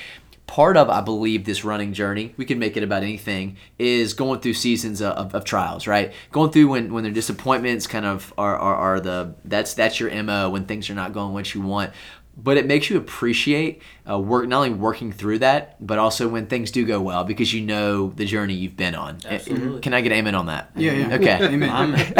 part 0.48 0.78
of 0.78 0.90
I 0.90 1.02
believe 1.02 1.46
this 1.46 1.64
running 1.64 1.94
journey, 1.94 2.34
we 2.38 2.46
can 2.46 2.60
make 2.60 2.78
it 2.78 2.84
about 2.84 3.04
anything, 3.04 3.58
is 3.80 4.14
going 4.14 4.40
through 4.42 4.54
seasons 4.54 5.02
of, 5.02 5.14
of, 5.14 5.36
of 5.36 5.44
trials, 5.46 5.88
right? 5.88 6.14
Going 6.32 6.52
through 6.52 6.70
when 6.70 6.94
when 6.94 7.04
their 7.04 7.14
disappointments 7.14 7.88
kind 7.88 8.06
of 8.06 8.34
are, 8.38 8.56
are, 8.58 8.76
are 8.76 9.00
the 9.00 9.36
that's 9.44 9.74
that's 9.74 10.00
your 10.00 10.24
mo 10.24 10.50
when 10.50 10.66
things 10.66 10.90
are 10.90 10.96
not 10.96 11.14
going 11.14 11.34
what 11.34 11.54
you 11.54 11.62
want 11.62 11.92
but 12.38 12.58
it 12.58 12.66
makes 12.66 12.90
you 12.90 12.98
appreciate 12.98 13.82
uh, 14.10 14.20
work 14.20 14.46
not 14.48 14.58
only 14.58 14.70
working 14.72 15.10
through 15.12 15.40
that 15.40 15.78
but 15.86 15.98
also 15.98 16.28
when 16.28 16.46
things 16.48 16.70
do 16.70 16.86
go 16.86 17.00
well 17.02 17.24
because 17.24 17.54
you 17.54 17.62
know 17.62 18.10
the 18.10 18.26
journey 18.26 18.54
you've 18.54 18.76
been 18.76 18.94
on 18.94 19.18
Absolutely. 19.26 19.80
can 19.80 19.94
i 19.94 20.02
get 20.02 20.12
amen 20.12 20.36
on 20.36 20.48
that 20.48 20.70
Yeah, 20.76 20.92
yeah. 20.92 21.16
okay 21.16 21.38
Amen. 21.48 21.70
My 21.70 21.86
man. 21.88 22.14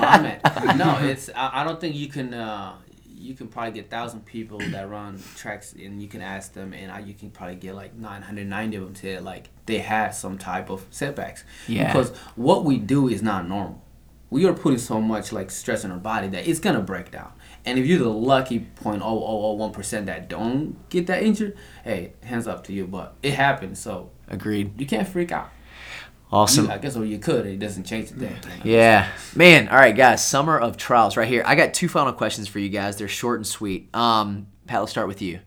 My 0.00 0.20
man. 0.64 0.78
No, 0.78 0.98
it's 1.02 1.28
I, 1.36 1.60
I 1.60 1.64
don't 1.64 1.78
think 1.80 1.94
you 1.94 2.08
can 2.08 2.32
uh, 2.32 2.72
you 3.20 3.34
can 3.34 3.48
probably 3.48 3.72
get 3.72 3.90
thousand 3.90 4.24
people 4.24 4.58
that 4.58 4.88
run 4.88 5.22
tracks 5.36 5.74
and 5.74 6.02
you 6.02 6.08
can 6.08 6.22
ask 6.22 6.54
them 6.54 6.72
and 6.72 6.90
I, 6.90 7.00
you 7.00 7.14
can 7.14 7.30
probably 7.30 7.56
get 7.56 7.74
like 7.74 7.94
990 7.94 8.76
of 8.76 8.84
them 8.84 8.94
to 8.94 9.20
like 9.20 9.50
they 9.66 9.78
had 9.78 10.10
some 10.10 10.38
type 10.38 10.70
of 10.70 10.86
setbacks. 10.90 11.44
Yeah. 11.68 11.86
Because 11.86 12.16
what 12.34 12.64
we 12.64 12.78
do 12.78 13.08
is 13.08 13.22
not 13.22 13.46
normal. 13.46 13.84
We 14.30 14.46
are 14.46 14.54
putting 14.54 14.78
so 14.78 15.00
much 15.00 15.32
like 15.32 15.50
stress 15.50 15.84
on 15.84 15.90
our 15.90 15.98
body 15.98 16.28
that 16.28 16.48
it's 16.48 16.60
gonna 16.60 16.80
break 16.80 17.10
down. 17.10 17.32
And 17.66 17.78
if 17.78 17.86
you're 17.86 17.98
the 17.98 18.08
lucky 18.08 18.68
0.0001% 18.82 20.06
that 20.06 20.28
don't 20.28 20.88
get 20.88 21.06
that 21.08 21.22
injured, 21.22 21.56
hey, 21.84 22.14
hands 22.22 22.46
up 22.46 22.64
to 22.64 22.72
you. 22.72 22.86
But 22.86 23.16
it 23.22 23.34
happens, 23.34 23.80
so 23.80 24.10
agreed 24.28 24.80
you 24.80 24.86
can't 24.86 25.06
freak 25.06 25.30
out. 25.30 25.50
Awesome 26.32 26.66
You- 26.66 26.72
I 26.72 26.78
guess 26.78 26.96
or 26.96 27.04
you 27.04 27.18
could. 27.18 27.46
It 27.46 27.58
doesn't 27.58 27.84
change 27.84 28.10
the 28.10 28.26
thing. 28.28 28.60
Yeah, 28.64 29.08
man. 29.34 29.68
All 29.68 29.76
right, 29.78 29.96
guys. 29.96 30.24
Summer 30.24 30.58
of 30.58 30.76
trials, 30.76 31.16
right 31.16 31.28
here. 31.28 31.42
I 31.46 31.54
got 31.54 31.74
two 31.74 31.88
final 31.88 32.12
questions 32.12 32.48
for 32.48 32.58
you 32.58 32.68
guys. 32.68 32.96
They're 32.96 33.08
short 33.08 33.38
and 33.38 33.46
sweet. 33.46 33.94
Um, 33.94 34.46
Pat, 34.66 34.80
let's 34.80 34.92
start 34.92 35.08
with 35.08 35.20
you. 35.22 35.40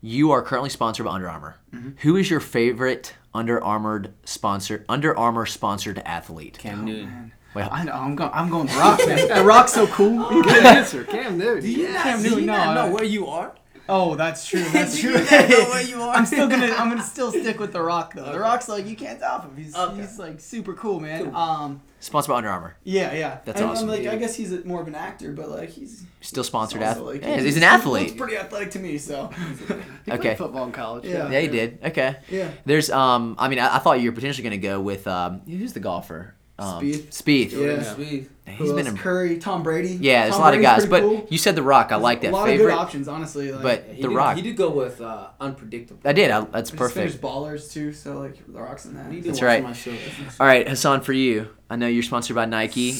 You 0.00 0.30
are 0.30 0.42
currently 0.42 0.70
sponsored 0.70 1.06
by 1.06 1.12
Under 1.12 1.28
Armour. 1.28 1.56
Who 1.98 2.16
is 2.16 2.30
your 2.30 2.40
favorite 2.40 3.14
Under 3.34 3.62
Armour 3.62 4.04
sponsor? 4.24 4.84
Under 4.88 5.16
Armour 5.18 5.44
sponsored 5.46 6.00
athlete. 6.04 6.56
Cam 6.58 6.84
Newton. 6.84 7.32
Well, 7.54 7.68
I 7.72 7.82
know. 7.82 7.92
I'm 7.92 8.14
going. 8.14 8.30
I'm 8.32 8.48
going. 8.50 8.66
The 8.68 8.74
Rock, 8.76 9.00
man. 9.06 9.28
The 9.28 9.42
Rock's 9.44 9.72
so 9.72 9.86
cool. 9.88 10.28
Good 10.42 10.64
answer, 10.64 11.02
Cam 11.02 11.36
Newton. 11.38 11.68
Yeah. 11.68 12.02
Cam 12.02 12.22
Newton. 12.22 12.46
No, 12.46 12.52
I- 12.54 12.74
know 12.74 12.90
where 12.94 13.02
you 13.04 13.26
are? 13.26 13.54
Oh, 13.88 14.14
that's 14.16 14.46
true. 14.46 14.62
That's 14.72 14.98
true. 15.00 15.12
you 15.88 16.02
are? 16.02 16.14
I'm 16.14 16.26
still 16.26 16.46
gonna. 16.46 16.66
I'm 16.66 16.88
gonna 16.90 17.02
still 17.02 17.30
stick 17.30 17.58
with 17.58 17.72
the 17.72 17.80
Rock 17.82 18.12
though. 18.14 18.30
The 18.32 18.38
Rock's 18.38 18.68
like 18.68 18.86
you 18.86 18.94
can't 18.96 19.18
top 19.18 19.44
him. 19.44 19.56
He's 19.56 19.74
Okay. 19.74 19.96
he's 19.96 20.18
like 20.18 20.40
super 20.40 20.74
cool, 20.74 21.00
man. 21.00 21.34
Um. 21.34 21.80
sponsored 22.00 22.28
by 22.32 22.36
Under 22.38 22.50
Armour. 22.50 22.76
Yeah, 22.84 23.14
yeah. 23.14 23.38
That's 23.46 23.60
and, 23.60 23.70
awesome. 23.70 23.88
I'm 23.88 23.96
like, 23.98 24.06
I 24.06 24.16
guess 24.16 24.34
he's 24.34 24.52
a, 24.52 24.62
more 24.64 24.80
of 24.82 24.88
an 24.88 24.94
actor, 24.94 25.32
but 25.32 25.48
like 25.48 25.70
he's 25.70 26.04
Still 26.20 26.44
sponsored 26.44 26.82
also, 26.82 27.00
athlete. 27.00 27.22
like, 27.22 27.30
Yeah, 27.36 27.40
he's 27.40 27.56
an 27.56 27.62
he 27.62 27.66
athlete. 27.68 28.06
Looks 28.08 28.18
pretty 28.18 28.36
athletic 28.36 28.70
to 28.72 28.78
me. 28.78 28.98
So 28.98 29.28
He 30.04 30.12
Okay. 30.12 30.34
football 30.34 30.64
in 30.64 30.72
college. 30.72 31.04
Yeah. 31.06 31.30
Yeah, 31.30 31.40
he 31.40 31.48
did. 31.48 31.78
Okay. 31.84 32.16
yeah. 32.28 32.50
There's 32.66 32.90
um. 32.90 33.36
I 33.38 33.48
mean, 33.48 33.58
I, 33.58 33.76
I 33.76 33.78
thought 33.78 34.00
you 34.00 34.10
were 34.10 34.14
potentially 34.14 34.42
going 34.42 34.60
to 34.60 34.66
go 34.66 34.80
with 34.80 35.06
um. 35.06 35.40
Who's 35.46 35.72
the 35.72 35.80
golfer? 35.80 36.34
Um, 36.60 36.82
Spieth. 36.82 37.06
Spieth. 37.10 37.52
Yeah. 37.52 37.82
Sweet. 37.94 38.30
He's 38.48 38.56
Who 38.70 38.74
been 38.76 38.86
else? 38.86 38.96
a, 38.96 38.98
Curry, 38.98 39.38
Tom 39.38 39.62
Brady. 39.62 39.90
yeah. 40.00 40.22
There's 40.22 40.32
Tom 40.32 40.40
a 40.40 40.44
lot 40.44 40.54
of 40.54 40.60
Brady's 40.60 40.82
guys, 40.84 40.86
but 40.90 41.00
cool. 41.02 41.26
you 41.30 41.36
said 41.38 41.54
the 41.54 41.62
Rock. 41.62 41.92
I 41.92 41.96
like 41.96 42.22
that 42.22 42.30
a 42.30 42.32
lot 42.32 42.46
favorite. 42.46 42.64
of 42.64 42.70
good 42.72 42.78
options, 42.78 43.06
honestly. 43.06 43.52
Like, 43.52 43.62
But 43.62 43.84
He 43.92 44.02
the 44.02 44.08
did, 44.08 44.14
Rock. 44.16 44.36
He 44.36 44.42
did 44.42 44.56
go 44.56 44.70
with 44.70 45.00
uh, 45.00 45.28
unpredictable. 45.40 46.00
I 46.04 46.12
did. 46.14 46.30
I, 46.30 46.40
that's 46.46 46.70
Just 46.70 46.94
finished 46.94 47.20
perfect. 47.20 47.22
ballers 47.22 47.70
too, 47.70 47.92
so 47.92 48.18
like 48.18 48.44
the 48.46 48.60
Rock's 48.60 48.86
in 48.86 48.94
that. 48.94 49.12
He 49.12 49.20
did 49.20 49.26
That's 49.26 49.38
watch 49.40 49.46
right. 49.46 49.62
My 49.62 49.72
show. 49.74 49.92
That's 49.92 50.18
my 50.18 50.24
show. 50.24 50.34
All 50.40 50.46
right, 50.46 50.66
Hassan, 50.68 51.02
for 51.02 51.12
you, 51.12 51.48
I 51.68 51.76
know 51.76 51.86
you're 51.86 52.02
sponsored 52.02 52.34
by 52.36 52.46
Nike. 52.46 52.94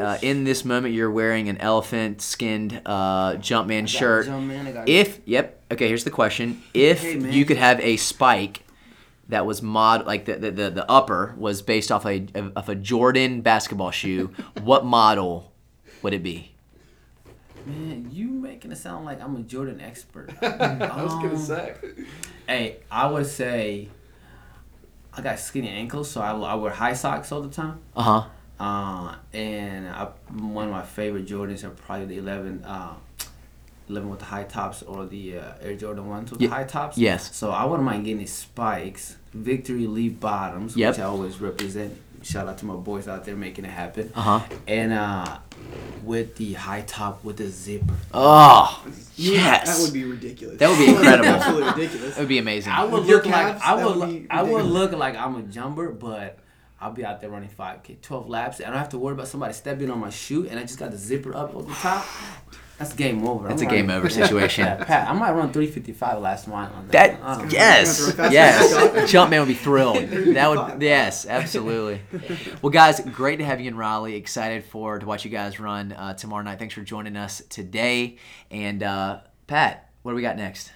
Uh, 0.00 0.18
in 0.22 0.44
this 0.44 0.64
moment, 0.64 0.94
you're 0.94 1.10
wearing 1.10 1.48
an 1.48 1.56
elephant-skinned 1.58 2.82
uh, 2.86 3.34
Jumpman 3.36 3.78
I 3.78 3.80
got 3.82 3.88
shirt. 3.88 4.26
Jump 4.26 4.46
Man, 4.46 4.66
I 4.66 4.72
got 4.72 4.88
If 4.88 5.20
yep, 5.24 5.62
okay. 5.72 5.88
Here's 5.88 6.04
the 6.04 6.10
question: 6.10 6.62
If 6.74 7.02
Hey, 7.02 7.16
man. 7.16 7.32
you 7.32 7.44
could 7.44 7.56
have 7.56 7.80
a 7.80 7.96
spike 7.96 8.62
that 9.28 9.44
was 9.46 9.62
mod 9.62 10.06
like 10.06 10.24
the 10.24 10.34
the, 10.36 10.50
the, 10.50 10.70
the 10.70 10.90
upper 10.90 11.34
was 11.36 11.62
based 11.62 11.90
off 11.92 12.06
a 12.06 12.26
of 12.56 12.68
a 12.68 12.74
Jordan 12.74 13.40
basketball 13.42 13.90
shoe, 13.90 14.30
what 14.62 14.84
model 14.84 15.52
would 16.02 16.12
it 16.14 16.22
be? 16.22 16.52
Man, 17.66 18.08
you 18.10 18.28
making 18.28 18.72
it 18.72 18.76
sound 18.76 19.04
like 19.04 19.20
I'm 19.22 19.36
a 19.36 19.40
Jordan 19.40 19.80
expert. 19.80 20.30
I 20.42 21.02
was 21.02 21.12
gonna 21.14 21.30
Um, 21.34 21.38
say. 21.38 21.74
Hey, 22.46 22.76
I 22.90 23.06
would 23.10 23.26
say 23.26 23.88
I 25.12 25.20
got 25.20 25.38
skinny 25.38 25.68
ankles, 25.68 26.10
so 26.10 26.20
I, 26.22 26.30
I 26.32 26.54
wear 26.54 26.72
high 26.72 26.94
socks 26.94 27.30
all 27.32 27.42
the 27.42 27.50
time. 27.50 27.80
Uh 27.94 28.02
huh. 28.02 28.24
Uh, 28.64 29.14
and 29.34 29.86
I, 29.88 30.08
one 30.32 30.64
of 30.64 30.70
my 30.72 30.82
favorite 30.82 31.26
Jordans 31.26 31.62
are 31.62 31.70
probably 31.70 32.06
the 32.06 32.18
11, 32.18 32.64
uh, 32.64 32.94
11 33.88 34.08
with 34.10 34.18
the 34.20 34.24
high 34.24 34.42
tops 34.44 34.82
or 34.82 35.06
the 35.06 35.38
uh, 35.38 35.52
Air 35.60 35.76
Jordan 35.76 36.06
1s 36.06 36.30
with 36.32 36.40
Ye- 36.40 36.46
the 36.48 36.54
high 36.54 36.64
tops. 36.64 36.96
yes. 36.98 37.36
So 37.36 37.50
I 37.50 37.64
wouldn't 37.66 37.84
mind 37.84 38.04
getting 38.04 38.18
these 38.18 38.32
spikes, 38.32 39.17
Victory 39.32 39.84
Elite 39.84 40.18
bottoms, 40.20 40.76
Yep. 40.76 40.94
which 40.94 41.00
I 41.00 41.04
always 41.04 41.40
represent. 41.40 41.96
Shout 42.22 42.48
out 42.48 42.58
to 42.58 42.66
my 42.66 42.74
boys 42.74 43.06
out 43.06 43.24
there 43.24 43.36
making 43.36 43.64
it 43.64 43.70
happen. 43.70 44.10
Uh 44.14 44.20
huh. 44.20 44.40
And 44.66 44.92
uh, 44.92 45.38
with 46.02 46.34
the 46.36 46.54
high 46.54 46.80
top 46.82 47.22
with 47.22 47.36
the 47.36 47.46
zipper. 47.48 47.94
Oh 48.12 48.82
You- 49.16 49.34
yes, 49.34 49.68
That 49.78 49.82
would 49.84 49.92
be 49.92 50.04
ridiculous. 50.04 50.58
That 50.58 50.68
would 50.70 50.78
be 50.78 50.88
incredible. 50.88 51.28
Absolutely 51.28 51.68
ridiculous. 51.82 52.14
that 52.16 52.20
would 52.20 52.28
be 52.28 52.38
amazing. 52.38 52.72
I 52.72 52.84
would 52.84 52.92
With 53.00 53.08
your 53.08 53.18
look 53.18 53.26
like 53.26 53.60
I 53.62 53.74
would, 53.74 53.84
would 53.86 53.96
look, 53.98 54.10
be 54.10 54.26
I 54.30 54.42
would 54.42 54.64
look 54.64 54.92
like 54.92 55.14
I'm 55.16 55.36
a 55.36 55.42
jumper, 55.42 55.90
but 55.90 56.38
I'll 56.80 56.92
be 56.92 57.04
out 57.04 57.20
there 57.20 57.30
running 57.30 57.50
5k, 57.50 58.00
12 58.02 58.28
laps. 58.28 58.58
and 58.58 58.66
I 58.66 58.70
don't 58.70 58.78
have 58.78 58.88
to 58.90 58.98
worry 58.98 59.12
about 59.14 59.28
somebody 59.28 59.52
stepping 59.52 59.88
on 59.90 59.98
my 60.00 60.10
shoe, 60.10 60.46
and 60.48 60.58
I 60.58 60.62
just 60.62 60.78
got 60.78 60.90
the 60.90 60.96
zipper 60.98 61.34
up 61.36 61.54
on 61.54 61.66
the 61.68 61.74
top. 61.74 62.04
That's 62.78 62.92
game 62.92 63.26
over. 63.26 63.50
It's 63.50 63.60
I'm 63.60 63.68
a 63.68 63.70
game 63.70 63.90
over 63.90 64.08
situation. 64.08 64.64
Yeah, 64.64 64.84
Pat, 64.84 65.08
I 65.08 65.12
might 65.12 65.32
run 65.32 65.52
355 65.52 66.20
last 66.20 66.46
mile 66.46 66.72
on 66.72 66.86
that. 66.88 66.92
That 66.92 67.20
one. 67.20 67.28
I 67.28 67.34
don't 67.34 67.44
know. 67.46 67.50
yes, 67.52 67.98
You're 67.98 68.12
gonna 68.12 68.16
throw 68.16 68.30
yes, 68.30 68.74
fast 68.92 69.12
Jumpman 69.12 69.38
would 69.40 69.48
be 69.48 69.54
thrilled. 69.54 69.98
That 70.38 70.48
would 70.48 70.82
yes, 70.82 71.26
absolutely. 71.26 72.00
Well, 72.62 72.70
guys, 72.70 73.00
great 73.00 73.38
to 73.38 73.44
have 73.44 73.60
you 73.60 73.66
in 73.68 73.76
Raleigh. 73.76 74.14
Excited 74.14 74.64
for 74.64 74.98
to 75.00 75.06
watch 75.06 75.24
you 75.24 75.30
guys 75.30 75.58
run 75.58 75.92
uh, 75.92 76.14
tomorrow 76.14 76.42
night. 76.42 76.60
Thanks 76.60 76.74
for 76.74 76.82
joining 76.82 77.16
us 77.16 77.42
today. 77.48 78.18
And 78.50 78.82
uh, 78.84 79.20
Pat, 79.48 79.90
what 80.02 80.12
do 80.12 80.16
we 80.16 80.22
got 80.22 80.36
next? 80.36 80.70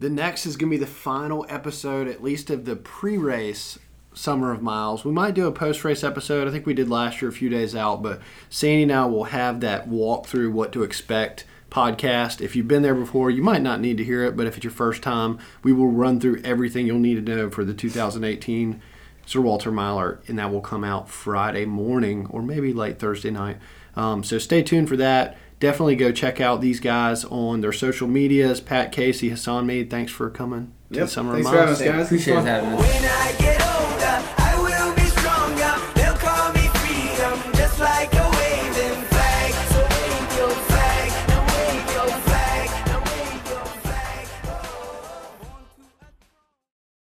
The 0.00 0.10
next 0.10 0.44
is 0.46 0.56
going 0.56 0.70
to 0.70 0.76
be 0.76 0.80
the 0.84 0.90
final 0.90 1.46
episode, 1.48 2.06
at 2.06 2.22
least 2.22 2.50
of 2.50 2.64
the 2.66 2.76
pre 2.76 3.16
race 3.16 3.78
Summer 4.18 4.52
of 4.52 4.60
Miles. 4.62 5.04
We 5.04 5.12
might 5.12 5.34
do 5.34 5.46
a 5.46 5.52
post 5.52 5.84
race 5.84 6.02
episode. 6.02 6.48
I 6.48 6.50
think 6.50 6.66
we 6.66 6.74
did 6.74 6.88
last 6.90 7.22
year, 7.22 7.28
a 7.30 7.32
few 7.32 7.48
days 7.48 7.74
out, 7.76 8.02
but 8.02 8.20
Sandy 8.50 8.82
and 8.82 8.92
I 8.92 9.06
will 9.06 9.24
have 9.24 9.60
that 9.60 9.86
walk 9.88 10.26
through 10.26 10.50
what 10.50 10.72
to 10.72 10.82
expect 10.82 11.44
podcast. 11.70 12.40
If 12.40 12.56
you've 12.56 12.66
been 12.68 12.82
there 12.82 12.94
before, 12.94 13.30
you 13.30 13.42
might 13.42 13.62
not 13.62 13.80
need 13.80 13.96
to 13.98 14.04
hear 14.04 14.24
it, 14.24 14.36
but 14.36 14.46
if 14.46 14.56
it's 14.56 14.64
your 14.64 14.72
first 14.72 15.02
time, 15.02 15.38
we 15.62 15.72
will 15.72 15.88
run 15.88 16.18
through 16.18 16.40
everything 16.44 16.86
you'll 16.86 16.98
need 16.98 17.24
to 17.26 17.34
know 17.36 17.48
for 17.50 17.64
the 17.64 17.74
2018 17.74 18.80
Sir 19.26 19.40
Walter 19.42 19.70
Miler, 19.70 20.20
and 20.26 20.38
that 20.38 20.50
will 20.50 20.62
come 20.62 20.82
out 20.84 21.08
Friday 21.10 21.66
morning 21.66 22.26
or 22.30 22.42
maybe 22.42 22.72
late 22.72 22.98
Thursday 22.98 23.30
night. 23.30 23.58
Um, 23.94 24.24
so 24.24 24.38
stay 24.38 24.62
tuned 24.62 24.88
for 24.88 24.96
that. 24.96 25.36
Definitely 25.60 25.96
go 25.96 26.10
check 26.12 26.40
out 26.40 26.60
these 26.60 26.80
guys 26.80 27.24
on 27.26 27.60
their 27.60 27.72
social 27.72 28.08
medias. 28.08 28.60
Pat 28.60 28.90
Casey, 28.90 29.28
Hassan 29.28 29.66
Mead, 29.66 29.90
thanks 29.90 30.10
for 30.10 30.30
coming 30.30 30.72
to 30.92 30.98
Yep. 31.00 31.04
the 31.06 31.10
Summer 31.12 31.32
Thanks 31.34 31.46
of 31.48 31.52
for 31.52 31.58
having 31.58 31.68
Miles. 31.74 31.80
us, 31.82 31.86
guys. 31.88 32.06
Appreciate 32.06 32.44
having 32.44 32.70
us. 32.78 33.57